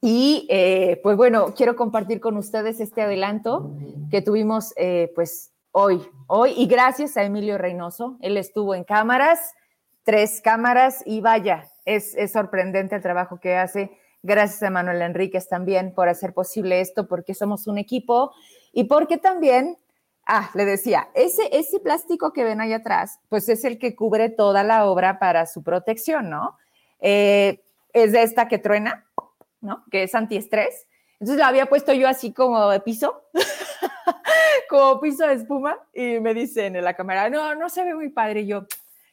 Y 0.00 0.46
eh, 0.48 1.00
pues 1.02 1.16
bueno, 1.16 1.54
quiero 1.56 1.74
compartir 1.74 2.20
con 2.20 2.36
ustedes 2.36 2.80
este 2.80 3.02
adelanto 3.02 3.72
que 4.10 4.22
tuvimos 4.22 4.72
eh, 4.76 5.10
pues 5.14 5.52
hoy, 5.72 6.00
hoy, 6.28 6.52
y 6.56 6.66
gracias 6.66 7.16
a 7.16 7.24
Emilio 7.24 7.58
Reynoso. 7.58 8.16
Él 8.20 8.36
estuvo 8.36 8.74
en 8.74 8.84
cámaras, 8.84 9.54
tres 10.04 10.40
cámaras, 10.40 11.02
y 11.04 11.20
vaya, 11.20 11.64
es, 11.84 12.16
sorprendente 12.32 12.94
el 12.94 13.02
trabajo 13.02 13.40
que 13.40 13.56
hace. 13.56 13.90
Gracias 14.22 14.62
a 14.62 14.70
Manuel 14.70 15.02
Enríquez 15.02 15.48
también 15.48 15.92
por 15.92 16.08
hacer 16.08 16.32
posible 16.32 16.80
esto, 16.80 17.08
porque 17.08 17.34
somos 17.34 17.66
un 17.66 17.78
equipo 17.78 18.32
y 18.72 18.84
porque 18.84 19.18
también, 19.18 19.78
ah, 20.26 20.50
le 20.54 20.64
decía, 20.64 21.08
ese, 21.14 21.48
ese 21.52 21.80
plástico 21.80 22.32
que 22.32 22.44
ven 22.44 22.60
ahí 22.60 22.72
atrás, 22.72 23.18
pues 23.28 23.48
es 23.48 23.64
el 23.64 23.78
que 23.78 23.96
cubre 23.96 24.28
toda 24.28 24.62
la 24.62 24.86
obra 24.86 25.18
para 25.18 25.46
su 25.46 25.62
protección, 25.64 26.30
¿no? 26.30 26.56
Eh, 27.00 27.62
es 27.92 28.12
de 28.12 28.22
esta 28.22 28.48
que 28.48 28.58
truena, 28.58 29.07
¿no? 29.60 29.84
Que 29.90 30.04
es 30.04 30.14
antiestrés. 30.14 30.86
Entonces 31.20 31.38
la 31.38 31.48
había 31.48 31.66
puesto 31.66 31.92
yo 31.92 32.08
así 32.08 32.32
como 32.32 32.68
de 32.68 32.80
piso, 32.80 33.24
como 34.70 35.00
piso 35.00 35.26
de 35.26 35.34
espuma, 35.34 35.76
y 35.92 36.20
me 36.20 36.34
dicen 36.34 36.76
en 36.76 36.84
la 36.84 36.94
cámara, 36.94 37.28
no, 37.28 37.54
no 37.54 37.68
se 37.68 37.84
ve 37.84 37.94
muy 37.94 38.08
padre. 38.10 38.46
Yo, 38.46 38.66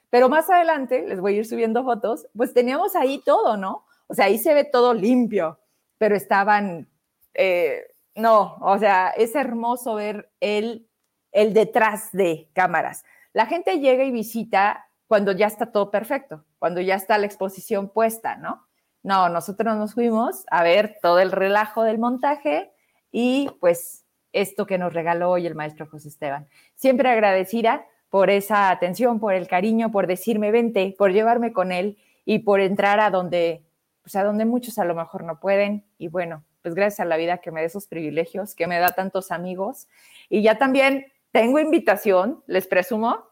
pero 0.10 0.30
más 0.30 0.50
adelante, 0.50 1.06
les 1.08 1.20
voy 1.20 1.36
a 1.36 1.38
ir 1.38 1.46
subiendo 1.46 1.84
fotos, 1.84 2.28
pues 2.36 2.54
teníamos 2.54 2.96
ahí 2.96 3.22
todo, 3.26 3.58
¿no? 3.58 3.86
O 4.08 4.14
sea, 4.14 4.26
ahí 4.26 4.38
se 4.38 4.54
ve 4.54 4.64
todo 4.64 4.94
limpio, 4.94 5.60
pero 5.98 6.16
estaban, 6.16 6.88
eh, 7.34 7.88
no, 8.14 8.58
o 8.62 8.78
sea, 8.78 9.10
es 9.10 9.34
hermoso 9.36 9.96
ver 9.96 10.30
el, 10.40 10.88
el 11.32 11.54
detrás 11.54 12.12
de 12.12 12.50
cámaras. 12.54 13.04
La 13.34 13.48
gente 13.48 13.80
llega 13.80 14.04
y 14.04 14.12
visita 14.12 14.88
cuando 15.08 15.32
ya 15.32 15.48
está 15.48 15.72
todo 15.72 15.92
perfecto, 15.92 16.46
cuando 16.60 16.82
ya 16.82 16.96
está 16.96 17.18
la 17.18 17.26
exposición 17.26 17.90
puesta, 17.90 18.38
¿no? 18.38 18.66
No, 19.06 19.30
nosotros 19.30 19.78
nos 19.78 19.94
fuimos 19.94 20.46
a 20.50 20.64
ver 20.64 20.98
todo 21.00 21.20
el 21.20 21.32
relajo 21.32 21.84
del 21.84 22.00
montaje 22.00 22.72
y 23.12 23.52
pues 23.60 24.04
esto 24.34 24.66
que 24.66 24.80
nos 24.80 24.94
regaló 24.94 25.30
hoy 25.30 25.46
el 25.46 25.54
maestro 25.54 25.86
José 25.86 26.08
Esteban. 26.08 26.48
Siempre 26.74 27.10
agradecida 27.10 27.86
por 28.10 28.32
esa 28.32 28.72
atención, 28.72 29.20
por 29.20 29.36
el 29.36 29.48
cariño, 29.48 29.92
por 29.92 30.08
decirme 30.08 30.50
vente, 30.50 30.96
por 30.98 31.12
llevarme 31.12 31.54
con 31.54 31.72
él 31.72 32.00
y 32.26 32.40
por 32.40 32.62
entrar 32.62 33.00
a 33.00 33.12
donde, 33.12 33.64
pues 34.02 34.16
a 34.16 34.24
donde 34.24 34.46
muchos 34.46 34.80
a 34.80 34.86
lo 34.86 34.96
mejor 34.96 35.24
no 35.24 35.40
pueden. 35.40 35.86
Y 36.00 36.08
bueno, 36.08 36.44
pues 36.64 36.74
gracias 36.74 37.02
a 37.02 37.06
la 37.06 37.18
vida 37.18 37.38
que 37.38 37.52
me 37.52 37.62
da 37.62 37.68
esos 37.68 37.86
privilegios, 37.86 38.56
que 38.56 38.66
me 38.66 38.80
da 38.80 38.90
tantos 38.90 39.32
amigos. 39.32 39.88
Y 40.30 40.42
ya 40.42 40.58
también 40.58 41.06
tengo 41.30 41.60
invitación, 41.60 42.44
les 42.48 42.66
presumo, 42.66 43.24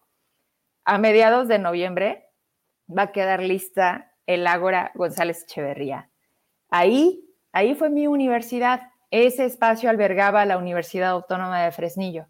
a 0.86 1.00
mediados 1.00 1.48
de 1.48 1.58
noviembre 1.58 2.30
va 2.96 3.04
a 3.04 3.12
quedar 3.12 3.42
lista 3.42 4.13
el 4.28 4.48
Ágora 4.48 4.92
González 4.96 5.44
Echeverría. 5.44 6.10
Ahí, 6.70 7.24
ahí 7.52 7.76
fue 7.76 7.90
mi 7.90 8.08
universidad. 8.08 8.90
Ese 9.12 9.46
espacio 9.46 9.90
albergaba 9.90 10.46
la 10.46 10.58
Universidad 10.58 11.12
Autónoma 11.12 11.64
de 11.64 11.72
Fresnillo. 11.72 12.28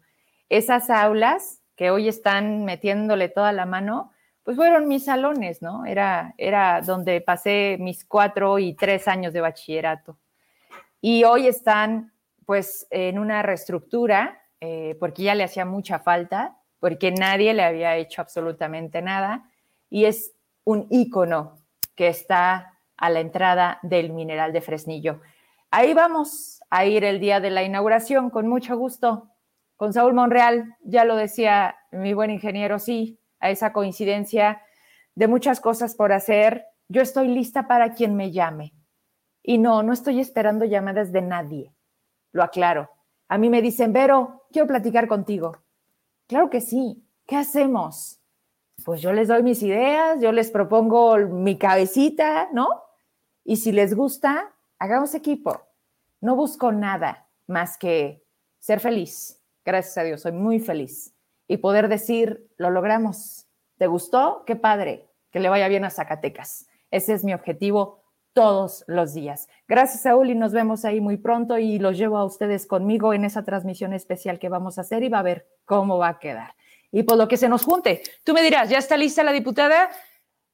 Esas 0.48 0.90
aulas 0.90 1.62
que 1.76 1.90
hoy 1.90 2.08
están 2.08 2.64
metiéndole 2.64 3.28
toda 3.28 3.52
la 3.52 3.66
mano, 3.66 4.12
pues 4.42 4.56
fueron 4.56 4.86
mis 4.86 5.06
salones, 5.06 5.62
¿no? 5.62 5.86
Era, 5.86 6.34
era 6.36 6.82
donde 6.82 7.20
pasé 7.20 7.78
mis 7.80 8.04
cuatro 8.04 8.58
y 8.58 8.74
tres 8.74 9.08
años 9.08 9.32
de 9.32 9.40
bachillerato. 9.40 10.18
Y 11.00 11.24
hoy 11.24 11.46
están, 11.46 12.12
pues, 12.44 12.86
en 12.90 13.18
una 13.18 13.42
reestructura, 13.42 14.42
eh, 14.60 14.96
porque 15.00 15.22
ya 15.22 15.34
le 15.34 15.44
hacía 15.44 15.64
mucha 15.64 15.98
falta, 15.98 16.56
porque 16.78 17.10
nadie 17.10 17.54
le 17.54 17.64
había 17.64 17.96
hecho 17.96 18.20
absolutamente 18.20 19.00
nada. 19.00 19.48
Y 19.88 20.04
es 20.04 20.34
un 20.64 20.86
ícono 20.90 21.63
que 21.94 22.08
está 22.08 22.78
a 22.96 23.10
la 23.10 23.20
entrada 23.20 23.78
del 23.82 24.12
mineral 24.12 24.52
de 24.52 24.60
Fresnillo. 24.60 25.20
Ahí 25.70 25.94
vamos 25.94 26.60
a 26.70 26.84
ir 26.84 27.04
el 27.04 27.20
día 27.20 27.40
de 27.40 27.50
la 27.50 27.64
inauguración 27.64 28.30
con 28.30 28.48
mucho 28.48 28.76
gusto. 28.76 29.30
Con 29.76 29.92
Saúl 29.92 30.14
Monreal, 30.14 30.76
ya 30.82 31.04
lo 31.04 31.16
decía 31.16 31.76
mi 31.90 32.14
buen 32.14 32.30
ingeniero, 32.30 32.78
sí, 32.78 33.18
a 33.40 33.50
esa 33.50 33.72
coincidencia 33.72 34.62
de 35.14 35.28
muchas 35.28 35.60
cosas 35.60 35.94
por 35.94 36.12
hacer. 36.12 36.66
Yo 36.88 37.02
estoy 37.02 37.28
lista 37.28 37.66
para 37.66 37.94
quien 37.94 38.14
me 38.14 38.30
llame. 38.30 38.72
Y 39.42 39.58
no, 39.58 39.82
no 39.82 39.92
estoy 39.92 40.20
esperando 40.20 40.64
llamadas 40.64 41.12
de 41.12 41.22
nadie. 41.22 41.74
Lo 42.32 42.42
aclaro. 42.42 42.90
A 43.28 43.36
mí 43.36 43.50
me 43.50 43.62
dicen, 43.62 43.92
Vero, 43.92 44.46
quiero 44.52 44.68
platicar 44.68 45.08
contigo. 45.08 45.58
Claro 46.26 46.50
que 46.50 46.60
sí. 46.60 47.04
¿Qué 47.26 47.36
hacemos? 47.36 48.20
Pues 48.82 49.00
yo 49.00 49.12
les 49.12 49.28
doy 49.28 49.42
mis 49.42 49.62
ideas, 49.62 50.20
yo 50.20 50.32
les 50.32 50.50
propongo 50.50 51.16
mi 51.18 51.56
cabecita, 51.56 52.48
¿no? 52.52 52.82
Y 53.44 53.56
si 53.56 53.72
les 53.72 53.94
gusta, 53.94 54.52
hagamos 54.78 55.14
equipo. 55.14 55.62
No 56.20 56.34
busco 56.34 56.72
nada 56.72 57.28
más 57.46 57.78
que 57.78 58.24
ser 58.58 58.80
feliz. 58.80 59.42
Gracias 59.64 59.98
a 59.98 60.02
Dios, 60.02 60.22
soy 60.22 60.32
muy 60.32 60.58
feliz. 60.58 61.14
Y 61.46 61.58
poder 61.58 61.88
decir, 61.88 62.50
lo 62.56 62.70
logramos. 62.70 63.46
¿Te 63.78 63.86
gustó? 63.86 64.44
Qué 64.46 64.56
padre. 64.56 65.10
Que 65.30 65.40
le 65.40 65.48
vaya 65.48 65.68
bien 65.68 65.84
a 65.84 65.90
Zacatecas. 65.90 66.68
Ese 66.90 67.12
es 67.12 67.24
mi 67.24 67.34
objetivo 67.34 68.02
todos 68.32 68.84
los 68.86 69.14
días. 69.14 69.48
Gracias, 69.68 70.02
Saúl, 70.02 70.30
y 70.30 70.34
nos 70.34 70.52
vemos 70.52 70.84
ahí 70.84 71.00
muy 71.00 71.16
pronto 71.16 71.58
y 71.58 71.78
los 71.78 71.96
llevo 71.96 72.18
a 72.18 72.24
ustedes 72.24 72.66
conmigo 72.66 73.12
en 73.14 73.24
esa 73.24 73.44
transmisión 73.44 73.92
especial 73.92 74.38
que 74.38 74.48
vamos 74.48 74.76
a 74.76 74.82
hacer 74.82 75.02
y 75.02 75.08
va 75.08 75.20
a 75.20 75.22
ver 75.22 75.46
cómo 75.64 75.98
va 75.98 76.08
a 76.08 76.18
quedar 76.18 76.54
y 76.94 77.02
por 77.02 77.18
lo 77.18 77.26
que 77.26 77.36
se 77.36 77.48
nos 77.48 77.64
junte. 77.64 78.02
Tú 78.22 78.32
me 78.34 78.42
dirás, 78.42 78.70
¿ya 78.70 78.78
está 78.78 78.96
lista 78.96 79.24
la 79.24 79.32
diputada? 79.32 79.90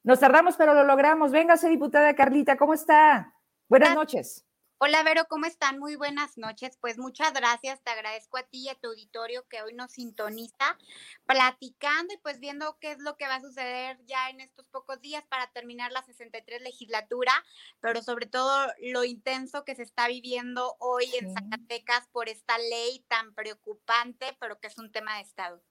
Nos 0.02 0.20
tardamos, 0.20 0.56
pero 0.56 0.72
lo 0.72 0.84
logramos. 0.84 1.32
Véngase, 1.32 1.68
diputada 1.68 2.14
Carlita, 2.14 2.56
¿cómo 2.56 2.72
está? 2.72 3.34
Buenas 3.68 3.94
noches. 3.94 4.46
Hola, 4.78 5.02
Vero, 5.02 5.26
¿cómo 5.28 5.44
están? 5.44 5.78
Muy 5.78 5.96
buenas 5.96 6.38
noches. 6.38 6.78
Pues 6.80 6.96
muchas 6.96 7.34
gracias, 7.34 7.82
te 7.82 7.90
agradezco 7.90 8.38
a 8.38 8.44
ti 8.44 8.62
y 8.62 8.68
a 8.70 8.74
tu 8.74 8.88
auditorio 8.88 9.46
que 9.50 9.60
hoy 9.60 9.74
nos 9.74 9.92
sintoniza, 9.92 10.78
platicando 11.26 12.14
y 12.14 12.16
pues 12.16 12.40
viendo 12.40 12.78
qué 12.80 12.92
es 12.92 13.00
lo 13.00 13.18
que 13.18 13.28
va 13.28 13.34
a 13.34 13.42
suceder 13.42 13.98
ya 14.06 14.30
en 14.30 14.40
estos 14.40 14.64
pocos 14.68 14.98
días 15.02 15.26
para 15.28 15.52
terminar 15.52 15.92
la 15.92 16.02
63 16.02 16.62
legislatura, 16.62 17.32
pero 17.80 18.00
sobre 18.00 18.24
todo 18.24 18.66
lo 18.80 19.04
intenso 19.04 19.66
que 19.66 19.74
se 19.74 19.82
está 19.82 20.08
viviendo 20.08 20.74
hoy 20.78 21.04
en 21.20 21.34
Zacatecas 21.34 22.08
por 22.08 22.30
esta 22.30 22.56
ley 22.56 23.04
tan 23.08 23.34
preocupante, 23.34 24.34
pero 24.40 24.58
que 24.58 24.68
es 24.68 24.78
un 24.78 24.90
tema 24.90 25.16
de 25.16 25.20
Estado. 25.20 25.62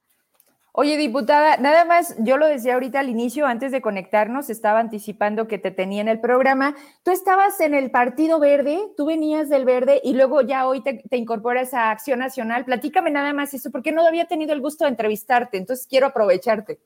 Oye, 0.71 0.97
diputada, 0.97 1.57
nada 1.57 1.83
más, 1.83 2.15
yo 2.19 2.37
lo 2.37 2.45
decía 2.45 2.75
ahorita 2.75 2.99
al 2.99 3.09
inicio, 3.09 3.47
antes 3.47 3.71
de 3.71 3.81
conectarnos, 3.81 4.49
estaba 4.49 4.79
anticipando 4.79 5.47
que 5.47 5.57
te 5.57 5.71
tenía 5.71 6.01
en 6.01 6.07
el 6.07 6.21
programa. 6.21 6.75
Tú 7.03 7.11
estabas 7.11 7.59
en 7.59 7.73
el 7.73 7.89
Partido 7.89 8.39
Verde, 8.39 8.79
tú 8.95 9.05
venías 9.05 9.49
del 9.49 9.65
Verde 9.65 9.99
y 10.03 10.13
luego 10.13 10.41
ya 10.41 10.67
hoy 10.67 10.83
te, 10.83 11.03
incorporas 11.17 11.73
a 11.73 11.89
Acción 11.89 12.19
Nacional. 12.19 12.65
Platícame 12.65 13.09
nada 13.09 13.33
más 13.33 13.53
eso, 13.53 13.71
porque 13.71 13.91
no 13.91 14.05
había 14.05 14.27
tenido 14.27 14.53
el 14.53 14.61
gusto 14.61 14.83
de 14.83 14.91
entrevistarte, 14.91 15.57
entonces 15.57 15.87
quiero 15.87 16.07
aprovecharte. 16.07 16.79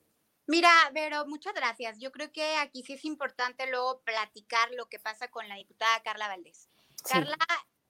Mira, 0.48 0.70
Vero, 0.94 1.26
muchas 1.28 1.54
gracias. 1.54 2.00
Yo 2.00 2.12
creo 2.12 2.32
que 2.32 2.56
aquí 2.58 2.84
sí 2.84 2.94
es 2.94 3.06
importante 3.06 3.70
luego 3.70 4.02
platicar 4.04 4.72
lo 4.72 4.86
que 4.86 5.00
pasa 5.00 5.28
con 5.28 5.48
la 5.50 5.56
diputada 5.56 6.02
Carla 6.04 6.30
Valdés. 6.30 6.70
Carla 7.10 7.38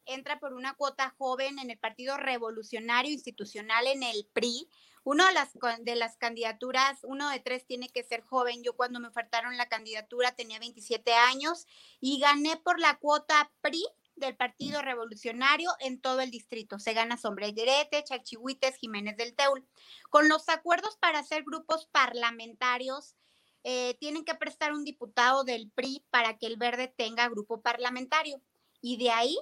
entra 0.06 0.39
por 0.39 0.54
una 0.54 0.74
cuota 0.74 1.14
joven 1.18 1.60
en 1.60 1.70
el 1.70 1.78
Partido 1.78 2.18
Revolucionario 2.18 3.12
Institucional 3.12 3.88
en 3.88 4.04
el 4.04 4.28
PRI 4.34 4.68
uno 5.04 5.26
de 5.26 5.34
las, 5.34 5.49
de 5.82 5.95
las 5.95 6.18
candidaturas, 6.18 6.99
uno 7.04 7.30
de 7.30 7.39
tres 7.39 7.66
tiene 7.66 7.89
que 7.89 8.04
ser 8.04 8.22
joven. 8.22 8.64
Yo 8.64 8.76
cuando 8.76 8.99
me 8.99 9.10
ofertaron 9.10 9.58
la 9.58 9.70
candidatura 9.70 10.36
tenía 10.36 10.60
27 10.60 11.14
años 11.14 11.68
y 11.99 12.20
gané 12.20 12.58
por 12.58 12.80
la 12.80 12.97
cuota 12.97 13.51
PRI 13.62 13.86
del 14.16 14.36
Partido 14.36 14.82
Revolucionario 14.82 15.72
en 15.80 15.99
todo 15.99 16.22
el 16.22 16.32
distrito. 16.32 16.80
Se 16.80 16.93
gana 16.93 17.18
Sombrerete, 17.18 18.04
Chachihuites, 18.04 18.78
Jiménez 18.78 19.18
del 19.18 19.36
Teul. 19.36 19.68
Con 20.10 20.30
los 20.30 20.47
acuerdos 20.49 20.97
para 20.97 21.20
hacer 21.20 21.43
grupos 21.43 21.88
parlamentarios, 21.88 23.16
eh, 23.64 23.95
tienen 23.99 24.26
que 24.26 24.36
prestar 24.36 24.74
un 24.74 24.84
diputado 24.84 25.43
del 25.43 25.72
PRI 25.72 26.06
para 26.10 26.38
que 26.38 26.47
el 26.47 26.58
verde 26.58 26.88
tenga 26.88 27.30
grupo 27.30 27.62
parlamentario. 27.62 28.41
Y 28.82 28.97
de 28.97 29.12
ahí 29.12 29.38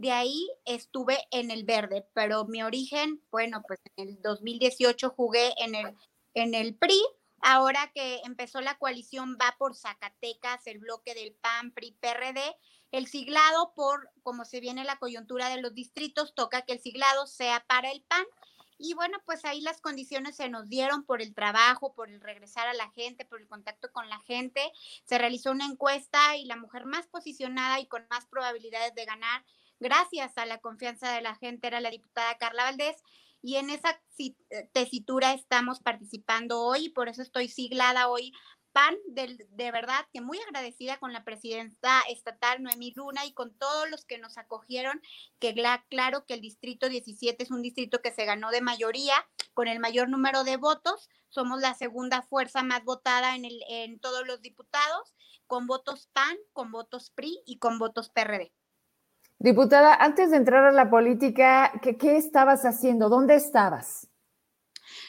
de 0.00 0.12
ahí 0.12 0.48
estuve 0.64 1.18
en 1.30 1.50
el 1.50 1.64
verde, 1.64 2.06
pero 2.14 2.44
mi 2.44 2.62
origen, 2.62 3.22
bueno, 3.30 3.62
pues 3.66 3.80
en 3.96 4.08
el 4.08 4.22
2018 4.22 5.10
jugué 5.10 5.52
en 5.58 5.74
el, 5.74 5.94
en 6.34 6.54
el 6.54 6.76
PRI. 6.76 7.00
Ahora 7.40 7.90
que 7.94 8.20
empezó 8.24 8.60
la 8.60 8.78
coalición 8.78 9.36
va 9.40 9.54
por 9.58 9.76
Zacatecas, 9.76 10.66
el 10.66 10.78
bloque 10.78 11.14
del 11.14 11.34
PAN, 11.34 11.72
PRI, 11.72 11.96
PRD, 12.00 12.56
el 12.90 13.06
siglado 13.06 13.72
por, 13.74 14.10
como 14.22 14.44
se 14.44 14.60
viene 14.60 14.84
la 14.84 14.98
coyuntura 14.98 15.48
de 15.48 15.60
los 15.60 15.74
distritos, 15.74 16.34
toca 16.34 16.62
que 16.62 16.72
el 16.72 16.80
siglado 16.80 17.26
sea 17.26 17.64
para 17.68 17.90
el 17.90 18.02
PAN. 18.02 18.24
Y 18.80 18.94
bueno, 18.94 19.18
pues 19.26 19.44
ahí 19.44 19.60
las 19.60 19.80
condiciones 19.80 20.36
se 20.36 20.48
nos 20.48 20.68
dieron 20.68 21.04
por 21.04 21.20
el 21.20 21.34
trabajo, 21.34 21.94
por 21.94 22.08
el 22.08 22.20
regresar 22.20 22.68
a 22.68 22.74
la 22.74 22.88
gente, 22.90 23.24
por 23.24 23.40
el 23.40 23.48
contacto 23.48 23.90
con 23.90 24.08
la 24.08 24.20
gente. 24.20 24.72
Se 25.04 25.18
realizó 25.18 25.50
una 25.50 25.66
encuesta 25.66 26.36
y 26.36 26.44
la 26.44 26.56
mujer 26.56 26.86
más 26.86 27.08
posicionada 27.08 27.80
y 27.80 27.86
con 27.86 28.06
más 28.08 28.26
probabilidades 28.26 28.94
de 28.94 29.04
ganar 29.04 29.44
gracias 29.80 30.36
a 30.36 30.46
la 30.46 30.58
confianza 30.58 31.12
de 31.12 31.22
la 31.22 31.34
gente, 31.36 31.66
era 31.66 31.80
la 31.80 31.90
diputada 31.90 32.36
Carla 32.38 32.64
Valdés. 32.64 32.96
Y 33.40 33.56
en 33.56 33.70
esa 33.70 34.00
eh, 34.18 34.34
tesitura 34.72 35.32
estamos 35.32 35.80
participando 35.80 36.60
hoy, 36.60 36.88
por 36.88 37.08
eso 37.08 37.22
estoy 37.22 37.48
siglada 37.48 38.08
hoy 38.08 38.32
PAN, 38.72 38.96
de, 39.06 39.46
de, 39.50 39.72
verdad 39.72 40.06
que 40.12 40.20
muy 40.20 40.38
agradecida 40.40 40.98
con 40.98 41.12
la 41.12 41.24
presidenta 41.24 42.02
estatal 42.08 42.62
Noemí 42.62 42.92
Luna 42.94 43.24
y 43.24 43.32
con 43.32 43.56
todos 43.56 43.88
los 43.90 44.04
que 44.04 44.18
nos 44.18 44.36
acogieron, 44.38 45.00
que 45.38 45.54
claro 45.88 46.26
que 46.26 46.34
el 46.34 46.40
distrito 46.40 46.88
17 46.88 47.42
es 47.42 47.50
un 47.50 47.62
distrito 47.62 48.00
que 48.02 48.12
se 48.12 48.24
ganó 48.24 48.50
de 48.50 48.60
mayoría, 48.60 49.14
con 49.54 49.68
el 49.68 49.80
mayor 49.80 50.08
número 50.08 50.44
de 50.44 50.56
votos, 50.56 51.08
somos 51.28 51.60
la 51.60 51.74
segunda 51.74 52.22
fuerza 52.22 52.62
más 52.62 52.84
votada 52.84 53.36
en, 53.36 53.46
en 53.68 54.00
todos 54.00 54.26
los 54.26 54.40
diputados, 54.42 55.14
con 55.46 55.66
votos 55.66 56.08
PAN, 56.12 56.36
con 56.52 56.70
votos 56.70 57.10
PRI 57.10 57.40
y 57.46 57.58
con 57.58 57.78
votos 57.78 58.10
PRD. 58.10 58.52
Diputada, 59.40 59.94
antes 59.94 60.32
de 60.32 60.36
entrar 60.36 60.64
a 60.64 60.72
la 60.72 60.90
política, 60.90 61.72
¿qué, 61.80 61.96
¿qué, 61.96 62.16
estabas 62.16 62.64
haciendo? 62.64 63.08
¿Dónde 63.08 63.36
estabas? 63.36 64.08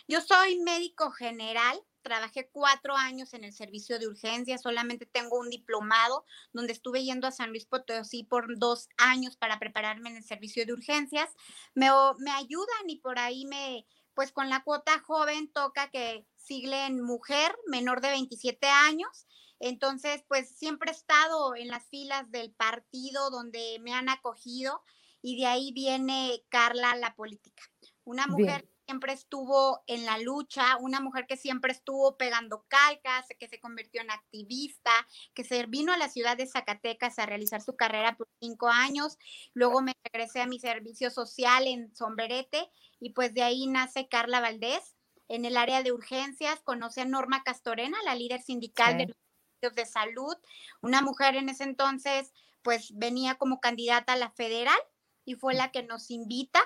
Yo 0.08 0.22
soy 0.22 0.60
médico 0.60 1.10
general, 1.10 1.82
trabajé 2.04 2.48
cuatro 2.52 2.96
años 2.96 3.34
en 3.34 3.44
el 3.44 3.54
servicio 3.54 3.98
de 3.98 4.08
urgencia, 4.08 4.60
solamente 4.60 5.08
tengo 5.08 5.40
un 5.40 5.50
diplomado 5.50 6.26
donde 6.54 6.74
estuve 6.74 7.04
yendo 7.04 7.26
a 7.26 7.32
San 7.32 7.50
Luis 7.50 7.66
Potosí 7.66 8.24
por 8.24 8.60
dos 8.60 8.88
años 8.98 9.36
para 9.36 9.58
prepararme 9.58 10.12
en 10.12 10.18
el 10.18 10.24
servicio 10.24 10.64
de 10.64 10.74
urgencias. 10.74 11.32
Me, 11.74 11.88
me 12.20 12.30
ayudan 12.30 12.88
y 12.88 13.00
por 13.00 13.18
ahí 13.18 13.46
me, 13.46 13.88
pues 14.14 14.32
con 14.32 14.48
la 14.48 14.64
cuota 14.64 15.00
joven 15.00 15.52
toca 15.52 15.90
que 15.90 16.28
siglen 16.36 17.02
mujer 17.02 17.58
menor 17.66 18.02
de 18.02 18.10
27 18.10 18.68
años 18.68 19.26
entonces, 19.60 20.24
pues 20.28 20.50
siempre 20.50 20.92
he 20.92 20.96
estado 20.96 21.56
en 21.56 21.68
las 21.68 21.88
filas 21.90 22.30
del 22.32 22.52
partido 22.52 23.30
donde 23.30 23.78
me 23.82 23.94
han 23.94 24.10
acogido 24.10 24.82
y 25.22 25.38
de 25.38 25.48
ahí 25.48 25.72
viene 25.74 26.44
Carla 26.50 26.96
la 26.96 27.14
política. 27.16 27.64
Una 28.06 28.26
mujer 28.26 28.68
siempre 28.86 29.14
estuvo 29.14 29.84
en 29.86 30.06
la 30.06 30.18
lucha, 30.18 30.78
una 30.78 31.00
mujer 31.00 31.28
que 31.28 31.38
siempre 31.38 31.72
estuvo 31.72 32.18
pegando 32.18 32.66
calcas, 32.68 33.28
que 33.38 33.48
se 33.48 33.60
convirtió 33.60 34.02
en 34.02 34.10
activista, 34.10 34.92
que 35.36 35.44
se 35.44 35.66
vino 35.68 35.94
a 35.94 35.98
la 35.98 36.10
ciudad 36.10 36.36
de 36.36 36.48
Zacatecas 36.48 37.20
a 37.20 37.28
realizar 37.28 37.62
su 37.62 37.76
carrera 37.76 38.18
por 38.18 38.28
cinco 38.40 38.68
años. 38.68 39.18
Luego 39.54 39.82
me 39.82 39.94
regresé 40.12 40.42
a 40.42 40.48
mi 40.48 40.60
servicio 40.60 41.12
social 41.12 41.68
en 41.68 41.96
Sombrerete 41.96 42.72
y 43.00 43.12
pues 43.12 43.34
de 43.34 43.44
ahí 43.44 43.68
nace 43.68 44.08
Carla 44.08 44.40
Valdés. 44.40 44.96
En 45.28 45.46
el 45.46 45.58
área 45.58 45.84
de 45.84 45.92
urgencias 45.92 46.60
conoce 46.62 47.02
a 47.02 47.06
Norma 47.06 47.44
Castorena, 47.44 47.98
la 48.06 48.16
líder 48.16 48.42
sindical 48.42 48.98
de 48.98 49.06
los 49.06 49.18
de 49.60 49.86
salud, 49.86 50.36
una 50.82 51.02
mujer 51.02 51.36
en 51.36 51.50
ese 51.50 51.66
entonces 51.66 52.32
pues 52.62 52.92
venía 52.96 53.36
como 53.36 53.60
candidata 53.60 54.14
a 54.14 54.18
la 54.18 54.32
federal 54.32 54.80
y 55.26 55.36
fue 55.36 55.54
la 55.54 55.72
que 55.72 55.84
nos 55.84 56.12
invita 56.12 56.60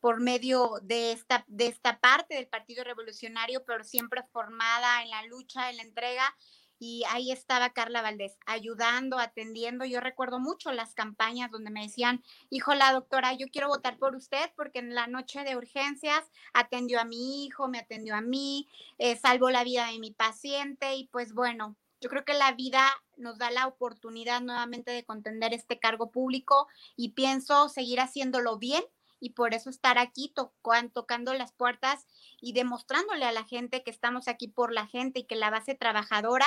por 0.00 0.20
medio 0.20 0.74
de 0.82 1.12
esta, 1.12 1.44
de 1.48 1.66
esta 1.66 1.98
parte 1.98 2.34
del 2.34 2.46
Partido 2.46 2.84
Revolucionario, 2.84 3.64
pero 3.64 3.84
siempre 3.84 4.22
formada 4.32 5.02
en 5.02 5.10
la 5.10 5.24
lucha, 5.24 5.70
en 5.70 5.78
la 5.78 5.82
entrega. 5.82 6.36
Y 6.78 7.04
ahí 7.08 7.32
estaba 7.32 7.70
Carla 7.70 8.02
Valdés, 8.02 8.36
ayudando, 8.44 9.18
atendiendo. 9.18 9.86
Yo 9.86 10.00
recuerdo 10.00 10.38
mucho 10.38 10.72
las 10.72 10.94
campañas 10.94 11.50
donde 11.50 11.70
me 11.70 11.82
decían, 11.82 12.22
hijo, 12.50 12.74
la 12.74 12.92
doctora, 12.92 13.32
yo 13.32 13.46
quiero 13.50 13.68
votar 13.68 13.98
por 13.98 14.14
usted 14.14 14.50
porque 14.56 14.80
en 14.80 14.94
la 14.94 15.06
noche 15.06 15.42
de 15.42 15.56
urgencias 15.56 16.22
atendió 16.52 17.00
a 17.00 17.04
mi 17.04 17.46
hijo, 17.46 17.68
me 17.68 17.78
atendió 17.78 18.14
a 18.14 18.20
mí, 18.20 18.68
eh, 18.98 19.16
salvó 19.16 19.50
la 19.50 19.64
vida 19.64 19.86
de 19.86 19.98
mi 19.98 20.10
paciente 20.10 20.94
y 20.96 21.08
pues 21.08 21.32
bueno, 21.32 21.76
yo 22.06 22.10
creo 22.10 22.24
que 22.24 22.34
la 22.34 22.52
vida 22.52 22.86
nos 23.16 23.36
da 23.36 23.50
la 23.50 23.66
oportunidad 23.66 24.40
nuevamente 24.40 24.92
de 24.92 25.04
contender 25.04 25.52
este 25.52 25.80
cargo 25.80 26.12
público 26.12 26.68
y 26.94 27.14
pienso 27.14 27.68
seguir 27.68 27.98
haciéndolo 27.98 28.58
bien 28.58 28.84
y 29.18 29.30
por 29.30 29.54
eso 29.54 29.70
estar 29.70 29.98
aquí 29.98 30.32
tocando 30.32 31.34
las 31.34 31.50
puertas 31.50 32.06
y 32.40 32.52
demostrándole 32.52 33.24
a 33.24 33.32
la 33.32 33.42
gente 33.42 33.82
que 33.82 33.90
estamos 33.90 34.28
aquí 34.28 34.46
por 34.46 34.72
la 34.72 34.86
gente 34.86 35.18
y 35.18 35.24
que 35.24 35.34
la 35.34 35.50
base 35.50 35.74
trabajadora 35.74 36.46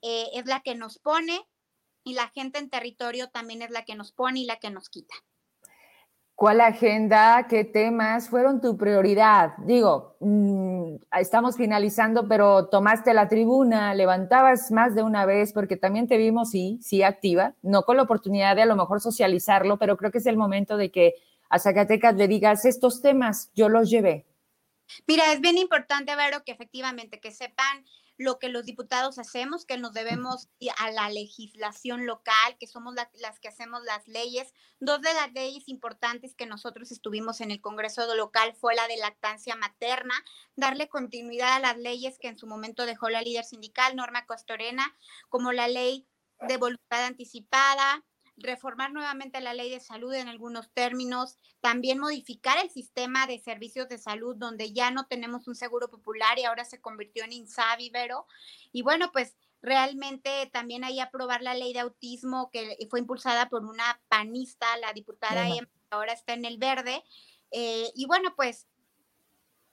eh, 0.00 0.30
es 0.32 0.46
la 0.46 0.60
que 0.60 0.74
nos 0.74 0.98
pone 0.98 1.46
y 2.02 2.14
la 2.14 2.30
gente 2.30 2.58
en 2.58 2.70
territorio 2.70 3.28
también 3.28 3.60
es 3.60 3.70
la 3.70 3.84
que 3.84 3.96
nos 3.96 4.12
pone 4.12 4.40
y 4.40 4.44
la 4.46 4.56
que 4.56 4.70
nos 4.70 4.88
quita. 4.88 5.14
¿Cuál 6.36 6.60
agenda, 6.60 7.46
qué 7.48 7.64
temas 7.64 8.28
fueron 8.28 8.60
tu 8.60 8.76
prioridad? 8.76 9.56
Digo, 9.64 10.18
mm, 10.20 10.96
estamos 11.18 11.56
finalizando, 11.56 12.28
pero 12.28 12.68
tomaste 12.68 13.14
la 13.14 13.26
tribuna, 13.26 13.94
levantabas 13.94 14.70
más 14.70 14.94
de 14.94 15.02
una 15.02 15.24
vez, 15.24 15.54
porque 15.54 15.78
también 15.78 16.06
te 16.06 16.18
vimos, 16.18 16.50
sí, 16.50 16.78
sí, 16.82 17.02
activa, 17.02 17.54
no 17.62 17.84
con 17.84 17.96
la 17.96 18.02
oportunidad 18.02 18.54
de 18.54 18.62
a 18.62 18.66
lo 18.66 18.76
mejor 18.76 19.00
socializarlo, 19.00 19.78
pero 19.78 19.96
creo 19.96 20.10
que 20.10 20.18
es 20.18 20.26
el 20.26 20.36
momento 20.36 20.76
de 20.76 20.90
que 20.90 21.14
a 21.48 21.58
Zacatecas 21.58 22.14
le 22.16 22.28
digas 22.28 22.66
estos 22.66 23.00
temas, 23.00 23.50
yo 23.54 23.70
los 23.70 23.88
llevé. 23.88 24.26
Mira, 25.06 25.32
es 25.32 25.40
bien 25.40 25.56
importante, 25.56 26.14
Vero, 26.16 26.44
que 26.44 26.52
efectivamente 26.52 27.18
que 27.18 27.30
sepan 27.30 27.82
lo 28.18 28.38
que 28.38 28.48
los 28.48 28.64
diputados 28.64 29.18
hacemos, 29.18 29.66
que 29.66 29.76
nos 29.76 29.92
debemos 29.92 30.48
a 30.78 30.90
la 30.90 31.10
legislación 31.10 32.06
local, 32.06 32.56
que 32.58 32.66
somos 32.66 32.94
las 32.94 33.40
que 33.40 33.48
hacemos 33.48 33.82
las 33.84 34.06
leyes. 34.08 34.54
Dos 34.80 35.02
de 35.02 35.12
las 35.14 35.32
leyes 35.32 35.68
importantes 35.68 36.34
que 36.34 36.46
nosotros 36.46 36.92
estuvimos 36.92 37.40
en 37.40 37.50
el 37.50 37.60
Congreso 37.60 38.12
local 38.14 38.54
fue 38.54 38.74
la 38.74 38.88
de 38.88 38.96
lactancia 38.96 39.56
materna, 39.56 40.14
darle 40.54 40.88
continuidad 40.88 41.56
a 41.56 41.60
las 41.60 41.76
leyes 41.76 42.18
que 42.18 42.28
en 42.28 42.38
su 42.38 42.46
momento 42.46 42.86
dejó 42.86 43.08
la 43.08 43.22
líder 43.22 43.44
sindical, 43.44 43.96
Norma 43.96 44.26
Costorena, 44.26 44.94
como 45.28 45.52
la 45.52 45.68
ley 45.68 46.06
de 46.40 46.56
voluntad 46.56 47.04
anticipada, 47.04 48.04
reformar 48.36 48.92
nuevamente 48.92 49.40
la 49.40 49.54
ley 49.54 49.70
de 49.70 49.80
salud 49.80 50.12
en 50.14 50.28
algunos 50.28 50.70
términos, 50.72 51.38
también 51.60 51.98
modificar 51.98 52.58
el 52.62 52.70
sistema 52.70 53.26
de 53.26 53.38
servicios 53.38 53.88
de 53.88 53.98
salud 53.98 54.36
donde 54.36 54.72
ya 54.72 54.90
no 54.90 55.06
tenemos 55.06 55.48
un 55.48 55.54
seguro 55.54 55.88
popular 55.88 56.38
y 56.38 56.44
ahora 56.44 56.64
se 56.64 56.80
convirtió 56.80 57.24
en 57.24 57.32
INSABI, 57.32 57.92
Y 58.72 58.82
bueno, 58.82 59.10
pues 59.12 59.36
realmente 59.62 60.48
también 60.52 60.84
ahí 60.84 61.00
aprobar 61.00 61.42
la 61.42 61.54
ley 61.54 61.72
de 61.72 61.80
autismo 61.80 62.50
que 62.50 62.76
fue 62.90 63.00
impulsada 63.00 63.48
por 63.48 63.64
una 63.64 64.00
panista, 64.08 64.66
la 64.78 64.92
diputada 64.92 65.48
Emma, 65.48 65.68
ahora 65.90 66.12
está 66.12 66.34
en 66.34 66.44
el 66.44 66.58
verde. 66.58 67.02
Eh, 67.50 67.90
y 67.94 68.06
bueno, 68.06 68.34
pues 68.36 68.66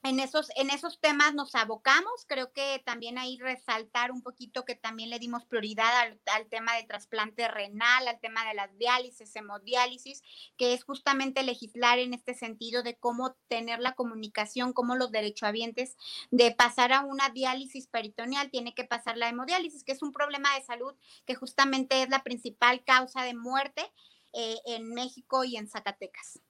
en 0.04 0.20
esos, 0.20 0.50
en 0.56 0.68
esos 0.68 1.00
temas 1.00 1.34
nos 1.34 1.54
abocamos. 1.54 2.26
Creo 2.28 2.52
que 2.52 2.82
también 2.84 3.18
ahí 3.18 3.38
resaltar 3.40 4.12
un 4.12 4.22
poquito 4.22 4.66
que 4.66 4.74
también 4.74 5.08
le 5.08 5.18
dimos 5.18 5.46
prioridad 5.46 5.90
al, 6.26 6.46
tema 6.48 6.76
de 6.76 6.84
trasplante 6.84 7.48
renal, 7.48 8.06
al 8.06 8.20
tema 8.20 8.46
de 8.46 8.54
las 8.54 8.76
diálisis, 8.76 9.34
hemodiálisis, 9.34 10.22
que 10.58 10.74
es 10.74 10.84
justamente 10.84 11.42
legislar 11.42 11.98
en 11.98 12.12
este 12.12 12.34
sentido 12.34 12.82
de 12.82 12.96
cómo 12.96 13.34
tener 13.48 13.80
la 13.80 13.94
comunicación, 13.94 14.74
cómo 14.74 14.94
los 14.94 15.10
derechohabientes 15.10 15.96
de 16.30 16.54
pasar 16.54 16.92
a 16.92 17.00
una 17.00 17.30
diálisis 17.30 17.86
peritoneal 17.86 18.50
tiene 18.50 18.74
que 18.74 18.84
pasar 18.84 19.16
la 19.16 19.30
hemodiálisis, 19.30 19.84
que 19.84 19.92
es 19.92 20.02
un 20.02 20.12
problema 20.12 20.54
de 20.54 20.64
salud 20.66 20.94
que 21.24 21.34
justamente 21.34 22.02
es 22.02 22.10
la 22.10 22.22
principal 22.22 22.84
causa 22.84 23.22
de 23.22 23.34
muerte 23.34 23.90
eh, 24.34 24.58
en 24.66 24.92
México 24.92 25.44
y 25.44 25.56
en 25.56 25.66
Zacatecas. 25.66 26.40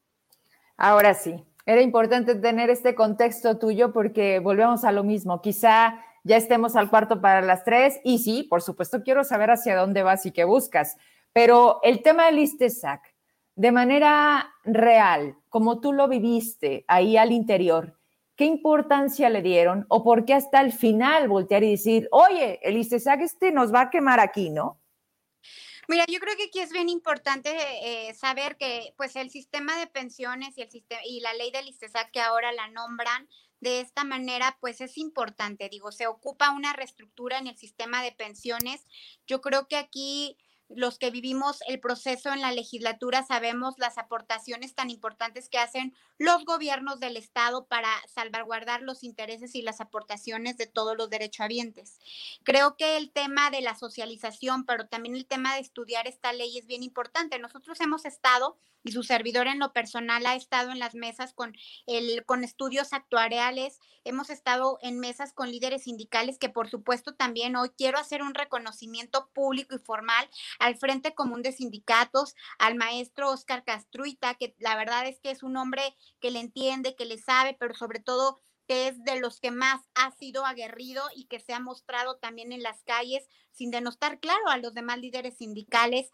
Ahora 0.76 1.14
sí, 1.14 1.44
era 1.66 1.80
importante 1.80 2.34
tener 2.34 2.70
este 2.70 2.94
contexto 2.94 3.58
tuyo 3.58 3.92
porque 3.92 4.38
volvemos 4.38 4.84
a 4.84 4.92
lo 4.92 5.02
mismo. 5.02 5.40
Quizá 5.40 6.00
ya 6.22 6.36
estemos 6.36 6.76
al 6.76 6.90
cuarto 6.90 7.20
para 7.20 7.40
las 7.40 7.64
tres 7.64 8.00
y 8.04 8.18
sí, 8.18 8.44
por 8.44 8.62
supuesto, 8.62 9.02
quiero 9.02 9.24
saber 9.24 9.50
hacia 9.50 9.76
dónde 9.76 10.02
vas 10.02 10.26
y 10.26 10.32
qué 10.32 10.44
buscas. 10.44 10.96
Pero 11.32 11.80
el 11.82 12.02
tema 12.02 12.26
del 12.26 12.38
ISTESAC, 12.38 13.14
de 13.56 13.72
manera 13.72 14.52
real, 14.64 15.36
como 15.48 15.80
tú 15.80 15.92
lo 15.92 16.08
viviste 16.08 16.84
ahí 16.86 17.16
al 17.16 17.32
interior, 17.32 17.98
¿qué 18.36 18.44
importancia 18.44 19.30
le 19.30 19.42
dieron 19.42 19.86
o 19.88 20.02
por 20.04 20.24
qué 20.24 20.34
hasta 20.34 20.60
el 20.60 20.72
final 20.72 21.28
voltear 21.28 21.62
y 21.62 21.72
decir, 21.72 22.08
oye, 22.10 22.60
el 22.62 22.76
ISTESAC 22.76 23.20
este 23.22 23.52
nos 23.52 23.72
va 23.72 23.82
a 23.82 23.90
quemar 23.90 24.20
aquí, 24.20 24.50
¿no? 24.50 24.80
Mira, 25.88 26.04
yo 26.08 26.18
creo 26.18 26.36
que 26.36 26.44
aquí 26.44 26.60
es 26.60 26.70
bien 26.70 26.88
importante 26.88 27.50
eh, 27.82 28.14
saber 28.14 28.56
que 28.56 28.94
pues 28.96 29.16
el 29.16 29.30
sistema 29.30 29.78
de 29.78 29.86
pensiones 29.86 30.56
y, 30.56 30.62
el 30.62 30.70
sistema, 30.70 31.00
y 31.04 31.20
la 31.20 31.34
ley 31.34 31.50
del 31.50 31.68
ISTESAC 31.68 32.10
que 32.10 32.20
ahora 32.20 32.52
la 32.52 32.68
nombran 32.68 33.28
de 33.60 33.80
esta 33.80 34.04
manera, 34.04 34.58
pues 34.60 34.80
es 34.80 34.98
importante. 34.98 35.68
Digo, 35.68 35.90
se 35.90 36.06
ocupa 36.06 36.50
una 36.50 36.72
reestructura 36.72 37.38
en 37.38 37.46
el 37.46 37.56
sistema 37.56 38.02
de 38.02 38.12
pensiones. 38.12 38.84
Yo 39.26 39.40
creo 39.40 39.68
que 39.68 39.76
aquí 39.76 40.36
los 40.76 40.98
que 40.98 41.10
vivimos 41.10 41.58
el 41.68 41.80
proceso 41.80 42.32
en 42.32 42.40
la 42.40 42.52
legislatura 42.52 43.24
sabemos 43.24 43.74
las 43.78 43.98
aportaciones 43.98 44.74
tan 44.74 44.90
importantes 44.90 45.48
que 45.48 45.58
hacen 45.58 45.94
los 46.18 46.44
gobiernos 46.44 47.00
del 47.00 47.16
Estado 47.16 47.66
para 47.66 47.88
salvaguardar 48.12 48.82
los 48.82 49.02
intereses 49.02 49.54
y 49.54 49.62
las 49.62 49.80
aportaciones 49.80 50.56
de 50.56 50.66
todos 50.66 50.96
los 50.96 51.10
derechohabientes. 51.10 51.98
Creo 52.42 52.76
que 52.76 52.96
el 52.96 53.10
tema 53.10 53.50
de 53.50 53.60
la 53.60 53.74
socialización, 53.74 54.64
pero 54.64 54.86
también 54.86 55.14
el 55.16 55.26
tema 55.26 55.54
de 55.54 55.60
estudiar 55.60 56.06
esta 56.06 56.32
ley 56.32 56.58
es 56.58 56.66
bien 56.66 56.82
importante. 56.82 57.38
Nosotros 57.38 57.80
hemos 57.80 58.04
estado 58.04 58.56
y 58.84 58.92
su 58.92 59.02
servidor 59.02 59.48
en 59.48 59.58
lo 59.58 59.72
personal 59.72 60.24
ha 60.26 60.36
estado 60.36 60.70
en 60.70 60.78
las 60.78 60.94
mesas 60.94 61.32
con, 61.32 61.56
el, 61.86 62.24
con 62.26 62.44
estudios 62.44 62.92
actuariales, 62.92 63.80
hemos 64.04 64.30
estado 64.30 64.78
en 64.82 65.00
mesas 65.00 65.32
con 65.32 65.50
líderes 65.50 65.84
sindicales 65.84 66.38
que 66.38 66.50
por 66.50 66.68
supuesto 66.68 67.14
también 67.14 67.56
hoy 67.56 67.70
quiero 67.70 67.98
hacer 67.98 68.22
un 68.22 68.34
reconocimiento 68.34 69.30
público 69.32 69.74
y 69.74 69.78
formal 69.78 70.28
al 70.58 70.76
Frente 70.76 71.14
Común 71.14 71.42
de 71.42 71.52
Sindicatos, 71.52 72.34
al 72.58 72.74
maestro 72.76 73.30
Oscar 73.30 73.64
Castruita, 73.64 74.34
que 74.34 74.54
la 74.58 74.76
verdad 74.76 75.06
es 75.06 75.18
que 75.20 75.30
es 75.30 75.42
un 75.42 75.56
hombre 75.56 75.96
que 76.20 76.30
le 76.30 76.40
entiende, 76.40 76.94
que 76.94 77.06
le 77.06 77.18
sabe, 77.18 77.56
pero 77.58 77.74
sobre 77.74 78.00
todo 78.00 78.38
que 78.66 78.88
es 78.88 79.02
de 79.04 79.20
los 79.20 79.40
que 79.40 79.50
más 79.50 79.82
ha 79.94 80.10
sido 80.12 80.46
aguerrido 80.46 81.02
y 81.14 81.24
que 81.24 81.40
se 81.40 81.52
ha 81.52 81.60
mostrado 81.60 82.16
también 82.16 82.52
en 82.52 82.62
las 82.62 82.82
calles, 82.82 83.28
sin 83.50 83.70
denostar, 83.70 84.20
claro, 84.20 84.48
a 84.48 84.56
los 84.56 84.74
demás 84.74 84.98
líderes 84.98 85.36
sindicales, 85.36 86.10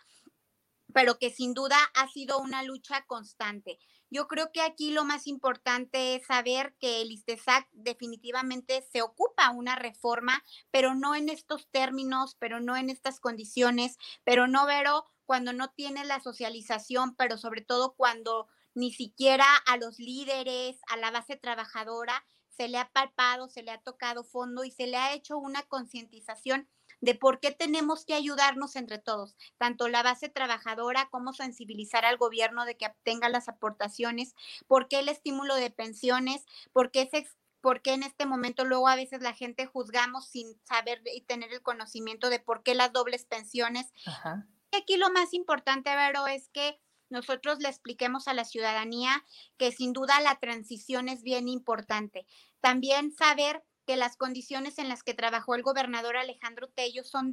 pero 0.93 1.19
que 1.19 1.31
sin 1.31 1.55
duda 1.55 1.79
ha 1.95 2.09
sido 2.09 2.39
una 2.39 2.63
lucha 2.63 3.05
constante. 3.07 3.79
Yo 4.11 4.27
creo 4.27 4.51
que 4.53 4.61
aquí 4.61 4.91
lo 4.91 5.05
más 5.05 5.29
importante 5.29 6.17
es 6.17 6.27
saber 6.27 6.75
que 6.81 7.01
el 7.01 7.13
ISTESAC 7.13 7.69
definitivamente 7.71 8.83
se 8.93 9.03
ocupa 9.03 9.51
una 9.51 9.77
reforma, 9.77 10.43
pero 10.73 10.97
no 10.97 11.15
en 11.15 11.29
estos 11.29 11.69
términos, 11.71 12.37
pero 12.41 12.61
no 12.61 12.77
en 12.77 12.91
estas 12.91 13.21
condiciones, 13.21 13.99
pero 14.25 14.49
no, 14.49 14.67
Vero, 14.67 15.07
cuando 15.27 15.53
no 15.53 15.71
tiene 15.71 16.05
la 16.05 16.19
socialización, 16.19 17.15
pero 17.15 17.39
sobre 17.39 17.61
todo 17.61 17.95
cuando 17.95 18.49
ni 18.75 18.93
siquiera 18.93 19.47
a 19.67 19.77
los 19.77 20.01
líderes, 20.01 20.81
a 20.89 20.97
la 20.97 21.13
base 21.13 21.37
trabajadora, 21.37 22.25
se 22.49 22.69
le 22.69 22.79
ha 22.79 22.91
palpado, 22.91 23.49
se 23.49 23.63
le 23.63 23.71
ha 23.71 23.81
tocado 23.81 24.25
fondo 24.25 24.65
y 24.65 24.73
se 24.73 24.89
le 24.89 24.97
ha 24.97 25.15
hecho 25.15 25.39
una 25.39 25.63
concientización 25.63 26.69
de 27.01 27.15
por 27.15 27.41
qué 27.41 27.51
tenemos 27.51 28.05
que 28.05 28.15
ayudarnos 28.15 28.77
entre 28.77 28.99
todos, 28.99 29.37
tanto 29.59 29.89
la 29.89 30.03
base 30.03 30.29
trabajadora 30.29 31.09
como 31.11 31.33
sensibilizar 31.33 32.05
al 32.05 32.19
gobierno 32.19 32.65
de 32.65 32.77
que 32.77 32.87
obtenga 32.87 33.29
las 33.29 33.49
aportaciones, 33.49 34.35
por 34.67 34.89
qué 34.89 35.01
el 35.01 35.09
estímulo 35.09 35.55
de 35.57 35.71
pensiones, 35.71 36.45
por 36.73 36.91
qué 36.91 37.09
en 37.93 38.03
este 38.03 38.27
momento 38.27 38.65
luego 38.65 38.89
a 38.89 38.97
veces 38.97 39.23
la 39.23 39.33
gente 39.33 39.67
juzgamos 39.67 40.29
sin 40.29 40.61
saber 40.65 41.03
y 41.15 41.23
tener 41.23 41.53
el 41.53 41.63
conocimiento 41.63 42.29
de 42.29 42.41
por 42.41 42.63
qué 42.63 42.75
las 42.75 42.93
dobles 42.93 43.25
pensiones. 43.25 43.93
Aquí 44.73 44.97
lo 44.97 45.11
más 45.11 45.35
importante, 45.35 45.95
Vero, 45.97 46.27
es 46.27 46.49
que 46.51 46.81
nosotros 47.09 47.59
le 47.59 47.69
expliquemos 47.69 48.29
a 48.29 48.35
la 48.35 48.45
ciudadanía 48.45 49.25
que 49.57 49.73
sin 49.73 49.93
duda 49.93 50.21
la 50.21 50.37
transición 50.37 51.09
es 51.09 51.23
bien 51.23 51.49
importante. 51.49 52.25
También 52.61 53.11
saber 53.11 53.65
que 53.87 53.97
las 53.97 54.17
condiciones 54.17 54.79
en 54.79 54.89
las 54.89 55.03
que 55.03 55.15
trabajó 55.15 55.55
el 55.55 55.63
gobernador 55.63 56.17
Alejandro 56.17 56.69
Tello 56.69 57.05
son, 57.05 57.33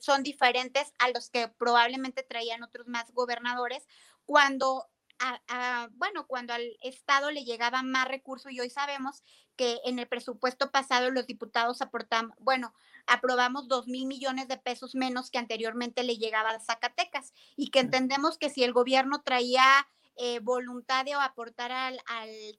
son 0.00 0.22
diferentes 0.22 0.92
a 0.98 1.10
los 1.10 1.30
que 1.30 1.48
probablemente 1.48 2.22
traían 2.22 2.62
otros 2.62 2.86
más 2.88 3.12
gobernadores 3.12 3.86
cuando 4.24 4.88
bueno, 5.94 6.26
cuando 6.26 6.52
al 6.52 6.76
Estado 6.80 7.30
le 7.30 7.44
llegaba 7.44 7.82
más 7.82 8.08
recursos 8.08 8.52
y 8.52 8.60
hoy 8.60 8.70
sabemos 8.70 9.22
que 9.56 9.80
en 9.84 9.98
el 9.98 10.08
presupuesto 10.08 10.70
pasado 10.70 11.10
los 11.10 11.26
diputados 11.26 11.82
aportamos, 11.82 12.36
bueno, 12.40 12.74
aprobamos 13.06 13.68
dos 13.68 13.86
mil 13.86 14.06
millones 14.06 14.48
de 14.48 14.56
pesos 14.56 14.94
menos 14.94 15.30
que 15.30 15.38
anteriormente 15.38 16.02
le 16.02 16.16
llegaba 16.16 16.50
a 16.50 16.60
Zacatecas 16.60 17.32
y 17.56 17.70
que 17.70 17.80
entendemos 17.80 18.38
que 18.38 18.50
si 18.50 18.64
el 18.64 18.72
gobierno 18.72 19.22
traía 19.22 19.86
eh, 20.16 20.40
voluntad 20.40 21.04
de 21.04 21.14
aportar 21.14 21.72
al, 21.72 21.98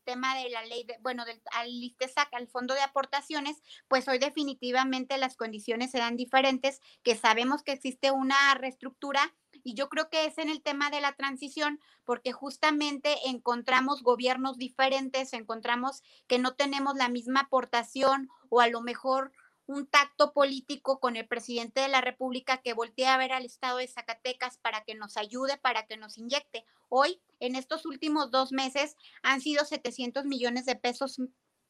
tema 0.03 0.35
de 0.35 0.49
la 0.49 0.63
ley, 0.65 0.83
de, 0.83 0.97
bueno, 1.01 1.25
del, 1.25 1.41
al 1.51 1.69
al 2.31 2.47
fondo 2.47 2.73
de 2.73 2.81
aportaciones, 2.81 3.61
pues 3.87 4.07
hoy 4.07 4.17
definitivamente 4.17 5.17
las 5.17 5.35
condiciones 5.35 5.91
serán 5.91 6.17
diferentes, 6.17 6.81
que 7.03 7.15
sabemos 7.15 7.63
que 7.63 7.73
existe 7.73 8.11
una 8.11 8.55
reestructura 8.55 9.33
y 9.63 9.75
yo 9.75 9.89
creo 9.89 10.09
que 10.09 10.25
es 10.25 10.37
en 10.37 10.49
el 10.49 10.61
tema 10.61 10.89
de 10.89 11.01
la 11.01 11.13
transición, 11.13 11.79
porque 12.03 12.33
justamente 12.33 13.15
encontramos 13.25 14.03
gobiernos 14.03 14.57
diferentes, 14.57 15.33
encontramos 15.33 16.03
que 16.27 16.39
no 16.39 16.55
tenemos 16.55 16.95
la 16.95 17.09
misma 17.09 17.41
aportación 17.41 18.29
o 18.49 18.59
a 18.59 18.67
lo 18.67 18.81
mejor 18.81 19.31
un 19.73 19.87
tacto 19.87 20.33
político 20.33 20.99
con 20.99 21.15
el 21.15 21.27
presidente 21.27 21.81
de 21.81 21.87
la 21.87 22.01
República 22.01 22.61
que 22.61 22.73
voltea 22.73 23.13
a 23.13 23.17
ver 23.17 23.31
al 23.33 23.45
Estado 23.45 23.77
de 23.77 23.87
Zacatecas 23.87 24.57
para 24.57 24.83
que 24.83 24.95
nos 24.95 25.17
ayude, 25.17 25.57
para 25.57 25.85
que 25.85 25.97
nos 25.97 26.17
inyecte. 26.17 26.65
Hoy, 26.89 27.21
en 27.39 27.55
estos 27.55 27.85
últimos 27.85 28.31
dos 28.31 28.51
meses, 28.51 28.95
han 29.23 29.41
sido 29.41 29.65
700 29.65 30.25
millones 30.25 30.65
de 30.65 30.75
pesos 30.75 31.19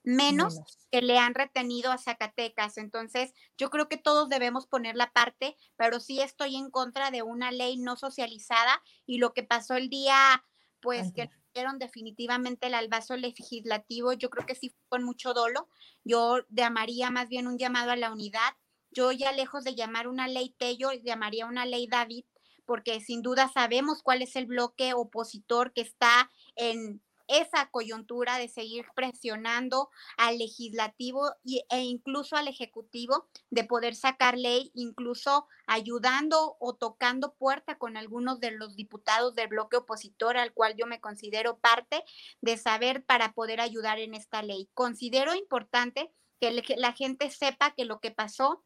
menos, 0.04 0.60
que 0.92 1.02
le 1.02 1.18
han 1.18 1.34
retenido 1.34 1.92
a 1.92 1.98
Zacatecas. 1.98 2.78
Entonces, 2.78 3.34
yo 3.58 3.70
creo 3.70 3.88
que 3.88 3.98
todos 3.98 4.28
debemos 4.28 4.68
poner 4.68 4.96
la 4.96 5.12
parte, 5.12 5.58
pero 5.78 6.00
sí 6.00 6.20
estoy 6.20 6.58
en 6.58 6.70
contra 6.70 7.10
de 7.10 7.24
una 7.24 7.52
ley 7.52 7.78
no 7.78 7.96
socializada 7.96 8.82
y 9.06 9.18
lo 9.18 9.34
que 9.34 9.44
pasó 9.44 9.76
el 9.76 9.90
día, 9.90 10.44
pues 10.82 11.14
que 11.14 11.30
definitivamente 11.78 12.68
el 12.68 12.74
albazo 12.74 13.16
legislativo, 13.16 14.14
yo 14.14 14.30
creo 14.30 14.46
que 14.46 14.56
sí 14.56 14.76
con 14.90 15.04
mucho 15.04 15.34
dolo. 15.34 15.68
Yo 16.04 16.40
llamaría 16.50 17.12
más 17.12 17.30
bien 17.30 17.48
un 17.48 17.58
llamado 17.58 17.92
a 17.92 17.96
la 17.96 18.12
unidad. 18.12 18.54
Yo 18.92 19.12
ya 19.12 19.32
lejos 19.32 19.64
de 19.64 19.76
llamar 19.76 20.08
una 20.08 20.28
ley 20.28 20.56
Tello, 20.58 20.92
llamaría 20.92 21.46
una 21.46 21.66
ley 21.66 21.88
David, 21.88 22.26
porque 22.66 23.00
sin 23.02 23.22
duda 23.22 23.52
sabemos 23.54 24.02
cuál 24.04 24.22
es 24.22 24.36
el 24.36 24.46
bloque 24.46 24.94
opositor 24.94 25.74
que 25.74 25.82
está 25.82 26.30
en 26.56 27.02
esa 27.28 27.70
coyuntura 27.70 28.38
de 28.38 28.48
seguir 28.48 28.86
presionando 28.96 29.90
al 30.18 30.38
legislativo 30.38 31.32
e 31.46 31.82
incluso 31.82 32.36
al 32.36 32.48
ejecutivo 32.48 33.28
de 33.50 33.64
poder 33.64 33.96
sacar 33.96 34.38
ley, 34.38 34.72
incluso 34.74 35.48
ayudando 35.68 36.58
o 36.60 36.76
tocando 36.76 37.34
puerta 37.34 37.78
con 37.78 37.98
algunos 37.98 38.40
de 38.40 38.52
los 38.52 38.76
diputados 38.76 39.36
del 39.36 39.48
bloque 39.48 39.78
opositor 39.78 40.38
al 40.38 40.54
cual 40.54 40.76
yo 40.76 40.86
me 40.86 41.02
considero 41.02 41.58
parte 41.60 42.04
de 42.42 42.58
saber 42.58 43.04
para 43.06 43.34
poder 43.34 43.62
ayudar 43.62 44.00
en 44.00 44.14
esta 44.14 44.42
ley. 44.42 44.70
Considero 44.74 45.36
importante 45.36 46.12
que 46.40 46.76
la 46.78 46.94
gente 46.94 47.30
sepa 47.30 47.74
que 47.74 47.86
lo 47.86 48.00
que 48.00 48.12
pasó 48.12 48.64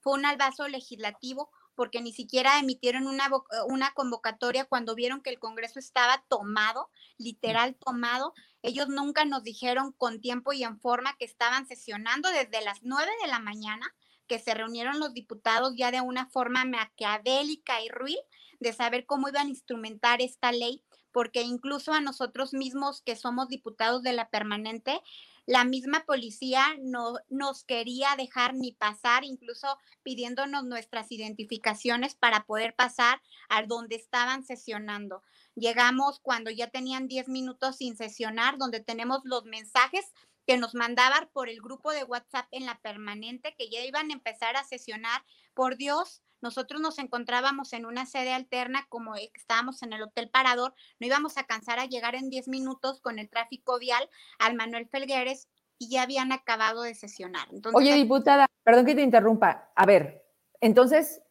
fue 0.00 0.14
un 0.14 0.26
albazo 0.26 0.68
legislativo 0.68 1.50
porque 1.74 2.00
ni 2.00 2.12
siquiera 2.12 2.58
emitieron 2.58 3.06
una, 3.06 3.30
una 3.66 3.92
convocatoria 3.94 4.64
cuando 4.64 4.94
vieron 4.94 5.20
que 5.20 5.30
el 5.30 5.38
Congreso 5.38 5.78
estaba 5.78 6.24
tomado, 6.28 6.90
literal 7.18 7.74
tomado. 7.76 8.34
Ellos 8.62 8.88
nunca 8.88 9.24
nos 9.24 9.42
dijeron 9.42 9.92
con 9.92 10.20
tiempo 10.20 10.52
y 10.52 10.64
en 10.64 10.78
forma 10.78 11.16
que 11.16 11.24
estaban 11.24 11.66
sesionando 11.66 12.28
desde 12.30 12.64
las 12.64 12.82
nueve 12.82 13.10
de 13.22 13.28
la 13.28 13.38
mañana, 13.38 13.94
que 14.26 14.38
se 14.38 14.54
reunieron 14.54 15.00
los 15.00 15.14
diputados 15.14 15.74
ya 15.76 15.90
de 15.90 16.00
una 16.00 16.26
forma 16.26 16.64
maquiavélica 16.64 17.82
y 17.82 17.88
ruil 17.88 18.18
de 18.60 18.72
saber 18.72 19.06
cómo 19.06 19.28
iban 19.28 19.46
a 19.46 19.50
instrumentar 19.50 20.22
esta 20.22 20.52
ley, 20.52 20.82
porque 21.10 21.42
incluso 21.42 21.92
a 21.92 22.00
nosotros 22.00 22.54
mismos 22.54 23.02
que 23.02 23.16
somos 23.16 23.48
diputados 23.48 24.02
de 24.02 24.12
la 24.12 24.30
permanente, 24.30 25.02
la 25.46 25.64
misma 25.64 26.04
policía 26.04 26.64
no 26.80 27.16
nos 27.28 27.64
quería 27.64 28.14
dejar 28.16 28.54
ni 28.54 28.72
pasar, 28.72 29.24
incluso 29.24 29.78
pidiéndonos 30.02 30.64
nuestras 30.64 31.10
identificaciones 31.10 32.14
para 32.14 32.44
poder 32.44 32.74
pasar 32.74 33.20
a 33.48 33.62
donde 33.62 33.96
estaban 33.96 34.44
sesionando. 34.44 35.22
Llegamos 35.54 36.20
cuando 36.20 36.50
ya 36.50 36.68
tenían 36.68 37.08
10 37.08 37.28
minutos 37.28 37.76
sin 37.76 37.96
sesionar, 37.96 38.56
donde 38.56 38.80
tenemos 38.80 39.20
los 39.24 39.44
mensajes 39.44 40.04
que 40.46 40.56
nos 40.56 40.74
mandaban 40.74 41.28
por 41.32 41.48
el 41.48 41.60
grupo 41.60 41.92
de 41.92 42.04
WhatsApp 42.04 42.46
en 42.50 42.66
la 42.66 42.80
permanente, 42.80 43.54
que 43.56 43.68
ya 43.68 43.84
iban 43.84 44.10
a 44.10 44.14
empezar 44.14 44.56
a 44.56 44.64
sesionar. 44.64 45.24
Por 45.54 45.76
Dios, 45.76 46.22
nosotros 46.42 46.80
nos 46.80 46.98
encontrábamos 46.98 47.72
en 47.72 47.86
una 47.86 48.04
sede 48.06 48.32
alterna, 48.32 48.86
como 48.88 49.14
estábamos 49.16 49.82
en 49.82 49.92
el 49.92 50.02
Hotel 50.02 50.28
Parador, 50.28 50.74
no 51.00 51.06
íbamos 51.06 51.38
a 51.38 51.44
cansar 51.44 51.78
a 51.78 51.86
llegar 51.86 52.14
en 52.14 52.28
10 52.28 52.48
minutos 52.48 53.00
con 53.00 53.18
el 53.18 53.30
tráfico 53.30 53.78
vial 53.78 54.08
al 54.38 54.54
Manuel 54.54 54.88
Felgueres 54.88 55.48
y 55.78 55.88
ya 55.88 56.02
habían 56.02 56.32
acabado 56.32 56.82
de 56.82 56.94
sesionar. 56.94 57.48
Oye, 57.72 57.94
diputada, 57.94 58.46
perdón 58.62 58.86
que 58.86 58.94
te 58.94 59.02
interrumpa. 59.02 59.70
A 59.74 59.86
ver, 59.86 60.24
entonces, 60.60 61.22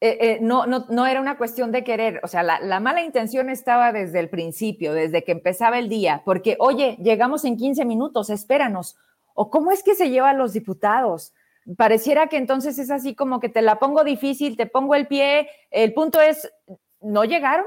eh, 0.00 0.18
eh, 0.20 0.38
no, 0.40 0.66
no, 0.66 0.86
no, 0.90 1.06
era 1.06 1.20
una 1.20 1.38
cuestión 1.38 1.72
de 1.72 1.82
querer, 1.82 2.20
o 2.22 2.28
sea, 2.28 2.42
la, 2.42 2.60
la, 2.60 2.80
mala 2.80 3.02
intención 3.02 3.48
estaba 3.48 3.92
desde 3.92 4.20
el 4.20 4.28
principio, 4.28 4.92
desde 4.92 5.24
que 5.24 5.32
empezaba 5.32 5.78
el 5.78 5.88
día, 5.88 6.22
porque, 6.24 6.56
oye, 6.60 6.96
llegamos 7.00 7.44
en 7.44 7.56
15 7.56 7.84
minutos, 7.84 8.30
espéranos. 8.30 8.96
¿O 9.34 9.50
cómo 9.50 9.70
es 9.70 9.82
que 9.82 9.94
se 9.94 10.08
llevan 10.08 10.38
los 10.38 10.52
diputados? 10.52 11.34
Pareciera 11.76 12.28
que 12.28 12.36
entonces 12.36 12.78
es 12.78 12.90
así 12.90 13.14
como 13.14 13.40
que 13.40 13.48
te 13.48 13.62
la 13.62 13.78
pongo 13.78 14.04
difícil, 14.04 14.56
te 14.56 14.66
pongo 14.66 14.94
el 14.94 15.08
pie, 15.08 15.50
el 15.70 15.92
punto 15.94 16.20
es, 16.20 16.50
¿no 17.00 17.24
llegaron? 17.24 17.66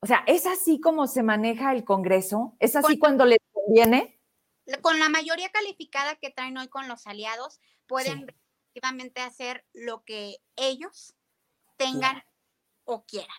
O 0.00 0.06
sea, 0.06 0.24
¿es 0.26 0.46
así 0.46 0.80
como 0.80 1.06
se 1.06 1.22
maneja 1.22 1.72
el 1.72 1.84
Congreso? 1.84 2.56
¿Es 2.58 2.74
así 2.74 2.98
cuando 2.98 3.26
les 3.26 3.38
conviene? 3.52 4.18
Con 4.80 4.98
la 4.98 5.08
mayoría 5.08 5.50
calificada 5.50 6.16
que 6.16 6.30
traen 6.30 6.56
hoy 6.56 6.68
con 6.68 6.88
los 6.88 7.06
aliados, 7.06 7.60
pueden 7.86 8.26
efectivamente 8.70 9.20
hacer 9.20 9.66
lo 9.72 10.04
que 10.04 10.38
ellos 10.56 11.14
tengan 11.76 12.22
o 12.84 13.04
quieran. 13.04 13.36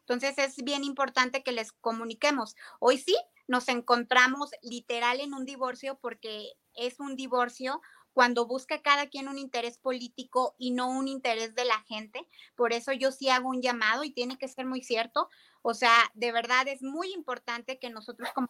Entonces 0.00 0.38
es 0.38 0.56
bien 0.62 0.84
importante 0.84 1.42
que 1.42 1.52
les 1.52 1.72
comuniquemos. 1.72 2.54
Hoy 2.78 2.98
sí 2.98 3.16
nos 3.46 3.68
encontramos 3.68 4.50
literal 4.62 5.20
en 5.20 5.34
un 5.34 5.44
divorcio 5.44 5.98
porque 5.98 6.52
es 6.74 7.00
un 7.00 7.16
divorcio 7.16 7.80
cuando 8.14 8.46
busca 8.46 8.80
cada 8.80 9.08
quien 9.08 9.28
un 9.28 9.38
interés 9.38 9.76
político 9.76 10.54
y 10.56 10.70
no 10.70 10.88
un 10.88 11.08
interés 11.08 11.54
de 11.54 11.66
la 11.66 11.80
gente. 11.82 12.26
Por 12.54 12.72
eso 12.72 12.92
yo 12.92 13.12
sí 13.12 13.28
hago 13.28 13.50
un 13.50 13.60
llamado 13.60 14.04
y 14.04 14.12
tiene 14.12 14.38
que 14.38 14.48
ser 14.48 14.64
muy 14.64 14.82
cierto. 14.82 15.28
O 15.60 15.74
sea, 15.74 16.10
de 16.14 16.32
verdad 16.32 16.66
es 16.68 16.82
muy 16.82 17.12
importante 17.12 17.78
que 17.78 17.90
nosotros 17.90 18.30
como 18.34 18.48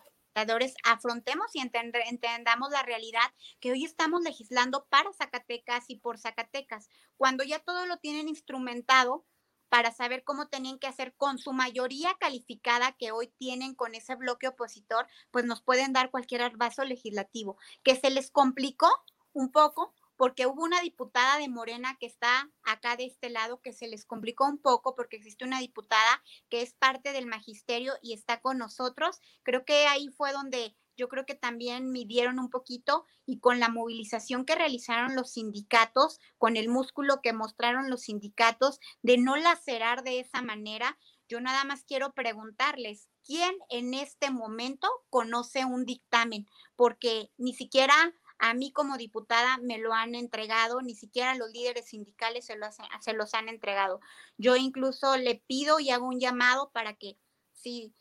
afrontemos 0.84 1.46
y 1.54 1.60
entendamos 1.60 2.70
la 2.70 2.82
realidad 2.82 3.22
que 3.60 3.70
hoy 3.70 3.84
estamos 3.84 4.22
legislando 4.22 4.86
para 4.88 5.12
Zacatecas 5.12 5.84
y 5.88 5.96
por 5.96 6.18
Zacatecas, 6.18 6.88
cuando 7.16 7.44
ya 7.44 7.60
todo 7.60 7.86
lo 7.86 7.98
tienen 7.98 8.28
instrumentado 8.28 9.24
para 9.68 9.92
saber 9.92 10.22
cómo 10.24 10.48
tenían 10.48 10.78
que 10.78 10.86
hacer 10.86 11.14
con 11.16 11.38
su 11.38 11.52
mayoría 11.52 12.14
calificada 12.20 12.92
que 12.92 13.10
hoy 13.10 13.28
tienen 13.38 13.74
con 13.74 13.94
ese 13.94 14.14
bloque 14.14 14.48
opositor, 14.48 15.06
pues 15.30 15.44
nos 15.46 15.62
pueden 15.62 15.92
dar 15.92 16.10
cualquier 16.10 16.56
vaso 16.56 16.84
legislativo. 16.84 17.56
Que 17.82 17.96
se 17.96 18.10
les 18.10 18.30
complicó, 18.30 18.88
un 19.34 19.52
poco 19.52 19.92
porque 20.16 20.46
hubo 20.46 20.62
una 20.62 20.80
diputada 20.80 21.38
de 21.38 21.48
Morena 21.48 21.96
que 21.98 22.06
está 22.06 22.50
acá 22.62 22.96
de 22.96 23.04
este 23.04 23.30
lado 23.30 23.60
que 23.60 23.72
se 23.72 23.88
les 23.88 24.06
complicó 24.06 24.46
un 24.46 24.58
poco 24.58 24.94
porque 24.94 25.16
existe 25.16 25.44
una 25.44 25.60
diputada 25.60 26.22
que 26.48 26.62
es 26.62 26.72
parte 26.74 27.12
del 27.12 27.26
magisterio 27.26 27.94
y 28.00 28.14
está 28.14 28.40
con 28.40 28.58
nosotros. 28.58 29.20
Creo 29.42 29.64
que 29.64 29.86
ahí 29.86 30.08
fue 30.08 30.32
donde 30.32 30.76
yo 30.96 31.08
creo 31.08 31.26
que 31.26 31.34
también 31.34 31.90
midieron 31.90 32.38
un 32.38 32.50
poquito 32.50 33.04
y 33.26 33.40
con 33.40 33.58
la 33.58 33.68
movilización 33.68 34.44
que 34.44 34.54
realizaron 34.54 35.16
los 35.16 35.32
sindicatos, 35.32 36.20
con 36.38 36.56
el 36.56 36.68
músculo 36.68 37.20
que 37.20 37.32
mostraron 37.32 37.90
los 37.90 38.02
sindicatos 38.02 38.78
de 39.02 39.18
no 39.18 39.34
lacerar 39.34 40.04
de 40.04 40.20
esa 40.20 40.40
manera, 40.40 40.96
yo 41.28 41.40
nada 41.40 41.64
más 41.64 41.84
quiero 41.84 42.12
preguntarles, 42.12 43.08
¿quién 43.24 43.56
en 43.70 43.94
este 43.94 44.30
momento 44.30 44.88
conoce 45.10 45.64
un 45.64 45.84
dictamen? 45.84 46.46
Porque 46.76 47.32
ni 47.38 47.54
siquiera 47.54 48.14
a 48.44 48.52
mí 48.52 48.72
como 48.72 48.98
diputada 48.98 49.56
me 49.56 49.78
lo 49.78 49.94
han 49.94 50.14
entregado, 50.14 50.82
ni 50.82 50.94
siquiera 50.94 51.34
los 51.34 51.50
líderes 51.50 51.86
sindicales 51.86 52.44
se, 52.44 52.58
se 53.00 53.12
los 53.14 53.32
han 53.32 53.48
entregado. 53.48 54.00
Yo 54.36 54.54
incluso 54.56 55.16
le 55.16 55.36
pido 55.46 55.80
y 55.80 55.88
hago 55.88 56.06
un 56.06 56.20
llamado 56.20 56.70
para 56.70 56.92
que 56.92 57.16
si 57.54 57.94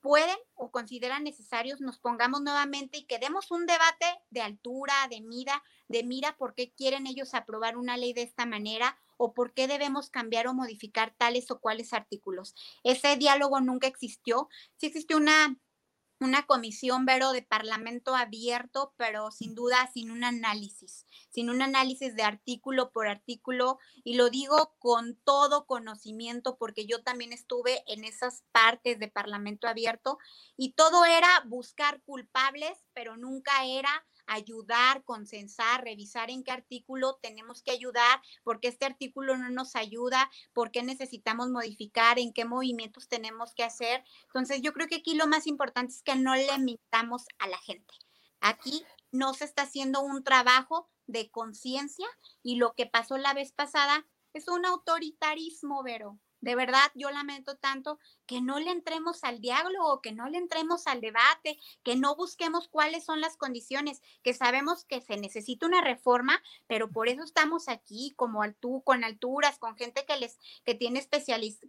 pueden 0.00 0.38
o 0.54 0.70
consideran 0.70 1.24
necesarios, 1.24 1.82
nos 1.82 1.98
pongamos 1.98 2.40
nuevamente 2.40 2.96
y 2.96 3.04
que 3.04 3.18
demos 3.18 3.50
un 3.50 3.66
debate 3.66 4.06
de 4.30 4.40
altura, 4.40 4.94
de 5.10 5.20
mira, 5.20 5.62
de 5.88 6.04
mira 6.04 6.38
por 6.38 6.54
qué 6.54 6.72
quieren 6.72 7.06
ellos 7.06 7.34
aprobar 7.34 7.76
una 7.76 7.98
ley 7.98 8.14
de 8.14 8.22
esta 8.22 8.46
manera 8.46 8.98
o 9.18 9.34
por 9.34 9.52
qué 9.52 9.68
debemos 9.68 10.08
cambiar 10.08 10.46
o 10.46 10.54
modificar 10.54 11.14
tales 11.18 11.50
o 11.50 11.60
cuales 11.60 11.92
artículos. 11.92 12.54
Ese 12.82 13.18
diálogo 13.18 13.60
nunca 13.60 13.88
existió. 13.88 14.48
Sí 14.78 14.86
existió 14.86 15.18
una 15.18 15.54
una 16.22 16.46
comisión, 16.46 17.06
Vero, 17.06 17.32
de 17.32 17.42
parlamento 17.42 18.14
abierto, 18.14 18.94
pero 18.96 19.30
sin 19.30 19.54
duda 19.54 19.90
sin 19.92 20.10
un 20.10 20.24
análisis, 20.24 21.06
sin 21.30 21.50
un 21.50 21.62
análisis 21.62 22.14
de 22.16 22.22
artículo 22.22 22.90
por 22.92 23.08
artículo. 23.08 23.78
Y 24.04 24.14
lo 24.14 24.30
digo 24.30 24.74
con 24.78 25.16
todo 25.24 25.66
conocimiento 25.66 26.56
porque 26.56 26.86
yo 26.86 27.02
también 27.02 27.32
estuve 27.32 27.82
en 27.86 28.04
esas 28.04 28.44
partes 28.52 28.98
de 28.98 29.08
parlamento 29.08 29.68
abierto 29.68 30.18
y 30.56 30.72
todo 30.72 31.04
era 31.04 31.28
buscar 31.46 32.02
culpables, 32.02 32.78
pero 32.92 33.16
nunca 33.16 33.64
era 33.64 34.06
ayudar, 34.26 35.04
consensar, 35.04 35.84
revisar 35.84 36.30
en 36.30 36.44
qué 36.44 36.50
artículo 36.50 37.18
tenemos 37.22 37.62
que 37.62 37.70
ayudar, 37.70 38.20
por 38.42 38.60
qué 38.60 38.68
este 38.68 38.86
artículo 38.86 39.36
no 39.36 39.50
nos 39.50 39.76
ayuda, 39.76 40.30
por 40.52 40.70
qué 40.70 40.82
necesitamos 40.82 41.50
modificar, 41.50 42.18
en 42.18 42.32
qué 42.32 42.44
movimientos 42.44 43.08
tenemos 43.08 43.54
que 43.54 43.64
hacer. 43.64 44.04
Entonces, 44.26 44.62
yo 44.62 44.72
creo 44.72 44.88
que 44.88 44.96
aquí 44.96 45.14
lo 45.14 45.26
más 45.26 45.46
importante 45.46 45.92
es 45.92 46.02
que 46.02 46.16
no 46.16 46.34
le 46.34 46.58
mintamos 46.58 47.26
a 47.38 47.48
la 47.48 47.58
gente. 47.58 47.94
Aquí 48.40 48.84
no 49.12 49.34
se 49.34 49.44
está 49.44 49.62
haciendo 49.62 50.00
un 50.00 50.24
trabajo 50.24 50.88
de 51.06 51.30
conciencia 51.30 52.06
y 52.42 52.56
lo 52.56 52.74
que 52.74 52.86
pasó 52.86 53.18
la 53.18 53.34
vez 53.34 53.52
pasada 53.52 54.06
es 54.32 54.48
un 54.48 54.64
autoritarismo, 54.64 55.82
Vero. 55.82 56.18
De 56.40 56.56
verdad, 56.56 56.90
yo 56.96 57.10
lamento 57.10 57.56
tanto 57.56 58.00
que 58.26 58.40
no 58.40 58.58
le 58.58 58.70
entremos 58.70 59.24
al 59.24 59.40
diálogo, 59.40 60.00
que 60.00 60.12
no 60.12 60.28
le 60.28 60.38
entremos 60.38 60.86
al 60.86 61.00
debate, 61.00 61.58
que 61.82 61.96
no 61.96 62.16
busquemos 62.16 62.68
cuáles 62.68 63.04
son 63.04 63.20
las 63.20 63.36
condiciones, 63.36 64.02
que 64.22 64.34
sabemos 64.34 64.84
que 64.84 65.00
se 65.00 65.16
necesita 65.16 65.66
una 65.66 65.80
reforma, 65.80 66.42
pero 66.66 66.90
por 66.90 67.08
eso 67.08 67.22
estamos 67.22 67.68
aquí, 67.68 68.12
como 68.16 68.42
tú, 68.54 68.82
con 68.84 69.04
alturas, 69.04 69.58
con 69.58 69.76
gente 69.76 70.04
que 70.06 70.16
les, 70.16 70.38
que 70.64 70.74
tiene 70.74 71.06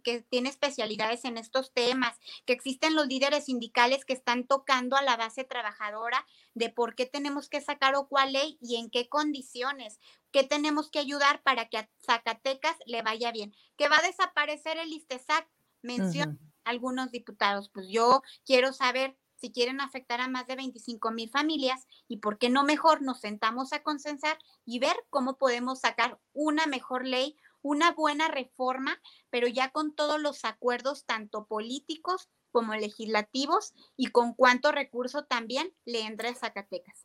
que 0.02 0.22
tiene 0.22 0.48
especialidades 0.48 1.24
en 1.24 1.38
estos 1.38 1.72
temas, 1.72 2.18
que 2.46 2.52
existen 2.52 2.94
los 2.94 3.06
líderes 3.06 3.46
sindicales 3.46 4.04
que 4.04 4.12
están 4.12 4.46
tocando 4.46 4.96
a 4.96 5.02
la 5.02 5.16
base 5.16 5.44
trabajadora 5.44 6.26
de 6.54 6.70
por 6.70 6.94
qué 6.94 7.06
tenemos 7.06 7.48
que 7.48 7.60
sacar 7.60 7.94
o 7.94 8.08
cuál 8.08 8.32
ley 8.32 8.58
y 8.60 8.76
en 8.76 8.90
qué 8.90 9.08
condiciones 9.08 9.98
qué 10.34 10.42
tenemos 10.42 10.90
que 10.90 10.98
ayudar 10.98 11.44
para 11.44 11.68
que 11.68 11.78
a 11.78 11.88
Zacatecas 12.04 12.76
le 12.86 13.02
vaya 13.02 13.30
bien. 13.30 13.54
Que 13.76 13.88
va 13.88 13.98
a 13.98 14.02
desaparecer 14.02 14.78
el 14.78 14.92
ISTESAC, 14.92 15.48
menciona 15.84 16.36
algunos 16.64 17.12
diputados. 17.12 17.68
Pues 17.68 17.86
yo 17.88 18.22
quiero 18.44 18.72
saber 18.72 19.16
si 19.36 19.52
quieren 19.52 19.80
afectar 19.80 20.20
a 20.20 20.28
más 20.28 20.46
de 20.46 20.56
25 20.56 21.10
mil 21.10 21.30
familias 21.30 21.86
y 22.08 22.18
por 22.18 22.38
qué 22.38 22.48
no 22.48 22.64
mejor 22.64 23.02
nos 23.02 23.20
sentamos 23.20 23.72
a 23.72 23.82
consensar 23.82 24.38
y 24.64 24.78
ver 24.78 24.96
cómo 25.10 25.36
podemos 25.36 25.80
sacar 25.80 26.18
una 26.32 26.66
mejor 26.66 27.06
ley, 27.06 27.36
una 27.60 27.92
buena 27.92 28.28
reforma, 28.28 29.00
pero 29.30 29.46
ya 29.46 29.70
con 29.70 29.94
todos 29.94 30.20
los 30.20 30.44
acuerdos, 30.44 31.04
tanto 31.04 31.46
políticos 31.46 32.28
como 32.54 32.74
legislativos, 32.74 33.74
y 33.96 34.06
con 34.06 34.32
cuánto 34.32 34.70
recurso 34.70 35.24
también 35.24 35.74
le 35.84 36.02
entra 36.02 36.30
a 36.30 36.34
Zacatecas. 36.36 37.04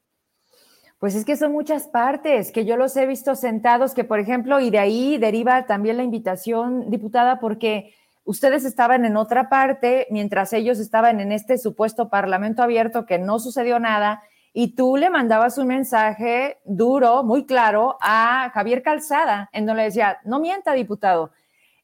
Pues 0.99 1.15
es 1.15 1.25
que 1.25 1.37
son 1.37 1.53
muchas 1.53 1.87
partes, 1.87 2.51
que 2.51 2.65
yo 2.65 2.77
los 2.77 2.95
he 2.95 3.07
visto 3.07 3.33
sentados, 3.33 3.95
que 3.95 4.03
por 4.03 4.19
ejemplo, 4.19 4.59
y 4.59 4.69
de 4.69 4.77
ahí 4.77 5.17
deriva 5.17 5.65
también 5.65 5.97
la 5.97 6.03
invitación, 6.03 6.91
diputada, 6.91 7.39
porque 7.39 7.95
ustedes 8.29 8.65
estaban 8.65 9.05
en 9.05 9.17
otra 9.17 9.49
parte, 9.49 10.07
mientras 10.09 10.53
ellos 10.53 10.79
estaban 10.79 11.19
en 11.19 11.31
este 11.31 11.57
supuesto 11.57 12.09
parlamento 12.09 12.61
abierto 12.61 13.05
que 13.05 13.17
no 13.17 13.39
sucedió 13.39 13.79
nada, 13.79 14.21
y 14.53 14.75
tú 14.75 14.97
le 14.97 15.09
mandabas 15.09 15.57
un 15.57 15.67
mensaje 15.67 16.59
duro, 16.65 17.23
muy 17.23 17.45
claro, 17.45 17.97
a 18.01 18.51
Javier 18.53 18.83
Calzada, 18.83 19.49
en 19.53 19.65
donde 19.65 19.83
le 19.83 19.89
decía, 19.89 20.19
no 20.25 20.39
mienta, 20.39 20.73
diputado, 20.73 21.31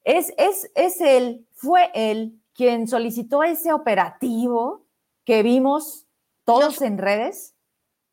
es, 0.03 0.33
es, 0.37 0.69
es 0.75 1.01
él, 1.01 1.47
fue 1.53 1.89
él 1.93 2.39
quien 2.53 2.87
solicitó 2.87 3.43
ese 3.43 3.73
operativo 3.73 4.85
que 5.25 5.41
vimos 5.43 6.05
todos 6.43 6.81
en 6.81 6.97
redes 6.97 7.55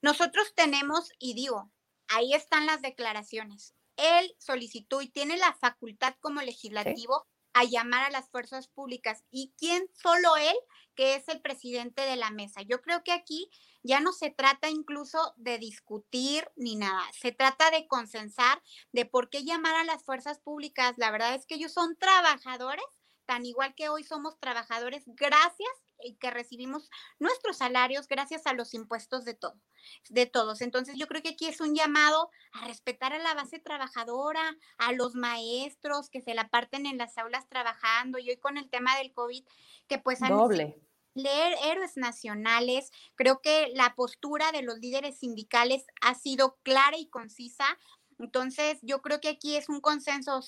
nosotros 0.02 0.52
tenemos, 0.56 1.12
y 1.20 1.34
digo, 1.34 1.70
ahí 2.08 2.34
están 2.34 2.66
las 2.66 2.82
declaraciones. 2.82 3.74
Él 3.96 4.34
solicitó 4.38 5.00
y 5.00 5.08
tiene 5.08 5.36
la 5.36 5.54
facultad 5.54 6.14
como 6.20 6.42
legislativo 6.42 7.28
a 7.54 7.64
llamar 7.64 8.04
a 8.04 8.10
las 8.10 8.28
fuerzas 8.30 8.68
públicas. 8.68 9.24
¿Y 9.30 9.52
quién? 9.58 9.88
Solo 9.92 10.36
él, 10.36 10.56
que 10.94 11.14
es 11.14 11.28
el 11.28 11.40
presidente 11.40 12.02
de 12.02 12.16
la 12.16 12.30
mesa. 12.30 12.62
Yo 12.62 12.80
creo 12.82 13.02
que 13.02 13.12
aquí 13.12 13.50
ya 13.82 14.00
no 14.00 14.12
se 14.12 14.30
trata 14.30 14.68
incluso 14.70 15.34
de 15.36 15.58
discutir 15.58 16.48
ni 16.56 16.76
nada, 16.76 17.02
se 17.18 17.32
trata 17.32 17.70
de 17.70 17.86
consensar 17.88 18.62
de 18.92 19.06
por 19.06 19.28
qué 19.28 19.44
llamar 19.44 19.74
a 19.74 19.84
las 19.84 20.04
fuerzas 20.04 20.38
públicas. 20.38 20.94
La 20.96 21.10
verdad 21.10 21.34
es 21.34 21.46
que 21.46 21.56
ellos 21.56 21.72
son 21.72 21.96
trabajadores, 21.96 22.84
tan 23.26 23.44
igual 23.44 23.74
que 23.74 23.88
hoy 23.88 24.04
somos 24.04 24.38
trabajadores, 24.38 25.02
gracias 25.06 25.70
que 26.20 26.30
recibimos 26.30 26.90
nuestros 27.18 27.58
salarios 27.58 28.08
gracias 28.08 28.46
a 28.46 28.52
los 28.52 28.74
impuestos 28.74 29.24
de 29.24 29.34
todo, 29.34 29.60
de 30.08 30.26
todos. 30.26 30.60
Entonces 30.60 30.96
yo 30.96 31.06
creo 31.06 31.22
que 31.22 31.30
aquí 31.30 31.46
es 31.46 31.60
un 31.60 31.74
llamado 31.74 32.30
a 32.52 32.66
respetar 32.66 33.12
a 33.12 33.18
la 33.18 33.34
base 33.34 33.58
trabajadora, 33.58 34.56
a 34.78 34.92
los 34.92 35.14
maestros 35.14 36.10
que 36.10 36.20
se 36.20 36.34
la 36.34 36.48
parten 36.48 36.86
en 36.86 36.98
las 36.98 37.18
aulas 37.18 37.48
trabajando 37.48 38.18
y 38.18 38.30
hoy 38.30 38.36
con 38.36 38.58
el 38.58 38.68
tema 38.68 38.96
del 38.98 39.12
COVID 39.12 39.44
que 39.88 39.98
pues 39.98 40.22
han 40.22 40.30
doble 40.30 40.80
leer 41.14 41.54
héroes 41.64 41.96
nacionales. 41.96 42.90
Creo 43.14 43.40
que 43.40 43.70
la 43.74 43.94
postura 43.94 44.52
de 44.52 44.62
los 44.62 44.78
líderes 44.78 45.18
sindicales 45.18 45.84
ha 46.00 46.14
sido 46.14 46.58
clara 46.62 46.96
y 46.96 47.08
concisa. 47.08 47.66
Entonces, 48.18 48.78
yo 48.82 49.02
creo 49.02 49.20
que 49.20 49.28
aquí 49.28 49.56
es 49.56 49.68
un 49.68 49.80
consenso. 49.80 50.40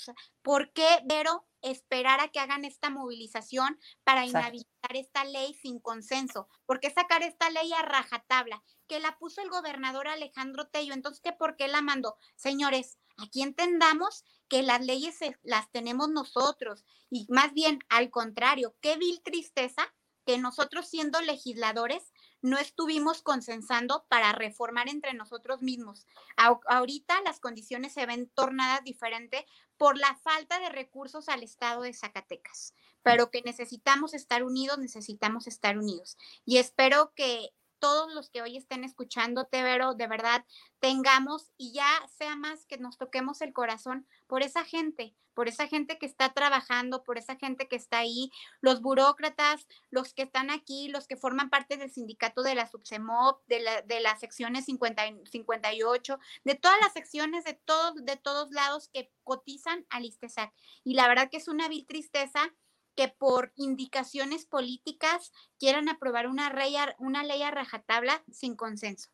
¿Por 0.42 0.72
qué, 0.72 0.86
Vero, 1.04 1.44
esperar 1.64 2.20
a 2.20 2.28
que 2.28 2.40
hagan 2.40 2.64
esta 2.64 2.90
movilización 2.90 3.78
para 4.04 4.26
inhabilitar 4.26 4.94
esta 4.94 5.24
ley 5.24 5.54
sin 5.54 5.80
consenso. 5.80 6.48
¿Por 6.66 6.78
qué 6.78 6.90
sacar 6.90 7.22
esta 7.22 7.50
ley 7.50 7.72
a 7.72 7.82
rajatabla? 7.82 8.62
Que 8.86 9.00
la 9.00 9.18
puso 9.18 9.40
el 9.40 9.48
gobernador 9.48 10.06
Alejandro 10.06 10.68
Tello. 10.68 10.92
Entonces, 10.92 11.20
¿qué 11.22 11.32
por 11.32 11.56
qué 11.56 11.68
la 11.68 11.82
mandó? 11.82 12.16
Señores, 12.36 12.98
aquí 13.16 13.42
entendamos 13.42 14.24
que 14.48 14.62
las 14.62 14.84
leyes 14.84 15.18
las 15.42 15.70
tenemos 15.70 16.10
nosotros 16.10 16.84
y 17.10 17.26
más 17.30 17.52
bien 17.52 17.78
al 17.88 18.10
contrario, 18.10 18.76
qué 18.80 18.96
vil 18.96 19.22
tristeza 19.22 19.94
que 20.26 20.38
nosotros 20.38 20.88
siendo 20.88 21.20
legisladores 21.20 22.12
no 22.44 22.58
estuvimos 22.58 23.22
consensando 23.22 24.04
para 24.10 24.32
reformar 24.32 24.90
entre 24.90 25.14
nosotros 25.14 25.62
mismos. 25.62 26.06
ahorita 26.36 27.22
las 27.22 27.40
condiciones 27.40 27.94
se 27.94 28.04
ven 28.04 28.28
tornadas 28.34 28.84
diferente 28.84 29.46
por 29.78 29.96
la 29.96 30.14
falta 30.16 30.58
de 30.60 30.68
recursos 30.68 31.30
al 31.30 31.42
estado 31.42 31.80
de 31.80 31.94
Zacatecas, 31.94 32.74
pero 33.02 33.30
que 33.30 33.40
necesitamos 33.40 34.12
estar 34.12 34.44
unidos, 34.44 34.76
necesitamos 34.76 35.46
estar 35.46 35.78
unidos. 35.78 36.18
Y 36.44 36.58
espero 36.58 37.14
que 37.16 37.48
todos 37.78 38.12
los 38.12 38.28
que 38.28 38.42
hoy 38.42 38.58
estén 38.58 38.84
escuchándote, 38.84 39.62
Vero, 39.62 39.94
de 39.94 40.06
verdad 40.06 40.44
tengamos 40.80 41.50
y 41.56 41.72
ya 41.72 41.88
sea 42.18 42.36
más 42.36 42.66
que 42.66 42.76
nos 42.76 42.98
toquemos 42.98 43.40
el 43.40 43.54
corazón 43.54 44.06
por 44.26 44.42
esa 44.42 44.66
gente, 44.66 45.16
por 45.34 45.48
esa 45.48 45.66
gente 45.66 45.98
que 45.98 46.06
está 46.06 46.32
trabajando, 46.32 47.04
por 47.04 47.18
esa 47.18 47.36
gente 47.36 47.68
que 47.68 47.76
está 47.76 47.98
ahí, 47.98 48.30
los 48.60 48.80
burócratas, 48.80 49.66
los 49.90 50.14
que 50.14 50.22
están 50.22 50.50
aquí, 50.50 50.88
los 50.88 51.06
que 51.06 51.16
forman 51.16 51.50
parte 51.50 51.76
del 51.76 51.90
sindicato 51.90 52.42
de 52.42 52.54
la 52.54 52.66
Subsemop, 52.66 53.42
de, 53.46 53.60
la, 53.60 53.82
de 53.82 54.00
las 54.00 54.20
secciones 54.20 54.64
50, 54.66 55.02
58, 55.30 56.18
de 56.44 56.54
todas 56.54 56.78
las 56.80 56.92
secciones 56.92 57.44
de 57.44 57.54
todos, 57.54 58.04
de 58.04 58.16
todos 58.16 58.50
lados 58.50 58.88
que 58.88 59.12
cotizan 59.22 59.86
al 59.90 60.04
ISTESAC. 60.04 60.52
Y 60.84 60.94
la 60.94 61.08
verdad 61.08 61.28
que 61.30 61.36
es 61.38 61.48
una 61.48 61.68
vil 61.68 61.86
tristeza 61.86 62.52
que 62.96 63.08
por 63.08 63.52
indicaciones 63.56 64.46
políticas 64.46 65.32
quieran 65.58 65.88
aprobar 65.88 66.28
una, 66.28 66.52
ley 66.52 66.76
a, 66.76 66.94
una 66.98 67.24
ley 67.24 67.42
a 67.42 67.50
rajatabla 67.50 68.22
sin 68.30 68.56
consenso. 68.56 69.10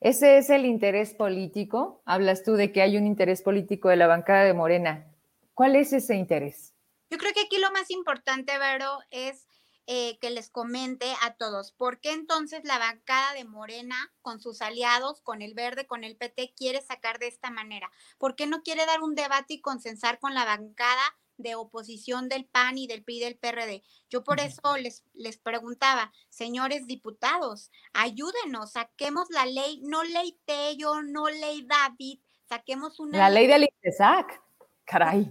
Ese 0.00 0.38
es 0.38 0.48
el 0.48 0.64
interés 0.64 1.12
político. 1.12 2.02
Hablas 2.06 2.42
tú 2.42 2.54
de 2.54 2.72
que 2.72 2.80
hay 2.80 2.96
un 2.96 3.06
interés 3.06 3.42
político 3.42 3.90
de 3.90 3.96
la 3.96 4.06
bancada 4.06 4.44
de 4.44 4.54
Morena. 4.54 5.14
¿Cuál 5.52 5.76
es 5.76 5.92
ese 5.92 6.14
interés? 6.14 6.74
Yo 7.10 7.18
creo 7.18 7.34
que 7.34 7.42
aquí 7.42 7.58
lo 7.58 7.70
más 7.70 7.90
importante, 7.90 8.58
Vero, 8.58 8.98
es 9.10 9.46
eh, 9.86 10.18
que 10.20 10.30
les 10.30 10.48
comente 10.48 11.06
a 11.22 11.34
todos, 11.34 11.72
¿por 11.72 12.00
qué 12.00 12.12
entonces 12.12 12.60
la 12.64 12.78
bancada 12.78 13.34
de 13.34 13.44
Morena, 13.44 14.10
con 14.22 14.40
sus 14.40 14.62
aliados, 14.62 15.20
con 15.20 15.42
el 15.42 15.52
verde, 15.52 15.86
con 15.86 16.04
el 16.04 16.16
PT, 16.16 16.54
quiere 16.56 16.80
sacar 16.80 17.18
de 17.18 17.26
esta 17.26 17.50
manera? 17.50 17.90
¿Por 18.16 18.36
qué 18.36 18.46
no 18.46 18.62
quiere 18.62 18.86
dar 18.86 19.02
un 19.02 19.14
debate 19.14 19.54
y 19.54 19.60
consensar 19.60 20.18
con 20.18 20.32
la 20.32 20.44
bancada 20.44 21.02
de 21.42 21.54
oposición 21.54 22.28
del 22.28 22.44
PAN 22.44 22.78
y 22.78 22.86
del 22.86 23.02
PRI 23.02 23.16
y 23.16 23.20
del 23.20 23.38
PRD. 23.38 23.82
Yo 24.08 24.24
por 24.24 24.40
eso 24.40 24.76
les, 24.76 25.04
les 25.14 25.38
preguntaba, 25.38 26.12
señores 26.28 26.86
diputados, 26.86 27.70
ayúdenos, 27.92 28.72
saquemos 28.72 29.28
la 29.30 29.46
ley, 29.46 29.80
no 29.82 30.02
ley 30.02 30.38
Tello, 30.44 31.02
no 31.02 31.28
ley 31.28 31.66
David, 31.66 32.20
saquemos 32.48 32.98
una... 33.00 33.18
La 33.18 33.30
ley, 33.30 33.46
del 33.46 33.64
INTESAC, 33.64 34.42
caray. 34.84 35.30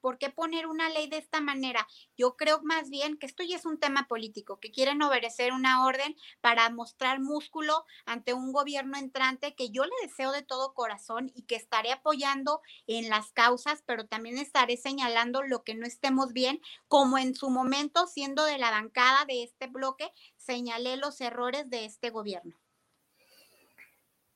¿Por 0.00 0.18
qué 0.18 0.30
poner 0.30 0.66
una 0.66 0.88
ley 0.88 1.08
de 1.08 1.18
esta 1.18 1.40
manera? 1.40 1.86
Yo 2.16 2.36
creo 2.36 2.60
más 2.62 2.90
bien 2.90 3.16
que 3.16 3.26
esto 3.26 3.42
ya 3.42 3.56
es 3.56 3.66
un 3.66 3.78
tema 3.78 4.08
político, 4.08 4.58
que 4.58 4.70
quieren 4.70 5.02
obedecer 5.02 5.52
una 5.52 5.84
orden 5.84 6.16
para 6.40 6.68
mostrar 6.70 7.20
músculo 7.20 7.84
ante 8.06 8.34
un 8.34 8.52
gobierno 8.52 8.98
entrante 8.98 9.54
que 9.54 9.70
yo 9.70 9.84
le 9.84 9.92
deseo 10.02 10.32
de 10.32 10.42
todo 10.42 10.74
corazón 10.74 11.30
y 11.34 11.42
que 11.42 11.56
estaré 11.56 11.92
apoyando 11.92 12.60
en 12.86 13.08
las 13.08 13.32
causas, 13.32 13.82
pero 13.86 14.06
también 14.06 14.38
estaré 14.38 14.76
señalando 14.76 15.42
lo 15.42 15.62
que 15.62 15.74
no 15.74 15.86
estemos 15.86 16.32
bien, 16.32 16.60
como 16.88 17.18
en 17.18 17.34
su 17.34 17.50
momento, 17.50 18.06
siendo 18.06 18.44
de 18.44 18.58
la 18.58 18.70
bancada 18.70 19.24
de 19.26 19.44
este 19.44 19.66
bloque, 19.68 20.12
señalé 20.36 20.96
los 20.96 21.20
errores 21.20 21.70
de 21.70 21.84
este 21.84 22.10
gobierno. 22.10 22.56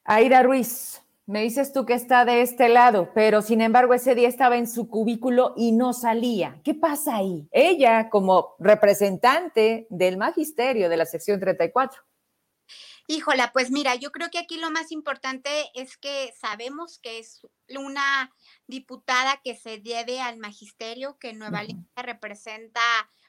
Aida 0.05 0.43
Ruiz, 0.43 1.03
me 1.29 1.43
dices 1.43 1.75
tú 1.75 1.85
que 1.85 1.93
está 1.93 2.25
de 2.25 2.41
este 2.41 2.71
lado, 2.71 3.13
pero 3.15 3.43
sin 3.43 3.61
embargo 3.61 3.93
ese 3.93 4.15
día 4.15 4.29
estaba 4.29 4.57
en 4.57 4.67
su 4.67 4.89
cubículo 4.89 5.53
y 5.59 5.73
no 5.73 5.93
salía. 5.93 6.59
¿Qué 6.65 6.73
pasa 6.73 7.17
ahí? 7.17 7.47
Ella 7.53 8.09
como 8.09 8.57
representante 8.59 9.87
del 9.91 10.17
magisterio 10.17 10.89
de 10.89 10.97
la 10.97 11.05
sección 11.05 11.39
34. 11.39 12.03
Híjola, 13.09 13.53
pues 13.53 13.71
mira, 13.71 13.95
yo 13.95 14.11
creo 14.11 14.31
que 14.31 14.39
aquí 14.39 14.57
lo 14.57 14.71
más 14.71 14.91
importante 14.91 15.51
es 15.75 15.99
que 15.99 16.33
sabemos 16.41 16.99
que 16.99 17.19
es 17.19 17.43
una 17.79 18.35
diputada 18.67 19.39
que 19.45 19.55
se 19.55 19.79
debe 19.79 20.23
al 20.23 20.39
magisterio, 20.39 21.19
que 21.19 21.35
Nueva 21.35 21.63
uh 21.63 22.03
representa 22.03 22.81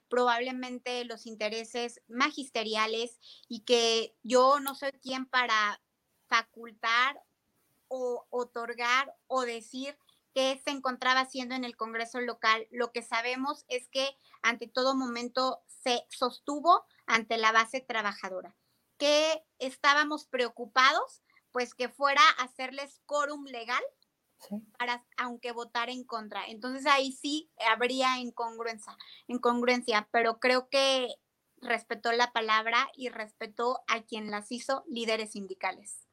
probablemente 0.08 1.04
los 1.04 1.26
intereses 1.26 2.02
magisteriales 2.08 3.20
y 3.50 3.66
que 3.66 4.16
yo 4.24 4.62
no 4.62 4.74
soy 4.74 4.92
quien 5.02 5.26
para 5.26 5.82
facultar 6.28 7.22
o 7.90 8.26
otorgar 8.30 9.14
o 9.28 9.42
decir 9.42 9.98
qué 10.34 10.62
se 10.64 10.72
encontraba 10.72 11.22
haciendo 11.22 11.56
en 11.56 11.64
el 11.64 11.76
Congreso 11.76 12.22
local. 12.22 12.68
Lo 12.72 12.92
que 12.92 13.02
sabemos 13.02 13.66
es 13.68 13.90
que 13.90 14.18
ante 14.42 14.68
todo 14.68 14.96
momento 14.96 15.62
se 15.68 16.06
sostuvo 16.10 16.86
ante 17.06 17.38
la 17.38 17.52
base 17.52 17.82
trabajadora, 17.82 18.56
que 18.98 19.44
estábamos 19.58 20.26
preocupados, 20.26 21.24
pues 21.52 21.74
que 21.74 21.90
fuera 21.90 22.22
a 22.38 22.44
hacerles 22.44 23.02
quórum 23.06 23.46
legal 23.46 23.84
para 24.78 25.06
aunque 25.18 25.52
votara 25.52 25.92
en 25.92 26.06
contra. 26.06 26.46
Entonces 26.48 26.86
ahí 26.86 27.12
sí 27.12 27.52
habría 27.70 28.20
incongruencia, 28.20 28.98
incongruencia, 29.28 30.08
pero 30.12 30.40
creo 30.40 30.70
que 30.70 31.10
respetó 31.58 32.12
la 32.14 32.32
palabra 32.32 32.90
y 32.96 33.10
respetó 33.10 33.82
a 33.88 34.04
quien 34.04 34.32
las 34.32 34.52
hizo 34.52 34.84
líderes 34.88 35.32
sindicales. 35.32 36.09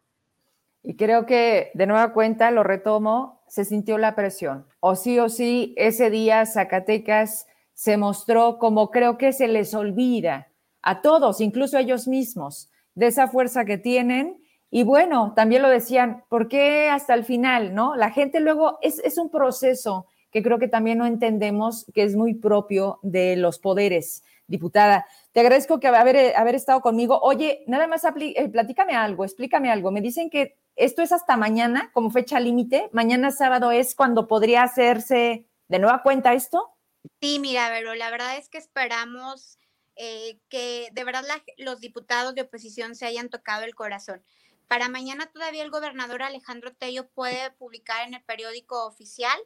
Y 0.88 0.94
creo 0.94 1.26
que 1.26 1.72
de 1.74 1.88
nueva 1.88 2.12
cuenta, 2.12 2.52
lo 2.52 2.62
retomo, 2.62 3.42
se 3.48 3.64
sintió 3.64 3.98
la 3.98 4.14
presión. 4.14 4.68
O 4.78 4.94
sí 4.94 5.18
o 5.18 5.28
sí, 5.28 5.74
ese 5.76 6.10
día 6.10 6.46
Zacatecas 6.46 7.48
se 7.74 7.96
mostró 7.96 8.58
como 8.60 8.92
creo 8.92 9.18
que 9.18 9.32
se 9.32 9.48
les 9.48 9.74
olvida 9.74 10.46
a 10.82 11.02
todos, 11.02 11.40
incluso 11.40 11.76
a 11.76 11.80
ellos 11.80 12.06
mismos, 12.06 12.70
de 12.94 13.08
esa 13.08 13.26
fuerza 13.26 13.64
que 13.64 13.78
tienen. 13.78 14.40
Y 14.70 14.84
bueno, 14.84 15.32
también 15.34 15.62
lo 15.62 15.70
decían, 15.70 16.22
¿por 16.28 16.46
qué 16.46 16.88
hasta 16.88 17.14
el 17.14 17.24
final? 17.24 17.74
¿No? 17.74 17.96
La 17.96 18.12
gente 18.12 18.38
luego 18.38 18.78
es, 18.80 19.00
es 19.00 19.18
un 19.18 19.28
proceso 19.28 20.06
que 20.30 20.40
creo 20.40 20.60
que 20.60 20.68
también 20.68 20.98
no 20.98 21.06
entendemos 21.06 21.90
que 21.94 22.04
es 22.04 22.14
muy 22.14 22.34
propio 22.34 23.00
de 23.02 23.34
los 23.34 23.58
poderes 23.58 24.22
diputada. 24.46 25.04
Te 25.32 25.40
agradezco 25.40 25.80
que 25.80 25.88
haber, 25.88 26.36
haber 26.36 26.54
estado 26.54 26.80
conmigo. 26.80 27.18
Oye, 27.22 27.64
nada 27.66 27.88
más 27.88 28.04
eh, 28.04 28.48
platícame 28.50 28.94
algo, 28.94 29.24
explícame 29.24 29.68
algo. 29.68 29.90
Me 29.90 30.00
dicen 30.00 30.30
que 30.30 30.54
esto 30.76 31.02
es 31.02 31.12
hasta 31.12 31.36
mañana 31.36 31.90
como 31.92 32.10
fecha 32.10 32.38
límite. 32.38 32.88
Mañana 32.92 33.30
sábado 33.30 33.70
es 33.70 33.94
cuando 33.94 34.28
podría 34.28 34.62
hacerse 34.62 35.46
de 35.68 35.78
nueva 35.78 36.02
cuenta 36.02 36.34
esto. 36.34 36.70
Sí, 37.20 37.38
mira, 37.38 37.68
pero 37.70 37.94
la 37.94 38.10
verdad 38.10 38.36
es 38.36 38.48
que 38.48 38.58
esperamos 38.58 39.58
eh, 39.96 40.38
que 40.48 40.88
de 40.92 41.04
verdad 41.04 41.24
los 41.56 41.80
diputados 41.80 42.34
de 42.34 42.42
oposición 42.42 42.94
se 42.94 43.06
hayan 43.06 43.30
tocado 43.30 43.64
el 43.64 43.74
corazón. 43.74 44.22
Para 44.68 44.88
mañana 44.88 45.26
todavía 45.26 45.62
el 45.62 45.70
gobernador 45.70 46.22
Alejandro 46.22 46.74
Tello 46.74 47.08
puede 47.08 47.50
publicar 47.52 48.06
en 48.06 48.14
el 48.14 48.22
periódico 48.22 48.86
oficial 48.86 49.38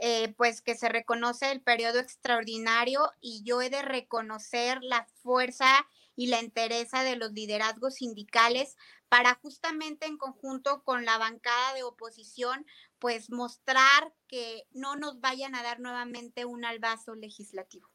eh, 0.00 0.34
pues 0.36 0.60
que 0.60 0.74
se 0.74 0.88
reconoce 0.88 1.52
el 1.52 1.60
periodo 1.60 2.00
extraordinario 2.00 3.12
y 3.20 3.42
yo 3.44 3.62
he 3.62 3.70
de 3.70 3.82
reconocer 3.82 4.82
la 4.82 5.06
fuerza 5.22 5.86
y 6.16 6.26
la 6.26 6.40
entereza 6.40 7.02
de 7.02 7.16
los 7.16 7.32
liderazgos 7.32 7.94
sindicales 7.94 8.76
para 9.14 9.36
justamente 9.36 10.06
en 10.06 10.18
conjunto 10.18 10.82
con 10.82 11.04
la 11.04 11.18
bancada 11.18 11.74
de 11.74 11.84
oposición, 11.84 12.66
pues 12.98 13.30
mostrar 13.30 14.12
que 14.26 14.66
no 14.72 14.96
nos 14.96 15.20
vayan 15.20 15.54
a 15.54 15.62
dar 15.62 15.78
nuevamente 15.78 16.44
un 16.44 16.64
albazo 16.64 17.14
legislativo. 17.14 17.88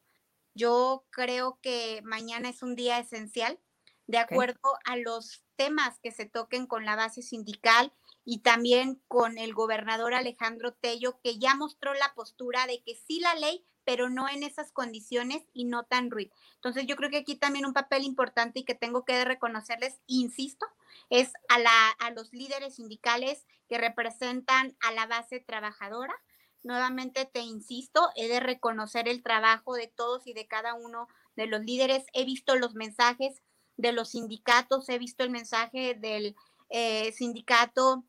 Yo 0.54 1.04
creo 1.10 1.58
que 1.60 2.00
mañana 2.04 2.48
es 2.48 2.62
un 2.62 2.74
día 2.74 2.98
esencial 2.98 3.60
de 4.06 4.16
acuerdo 4.16 4.78
a 4.86 4.96
los 4.96 5.44
temas 5.56 5.98
que 6.02 6.10
se 6.10 6.24
toquen 6.24 6.66
con 6.66 6.86
la 6.86 6.96
base 6.96 7.20
sindical 7.20 7.92
y 8.24 8.38
también 8.38 9.02
con 9.06 9.36
el 9.36 9.52
gobernador 9.52 10.14
Alejandro 10.14 10.72
Tello, 10.72 11.20
que 11.22 11.38
ya 11.38 11.54
mostró 11.54 11.92
la 11.92 12.14
postura 12.14 12.66
de 12.66 12.82
que 12.82 12.94
sí 12.94 13.20
la 13.20 13.34
ley, 13.34 13.66
pero 13.84 14.08
no 14.08 14.26
en 14.26 14.42
esas 14.42 14.72
condiciones 14.72 15.42
y 15.52 15.66
no 15.66 15.84
tan 15.84 16.10
ruido. 16.10 16.34
Entonces 16.54 16.86
yo 16.86 16.96
creo 16.96 17.10
que 17.10 17.18
aquí 17.18 17.36
también 17.36 17.66
un 17.66 17.74
papel 17.74 18.04
importante 18.04 18.60
y 18.60 18.64
que 18.64 18.74
tengo 18.74 19.04
que 19.04 19.22
reconocerles, 19.26 20.00
insisto, 20.06 20.66
es 21.10 21.32
a, 21.48 21.58
la, 21.58 21.90
a 21.98 22.10
los 22.10 22.32
líderes 22.32 22.76
sindicales 22.76 23.46
que 23.68 23.78
representan 23.78 24.76
a 24.80 24.92
la 24.92 25.06
base 25.06 25.40
trabajadora. 25.40 26.14
Nuevamente 26.62 27.24
te 27.24 27.40
insisto, 27.40 28.10
he 28.16 28.28
de 28.28 28.40
reconocer 28.40 29.08
el 29.08 29.22
trabajo 29.22 29.74
de 29.74 29.88
todos 29.88 30.26
y 30.26 30.32
de 30.32 30.46
cada 30.46 30.74
uno 30.74 31.08
de 31.36 31.46
los 31.46 31.60
líderes. 31.60 32.04
He 32.12 32.24
visto 32.24 32.56
los 32.56 32.74
mensajes 32.74 33.42
de 33.76 33.92
los 33.92 34.10
sindicatos, 34.10 34.88
he 34.88 34.98
visto 34.98 35.24
el 35.24 35.30
mensaje 35.30 35.94
del 35.94 36.36
eh, 36.68 37.12
sindicato 37.12 38.04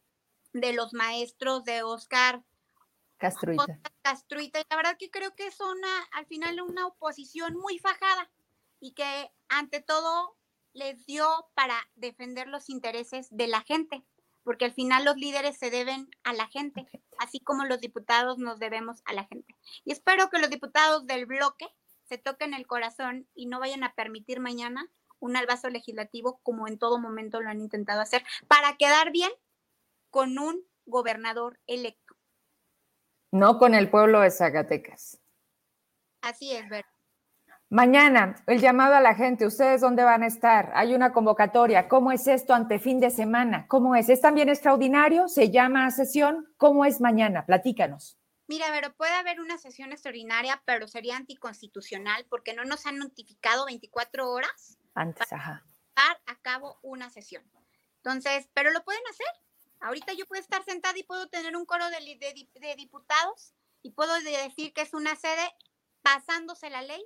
de 0.53 0.73
los 0.73 0.93
maestros 0.93 1.63
de 1.63 1.83
Oscar 1.83 2.43
Castruita. 4.01 4.65
La 4.69 4.75
verdad 4.75 4.97
que 4.97 5.11
creo 5.11 5.35
que 5.35 5.47
es 5.47 5.59
una, 5.59 6.03
al 6.11 6.25
final, 6.25 6.59
una 6.61 6.87
oposición 6.87 7.55
muy 7.55 7.77
fajada 7.77 8.31
y 8.79 8.93
que 8.93 9.31
ante 9.47 9.79
todo 9.79 10.35
les 10.73 11.05
dio 11.05 11.25
para 11.53 11.75
defender 11.95 12.47
los 12.47 12.69
intereses 12.69 13.27
de 13.31 13.47
la 13.47 13.61
gente, 13.61 14.03
porque 14.43 14.65
al 14.65 14.73
final 14.73 15.05
los 15.05 15.17
líderes 15.17 15.57
se 15.57 15.69
deben 15.69 16.09
a 16.23 16.33
la 16.33 16.47
gente, 16.47 16.87
así 17.19 17.39
como 17.39 17.65
los 17.65 17.79
diputados 17.79 18.37
nos 18.37 18.59
debemos 18.59 19.01
a 19.05 19.13
la 19.13 19.25
gente. 19.25 19.55
Y 19.83 19.91
espero 19.91 20.29
que 20.29 20.39
los 20.39 20.49
diputados 20.49 21.05
del 21.05 21.25
bloque 21.25 21.67
se 22.03 22.17
toquen 22.17 22.53
el 22.53 22.67
corazón 22.67 23.27
y 23.35 23.45
no 23.45 23.59
vayan 23.59 23.83
a 23.83 23.93
permitir 23.93 24.39
mañana 24.39 24.89
un 25.19 25.37
albazo 25.37 25.69
legislativo 25.69 26.39
como 26.43 26.67
en 26.67 26.79
todo 26.79 26.99
momento 26.99 27.41
lo 27.41 27.49
han 27.49 27.61
intentado 27.61 28.01
hacer, 28.01 28.23
para 28.47 28.75
quedar 28.75 29.11
bien 29.11 29.31
con 30.09 30.37
un 30.39 30.65
gobernador 30.85 31.59
electo. 31.67 32.15
No 33.31 33.57
con 33.59 33.75
el 33.75 33.89
pueblo 33.89 34.19
de 34.21 34.31
Zacatecas. 34.31 35.21
Así 36.21 36.51
es, 36.51 36.67
¿verdad? 36.69 36.89
Mañana, 37.71 38.35
el 38.47 38.59
llamado 38.59 38.95
a 38.95 38.99
la 38.99 39.15
gente, 39.15 39.47
¿ustedes 39.47 39.79
dónde 39.79 40.03
van 40.03 40.23
a 40.23 40.27
estar? 40.27 40.73
Hay 40.75 40.93
una 40.93 41.13
convocatoria. 41.13 41.87
¿Cómo 41.87 42.11
es 42.11 42.27
esto 42.27 42.53
ante 42.53 42.79
fin 42.79 42.99
de 42.99 43.09
semana? 43.09 43.65
¿Cómo 43.69 43.95
es? 43.95 44.09
¿Es 44.09 44.19
también 44.19 44.49
extraordinario? 44.49 45.29
¿Se 45.29 45.51
llama 45.51 45.85
a 45.85 45.91
sesión? 45.91 46.53
¿Cómo 46.57 46.83
es 46.83 46.99
mañana? 46.99 47.45
Platícanos. 47.45 48.17
Mira, 48.47 48.65
pero 48.73 48.93
puede 48.93 49.13
haber 49.13 49.39
una 49.39 49.57
sesión 49.57 49.93
extraordinaria, 49.93 50.61
pero 50.65 50.85
sería 50.89 51.15
anticonstitucional 51.15 52.25
porque 52.29 52.53
no 52.53 52.65
nos 52.65 52.85
han 52.85 52.97
notificado 52.97 53.63
24 53.63 54.29
horas 54.29 54.77
antes, 54.93 55.31
ajá. 55.31 55.65
Dar 55.95 56.19
a 56.25 56.35
cabo 56.41 56.77
una 56.81 57.09
sesión. 57.09 57.49
Entonces, 58.03 58.49
pero 58.53 58.71
lo 58.71 58.83
pueden 58.83 59.01
hacer. 59.09 59.27
Ahorita 59.79 60.11
yo 60.11 60.25
puedo 60.25 60.41
estar 60.41 60.61
sentada 60.65 60.99
y 60.99 61.03
puedo 61.03 61.29
tener 61.29 61.55
un 61.55 61.65
coro 61.65 61.85
de, 61.89 62.75
diputados 62.75 63.53
y 63.81 63.91
puedo 63.91 64.13
decir 64.19 64.73
que 64.73 64.81
es 64.81 64.93
una 64.93 65.15
sede 65.15 65.55
pasándose 66.01 66.69
la 66.69 66.81
ley 66.81 67.01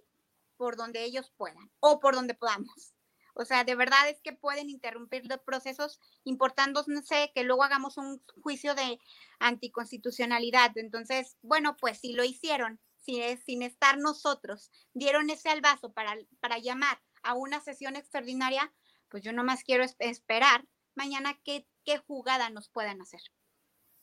por 0.58 0.76
donde 0.78 1.04
ellos 1.04 1.32
puedan 1.38 1.72
o 1.80 2.00
por 2.00 2.16
donde 2.16 2.34
podamos. 2.34 2.94
O 3.36 3.44
sea, 3.44 3.66
de 3.66 3.76
verdad 3.76 4.10
es 4.10 4.22
que 4.22 4.32
pueden 4.32 4.70
interrumpir 4.70 5.26
los 5.28 5.40
procesos 5.40 6.00
importándose 6.24 7.32
que 7.36 7.44
luego 7.44 7.64
hagamos 7.64 7.98
un 7.98 8.24
juicio 8.42 8.76
de 8.76 8.98
anticonstitucionalidad. 9.40 10.72
Entonces, 10.78 11.38
bueno, 11.42 11.76
pues 11.76 12.00
si 12.00 12.14
lo 12.14 12.24
hicieron, 12.24 12.80
sin, 12.98 13.38
sin 13.40 13.62
estar 13.62 13.98
nosotros, 13.98 14.72
dieron 14.94 15.30
ese 15.30 15.50
albazo 15.50 15.92
para, 15.92 16.16
para 16.40 16.60
llamar 16.60 17.02
a 17.24 17.34
una 17.34 17.60
sesión 17.60 17.98
extraordinaria, 17.98 18.74
pues 19.10 19.22
yo 19.22 19.34
nomás 19.34 19.64
quiero 19.64 19.84
esperar 20.00 20.66
mañana 20.96 21.38
qué, 21.44 21.68
qué 21.84 21.98
jugada 21.98 22.50
nos 22.50 22.70
puedan 22.70 23.02
hacer. 23.02 23.20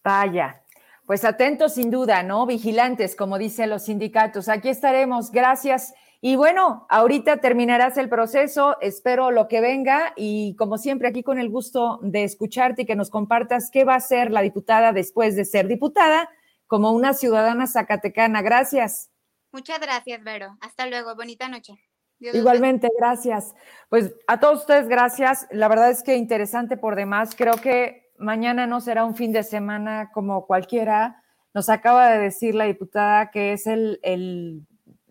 Vaya, 0.04 0.62
pues 1.06 1.24
atentos 1.24 1.74
sin 1.74 1.90
duda, 1.90 2.22
¿no? 2.22 2.44
Vigilantes, 2.44 3.16
como 3.16 3.38
dicen 3.38 3.70
los 3.70 3.84
sindicatos. 3.84 4.48
Aquí 4.48 4.68
estaremos, 4.68 5.30
gracias. 5.30 5.94
Y 6.24 6.36
bueno, 6.36 6.86
ahorita 6.88 7.38
terminarás 7.38 7.98
el 7.98 8.08
proceso, 8.08 8.80
espero 8.80 9.32
lo 9.32 9.48
que 9.48 9.60
venga 9.60 10.12
y 10.14 10.54
como 10.54 10.78
siempre 10.78 11.08
aquí 11.08 11.24
con 11.24 11.40
el 11.40 11.50
gusto 11.50 11.98
de 12.00 12.22
escucharte 12.22 12.82
y 12.82 12.86
que 12.86 12.94
nos 12.94 13.10
compartas 13.10 13.70
qué 13.72 13.82
va 13.82 13.94
a 13.94 13.96
hacer 13.96 14.30
la 14.30 14.40
diputada 14.40 14.92
después 14.92 15.34
de 15.34 15.44
ser 15.44 15.66
diputada 15.66 16.30
como 16.68 16.92
una 16.92 17.12
ciudadana 17.12 17.66
zacatecana. 17.66 18.40
Gracias. 18.40 19.10
Muchas 19.50 19.80
gracias, 19.80 20.22
Vero. 20.22 20.56
Hasta 20.60 20.86
luego. 20.86 21.16
Bonita 21.16 21.48
noche. 21.48 21.74
Igualmente, 22.20 22.88
gracias. 22.96 23.54
Pues 23.88 24.14
a 24.28 24.38
todos 24.38 24.60
ustedes, 24.60 24.88
gracias. 24.88 25.48
La 25.50 25.66
verdad 25.66 25.90
es 25.90 26.04
que 26.04 26.14
interesante 26.14 26.76
por 26.76 26.94
demás. 26.94 27.34
Creo 27.36 27.54
que 27.54 28.12
mañana 28.16 28.68
no 28.68 28.80
será 28.80 29.04
un 29.04 29.16
fin 29.16 29.32
de 29.32 29.42
semana 29.42 30.12
como 30.14 30.46
cualquiera. 30.46 31.24
Nos 31.52 31.68
acaba 31.68 32.08
de 32.10 32.18
decir 32.18 32.54
la 32.54 32.64
diputada 32.64 33.32
que 33.32 33.52
es 33.52 33.66
el, 33.66 33.98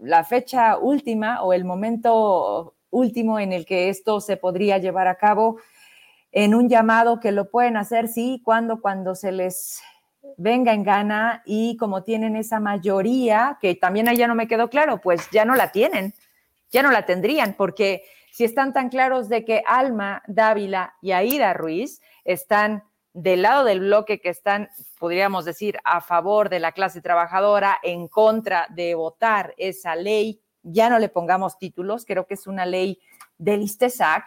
la 0.02 0.24
fecha 0.24 0.78
última 0.78 1.42
o 1.44 1.54
el 1.54 1.64
momento 1.64 2.76
último 2.90 3.40
en 3.40 3.54
el 3.54 3.66
que 3.66 3.90
esto 3.90 4.20
se 4.20 4.38
podría 4.38 4.78
llevar 4.78 5.08
a 5.08 5.16
cabo 5.16 5.58
en 6.32 6.56
un 6.56 6.70
llamado 6.70 7.20
que 7.20 7.32
lo 7.32 7.50
pueden 7.50 7.78
hacer, 7.78 8.08
sí, 8.08 8.42
cuando, 8.44 8.82
cuando 8.82 9.16
se 9.16 9.32
les 9.32 9.82
venga 10.38 10.74
en 10.74 10.84
gana 10.84 11.44
y 11.46 11.78
como 11.78 12.04
tienen 12.04 12.36
esa 12.36 12.60
mayoría, 12.60 13.58
que 13.62 13.76
también 13.76 14.08
ahí 14.08 14.18
ya 14.18 14.28
no 14.28 14.36
me 14.36 14.48
quedó 14.48 14.70
claro, 14.70 15.02
pues 15.02 15.30
ya 15.32 15.46
no 15.46 15.56
la 15.56 15.72
tienen, 15.72 16.14
ya 16.70 16.84
no 16.84 16.92
la 16.92 17.06
tendrían, 17.06 17.54
porque 17.54 18.04
si 18.32 18.46
están 18.46 18.72
tan 18.72 18.90
claros 18.90 19.28
de 19.28 19.44
que 19.44 19.62
Alma 19.66 20.24
Dávila 20.28 20.96
y 21.02 21.12
Aida 21.12 21.54
Ruiz 21.54 22.02
están 22.24 22.84
del 23.14 23.42
lado 23.42 23.66
del 23.66 23.82
bloque 23.82 24.22
que 24.22 24.30
están, 24.30 24.70
podríamos 25.02 25.46
decir, 25.46 25.80
a 25.84 26.00
favor 26.00 26.48
de 26.48 26.60
la 26.60 26.74
clase 26.74 27.02
trabajadora, 27.02 27.80
en 27.82 28.08
contra 28.08 28.68
de 28.70 28.94
votar 28.94 29.56
esa 29.58 29.96
ley, 29.96 30.40
ya 30.62 30.92
no 30.92 31.00
le 31.00 31.10
pongamos 31.10 31.58
títulos, 31.58 32.06
creo 32.06 32.28
que 32.28 32.36
es 32.36 32.46
una 32.46 32.68
ley 32.68 33.02
del 33.40 33.64
ISTESAC, 33.64 34.24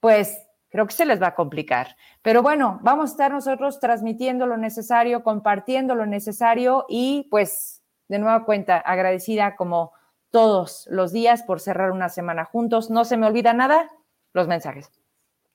pues 0.00 0.48
creo 0.68 0.84
que 0.88 0.94
se 0.94 1.06
les 1.06 1.22
va 1.22 1.28
a 1.28 1.34
complicar. 1.36 1.94
Pero 2.22 2.42
bueno, 2.42 2.80
vamos 2.82 3.10
a 3.10 3.12
estar 3.12 3.30
nosotros 3.30 3.78
transmitiendo 3.78 4.48
lo 4.48 4.56
necesario, 4.56 5.22
compartiendo 5.22 5.94
lo 5.94 6.06
necesario 6.06 6.86
y 6.88 7.28
pues 7.30 7.84
de 8.08 8.18
nueva 8.18 8.44
cuenta 8.44 8.78
agradecida 8.78 9.54
como 9.54 9.92
todos 10.30 10.88
los 10.90 11.12
días 11.12 11.44
por 11.44 11.60
cerrar 11.60 11.92
una 11.92 12.08
semana 12.08 12.44
juntos. 12.44 12.90
No 12.90 13.04
se 13.04 13.16
me 13.16 13.28
olvida 13.28 13.52
nada, 13.52 13.88
los 14.32 14.48
mensajes. 14.48 14.90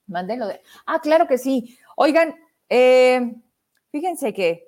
Mandé 0.07 0.37
de... 0.37 0.61
Ah, 0.85 1.01
claro 1.01 1.27
que 1.27 1.37
sí. 1.37 1.77
Oigan, 1.97 2.35
eh, 2.69 3.35
fíjense 3.95 4.33
que 4.33 4.67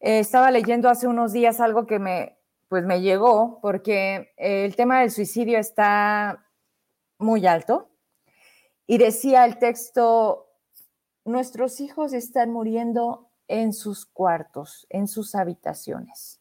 eh, 0.00 0.18
estaba 0.18 0.50
leyendo 0.50 0.88
hace 0.88 1.06
unos 1.06 1.32
días 1.32 1.60
algo 1.60 1.86
que 1.86 2.00
me, 2.00 2.40
pues 2.66 2.84
me 2.84 3.02
llegó, 3.02 3.60
porque 3.60 4.34
el 4.36 4.74
tema 4.74 4.98
del 4.98 5.12
suicidio 5.12 5.60
está 5.60 6.44
muy 7.18 7.46
alto 7.46 7.88
y 8.88 8.98
decía 8.98 9.44
el 9.44 9.60
texto, 9.60 10.50
nuestros 11.24 11.78
hijos 11.78 12.12
están 12.12 12.50
muriendo 12.50 13.30
en 13.46 13.72
sus 13.72 14.06
cuartos, 14.06 14.88
en 14.90 15.06
sus 15.06 15.36
habitaciones. 15.36 16.40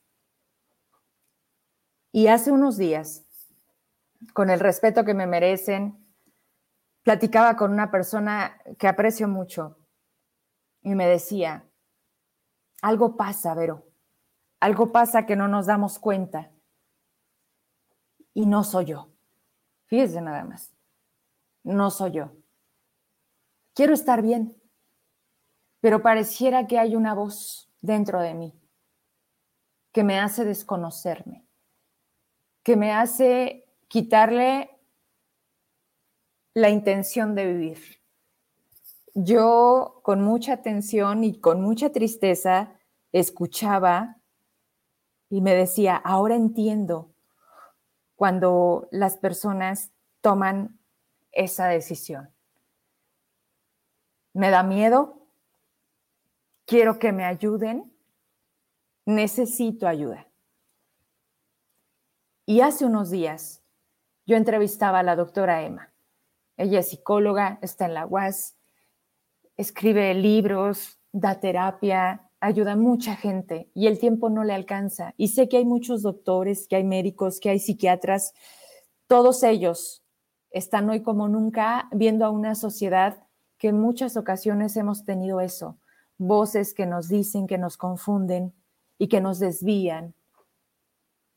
Y 2.11 2.29
hace 2.29 2.51
unos 2.51 2.77
días, 2.77 3.27
con 4.33 4.49
el 4.49 4.59
respeto 4.59 5.05
que 5.05 5.13
me 5.13 5.27
merecen, 5.27 6.03
platicaba 7.03 7.55
con 7.57 7.71
una 7.71 7.91
persona 7.91 8.59
que 8.79 8.87
aprecio 8.87 9.27
mucho 9.27 9.77
y 10.81 10.95
me 10.95 11.07
decía, 11.07 11.69
algo 12.83 13.17
pasa, 13.17 13.55
Vero, 13.55 13.87
algo 14.59 14.91
pasa 14.91 15.25
que 15.25 15.35
no 15.35 15.47
nos 15.47 15.65
damos 15.65 15.97
cuenta. 15.97 16.51
Y 18.35 18.45
no 18.45 18.63
soy 18.63 18.85
yo. 18.85 19.09
Fíjese 19.85 20.21
nada 20.21 20.43
más 20.43 20.73
no 21.63 21.89
soy 21.89 22.11
yo. 22.11 22.31
Quiero 23.73 23.93
estar 23.93 24.21
bien, 24.21 24.55
pero 25.79 26.01
pareciera 26.01 26.67
que 26.67 26.77
hay 26.77 26.95
una 26.95 27.13
voz 27.13 27.71
dentro 27.81 28.21
de 28.21 28.33
mí 28.33 28.59
que 29.91 30.03
me 30.03 30.19
hace 30.19 30.43
desconocerme, 30.43 31.45
que 32.63 32.75
me 32.75 32.91
hace 32.91 33.65
quitarle 33.87 34.69
la 36.53 36.69
intención 36.69 37.35
de 37.35 37.45
vivir. 37.45 38.02
Yo 39.15 39.99
con 40.03 40.21
mucha 40.21 40.53
atención 40.53 41.23
y 41.23 41.39
con 41.39 41.61
mucha 41.61 41.91
tristeza 41.91 42.79
escuchaba 43.11 44.17
y 45.29 45.41
me 45.41 45.53
decía, 45.53 45.95
ahora 45.95 46.35
entiendo 46.35 47.13
cuando 48.15 48.87
las 48.91 49.17
personas 49.17 49.91
toman 50.21 50.79
esa 51.31 51.67
decisión. 51.67 52.33
Me 54.33 54.49
da 54.49 54.63
miedo, 54.63 55.27
quiero 56.65 56.97
que 56.97 57.11
me 57.11 57.23
ayuden, 57.23 57.93
necesito 59.05 59.87
ayuda. 59.87 60.27
Y 62.45 62.61
hace 62.61 62.85
unos 62.85 63.11
días 63.11 63.63
yo 64.25 64.37
entrevistaba 64.37 64.99
a 64.99 65.03
la 65.03 65.15
doctora 65.15 65.61
Emma. 65.61 65.93
Ella 66.57 66.79
es 66.79 66.89
psicóloga, 66.89 67.59
está 67.61 67.85
en 67.85 67.93
la 67.93 68.05
UAS, 68.05 68.57
escribe 69.57 70.13
libros, 70.13 70.99
da 71.11 71.39
terapia, 71.39 72.29
ayuda 72.39 72.73
a 72.73 72.75
mucha 72.75 73.15
gente 73.15 73.69
y 73.73 73.87
el 73.87 73.99
tiempo 73.99 74.29
no 74.29 74.43
le 74.43 74.53
alcanza. 74.53 75.13
Y 75.17 75.29
sé 75.29 75.47
que 75.47 75.57
hay 75.57 75.65
muchos 75.65 76.01
doctores, 76.01 76.67
que 76.67 76.75
hay 76.75 76.83
médicos, 76.83 77.39
que 77.39 77.49
hay 77.49 77.59
psiquiatras, 77.59 78.33
todos 79.07 79.43
ellos 79.43 80.03
están 80.51 80.89
hoy 80.89 81.01
como 81.01 81.27
nunca 81.27 81.87
viendo 81.91 82.25
a 82.25 82.29
una 82.29 82.55
sociedad 82.55 83.23
que 83.57 83.69
en 83.69 83.79
muchas 83.79 84.17
ocasiones 84.17 84.75
hemos 84.75 85.05
tenido 85.05 85.39
eso, 85.39 85.77
voces 86.17 86.73
que 86.73 86.85
nos 86.85 87.07
dicen, 87.07 87.47
que 87.47 87.57
nos 87.57 87.77
confunden 87.77 88.53
y 88.97 89.07
que 89.07 89.21
nos 89.21 89.39
desvían. 89.39 90.13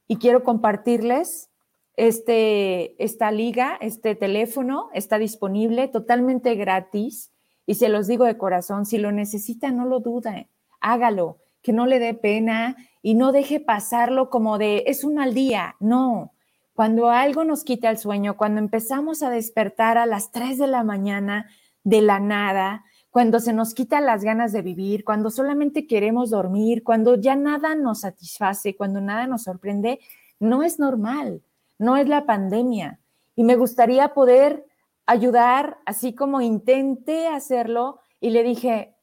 Y 0.08 0.16
quiero 0.16 0.42
compartirles 0.42 1.50
este, 1.96 3.02
esta 3.02 3.30
liga, 3.30 3.78
este 3.80 4.14
teléfono 4.14 4.90
está 4.92 5.18
disponible 5.18 5.88
totalmente 5.88 6.54
gratis 6.54 7.32
y 7.66 7.74
se 7.74 7.88
los 7.88 8.06
digo 8.06 8.24
de 8.24 8.38
corazón, 8.38 8.86
si 8.86 8.98
lo 8.98 9.12
necesita, 9.12 9.70
no 9.70 9.84
lo 9.84 10.00
dude, 10.00 10.48
hágalo, 10.80 11.38
que 11.62 11.72
no 11.72 11.86
le 11.86 11.98
dé 11.98 12.14
pena 12.14 12.76
y 13.02 13.14
no 13.14 13.32
deje 13.32 13.60
pasarlo 13.60 14.30
como 14.30 14.56
de 14.56 14.84
es 14.86 15.02
un 15.02 15.16
mal 15.16 15.34
día, 15.34 15.74
no, 15.80 16.32
cuando 16.76 17.08
algo 17.08 17.42
nos 17.44 17.64
quita 17.64 17.88
el 17.88 17.96
sueño, 17.96 18.36
cuando 18.36 18.60
empezamos 18.60 19.22
a 19.22 19.30
despertar 19.30 19.96
a 19.96 20.04
las 20.04 20.30
3 20.30 20.58
de 20.58 20.66
la 20.66 20.84
mañana 20.84 21.48
de 21.84 22.02
la 22.02 22.20
nada, 22.20 22.84
cuando 23.10 23.40
se 23.40 23.54
nos 23.54 23.72
quitan 23.72 24.04
las 24.04 24.22
ganas 24.22 24.52
de 24.52 24.60
vivir, 24.60 25.02
cuando 25.02 25.30
solamente 25.30 25.86
queremos 25.86 26.28
dormir, 26.28 26.84
cuando 26.84 27.16
ya 27.16 27.34
nada 27.34 27.74
nos 27.74 28.00
satisface, 28.00 28.76
cuando 28.76 29.00
nada 29.00 29.26
nos 29.26 29.44
sorprende, 29.44 30.00
no 30.38 30.62
es 30.62 30.78
normal, 30.78 31.40
no 31.78 31.96
es 31.96 32.08
la 32.08 32.26
pandemia. 32.26 33.00
Y 33.34 33.44
me 33.44 33.56
gustaría 33.56 34.12
poder 34.12 34.65
ayudar, 35.06 35.78
así 35.86 36.14
como 36.14 36.40
intenté 36.40 37.28
hacerlo, 37.28 38.00
y 38.20 38.30
le 38.30 38.42
dije, 38.42 38.96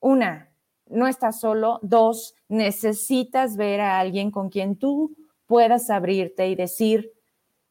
una, 0.00 0.50
no 0.86 1.06
estás 1.06 1.40
solo, 1.40 1.80
dos, 1.82 2.34
necesitas 2.48 3.56
ver 3.56 3.80
a 3.80 3.98
alguien 3.98 4.30
con 4.30 4.48
quien 4.48 4.76
tú 4.76 5.16
puedas 5.46 5.90
abrirte 5.90 6.48
y 6.48 6.54
decir, 6.54 7.12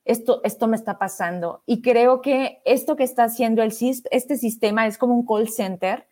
esto, 0.05 0.41
esto 0.43 0.67
me 0.67 0.77
está 0.77 0.97
pasando. 0.97 1.63
Y 1.65 1.81
creo 1.81 2.21
que 2.21 2.61
esto 2.65 2.95
que 2.95 3.03
está 3.03 3.25
haciendo 3.25 3.61
el 3.61 3.73
este 4.11 4.37
sistema 4.37 4.87
es 4.87 4.97
como 4.97 5.13
un 5.13 5.25
call 5.25 5.49
center 5.49 6.07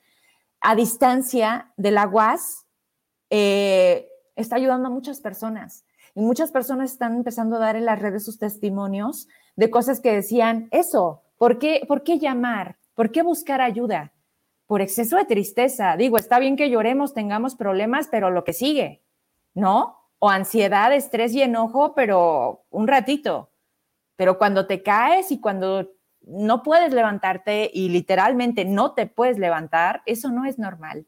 a 0.59 0.75
distancia 0.75 1.71
de 1.77 1.91
la 1.91 2.07
UAS, 2.07 2.65
eh, 3.29 4.09
está 4.35 4.57
ayudando 4.57 4.87
a 4.87 4.91
muchas 4.91 5.21
personas. 5.21 5.85
Y 6.13 6.21
muchas 6.21 6.51
personas 6.51 6.91
están 6.91 7.15
empezando 7.15 7.57
a 7.57 7.59
dar 7.59 7.75
en 7.75 7.85
las 7.85 7.99
redes 7.99 8.25
sus 8.25 8.39
testimonios 8.39 9.27
de 9.55 9.69
cosas 9.69 9.99
que 9.99 10.11
decían, 10.11 10.67
eso, 10.71 11.24
¿por 11.37 11.59
qué, 11.59 11.83
¿por 11.87 12.03
qué 12.03 12.19
llamar? 12.19 12.77
¿Por 12.93 13.11
qué 13.11 13.21
buscar 13.21 13.61
ayuda? 13.61 14.13
Por 14.67 14.81
exceso 14.81 15.17
de 15.17 15.25
tristeza. 15.25 15.95
Digo, 15.97 16.17
está 16.17 16.39
bien 16.39 16.55
que 16.55 16.69
lloremos, 16.69 17.13
tengamos 17.13 17.55
problemas, 17.55 18.07
pero 18.09 18.31
lo 18.31 18.43
que 18.43 18.53
sigue, 18.53 19.03
¿no? 19.53 20.05
o 20.19 20.29
ansiedad, 20.29 20.93
estrés 20.93 21.33
y 21.33 21.41
enojo, 21.41 21.93
pero 21.93 22.65
un 22.69 22.87
ratito. 22.87 23.51
Pero 24.15 24.37
cuando 24.37 24.65
te 24.65 24.81
caes 24.81 25.31
y 25.31 25.39
cuando 25.39 25.91
no 26.21 26.63
puedes 26.63 26.93
levantarte 26.93 27.69
y 27.73 27.89
literalmente 27.89 28.65
no 28.65 28.93
te 28.93 29.07
puedes 29.07 29.37
levantar, 29.37 30.01
eso 30.05 30.31
no 30.31 30.45
es 30.45 30.57
normal. 30.57 31.05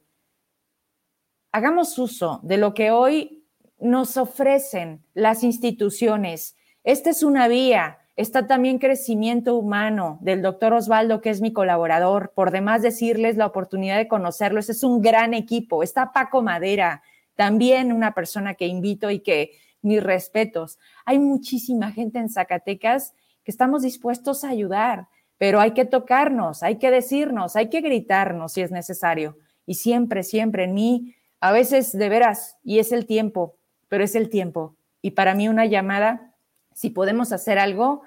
Hagamos 1.51 1.97
uso 1.97 2.39
de 2.43 2.57
lo 2.57 2.73
que 2.73 2.91
hoy 2.91 3.47
nos 3.79 4.17
ofrecen 4.17 5.03
las 5.13 5.43
instituciones. 5.43 6.55
Esta 6.83 7.09
es 7.09 7.23
una 7.23 7.47
vía. 7.47 7.99
Está 8.17 8.47
también 8.47 8.79
crecimiento 8.79 9.55
humano 9.55 10.17
del 10.21 10.41
doctor 10.41 10.73
Osvaldo, 10.73 11.21
que 11.21 11.29
es 11.29 11.39
mi 11.39 11.53
colaborador. 11.53 12.31
Por 12.33 12.49
demás 12.49 12.81
decirles 12.81 13.37
la 13.37 13.45
oportunidad 13.45 13.97
de 13.97 14.07
conocerlo, 14.07 14.59
ese 14.59 14.71
es 14.71 14.83
un 14.83 15.03
gran 15.03 15.35
equipo. 15.35 15.83
Está 15.83 16.11
Paco 16.13 16.41
Madera, 16.41 17.03
también 17.35 17.93
una 17.93 18.15
persona 18.15 18.55
que 18.55 18.65
invito 18.65 19.11
y 19.11 19.19
que 19.19 19.51
mis 19.83 20.01
respetos. 20.01 20.79
Hay 21.05 21.19
muchísima 21.19 21.91
gente 21.91 22.17
en 22.17 22.31
Zacatecas 22.31 23.13
que 23.43 23.51
estamos 23.51 23.83
dispuestos 23.83 24.43
a 24.43 24.49
ayudar, 24.49 25.09
pero 25.37 25.59
hay 25.59 25.71
que 25.71 25.85
tocarnos, 25.85 26.63
hay 26.63 26.79
que 26.79 26.89
decirnos, 26.89 27.55
hay 27.55 27.69
que 27.69 27.81
gritarnos 27.81 28.53
si 28.53 28.61
es 28.61 28.71
necesario. 28.71 29.37
Y 29.67 29.75
siempre, 29.75 30.23
siempre 30.23 30.63
en 30.63 30.73
mí, 30.73 31.13
a 31.39 31.51
veces 31.51 31.91
de 31.95 32.09
veras, 32.09 32.57
y 32.63 32.79
es 32.79 32.91
el 32.91 33.05
tiempo, 33.05 33.57
pero 33.89 34.03
es 34.03 34.15
el 34.15 34.31
tiempo. 34.31 34.75
Y 35.03 35.11
para 35.11 35.35
mí 35.35 35.47
una 35.47 35.67
llamada, 35.67 36.33
si 36.73 36.89
podemos 36.89 37.31
hacer 37.31 37.59
algo, 37.59 38.01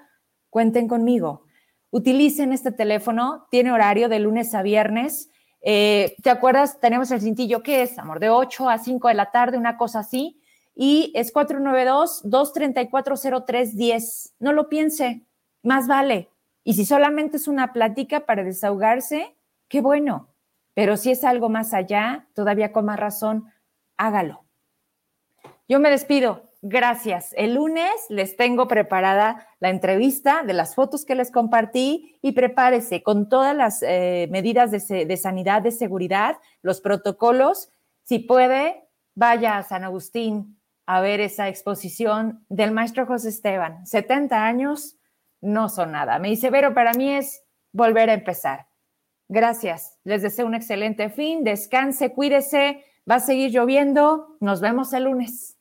cuenten 0.50 0.88
conmigo. 0.88 1.44
Utilicen 1.90 2.52
este 2.52 2.72
teléfono, 2.72 3.46
tiene 3.50 3.72
horario 3.72 4.08
de 4.08 4.20
lunes 4.20 4.54
a 4.54 4.62
viernes. 4.62 5.28
Eh, 5.62 6.14
¿Te 6.22 6.30
acuerdas? 6.30 6.80
Tenemos 6.80 7.10
el 7.10 7.20
cintillo, 7.20 7.62
¿qué 7.62 7.82
es? 7.82 7.98
Amor, 7.98 8.20
de 8.20 8.30
8 8.30 8.68
a 8.68 8.78
5 8.78 9.08
de 9.08 9.14
la 9.14 9.30
tarde, 9.30 9.58
una 9.58 9.76
cosa 9.76 9.98
así. 10.00 10.40
Y 10.74 11.12
es 11.14 11.32
492-234-0310. 11.34 14.32
No 14.38 14.52
lo 14.52 14.68
piense, 14.68 15.26
más 15.62 15.88
vale. 15.88 16.30
Y 16.62 16.74
si 16.74 16.84
solamente 16.84 17.38
es 17.38 17.48
una 17.48 17.72
plática 17.72 18.26
para 18.26 18.44
desahogarse, 18.44 19.34
qué 19.68 19.80
bueno. 19.80 20.28
Pero 20.74 20.96
si 20.96 21.10
es 21.10 21.24
algo 21.24 21.48
más 21.48 21.74
allá, 21.74 22.28
todavía 22.34 22.72
con 22.72 22.84
más 22.84 23.00
razón, 23.00 23.46
hágalo. 23.96 24.44
Yo 25.68 25.80
me 25.80 25.90
despido. 25.90 26.49
Gracias. 26.62 27.32
El 27.38 27.54
lunes 27.54 27.90
les 28.10 28.36
tengo 28.36 28.68
preparada 28.68 29.46
la 29.60 29.70
entrevista 29.70 30.42
de 30.42 30.52
las 30.52 30.74
fotos 30.74 31.06
que 31.06 31.14
les 31.14 31.30
compartí 31.30 32.18
y 32.20 32.32
prepárese 32.32 33.02
con 33.02 33.30
todas 33.30 33.56
las 33.56 33.82
eh, 33.82 34.28
medidas 34.30 34.70
de, 34.70 35.16
sanidad, 35.16 35.62
de 35.62 35.70
seguridad, 35.70 36.36
los 36.60 36.82
protocolos. 36.82 37.70
Si 38.02 38.18
puede, 38.18 38.84
vaya 39.14 39.56
a 39.56 39.62
San 39.62 39.84
Agustín 39.84 40.60
a 40.84 41.00
ver 41.00 41.20
esa 41.20 41.48
exposición 41.48 42.44
del 42.50 42.72
maestro 42.72 43.06
José 43.06 43.30
Esteban. 43.30 43.86
70 43.86 44.44
años 44.44 44.98
no 45.40 45.70
son 45.70 45.92
nada. 45.92 46.18
Me 46.18 46.28
dice, 46.28 46.50
pero 46.50 46.74
para 46.74 46.92
mí 46.92 47.10
es 47.10 47.42
volver 47.72 48.10
a 48.10 48.14
empezar. 48.14 48.66
Gracias. 49.28 49.98
Les 50.04 50.20
deseo 50.20 50.44
un 50.44 50.54
excelente 50.54 51.08
fin. 51.08 51.42
Descanse, 51.42 52.12
cuídese. 52.12 52.84
Va 53.10 53.14
a 53.14 53.20
seguir 53.20 53.50
lloviendo. 53.50 54.36
Nos 54.40 54.60
vemos 54.60 54.92
el 54.92 55.04
lunes. 55.04 55.59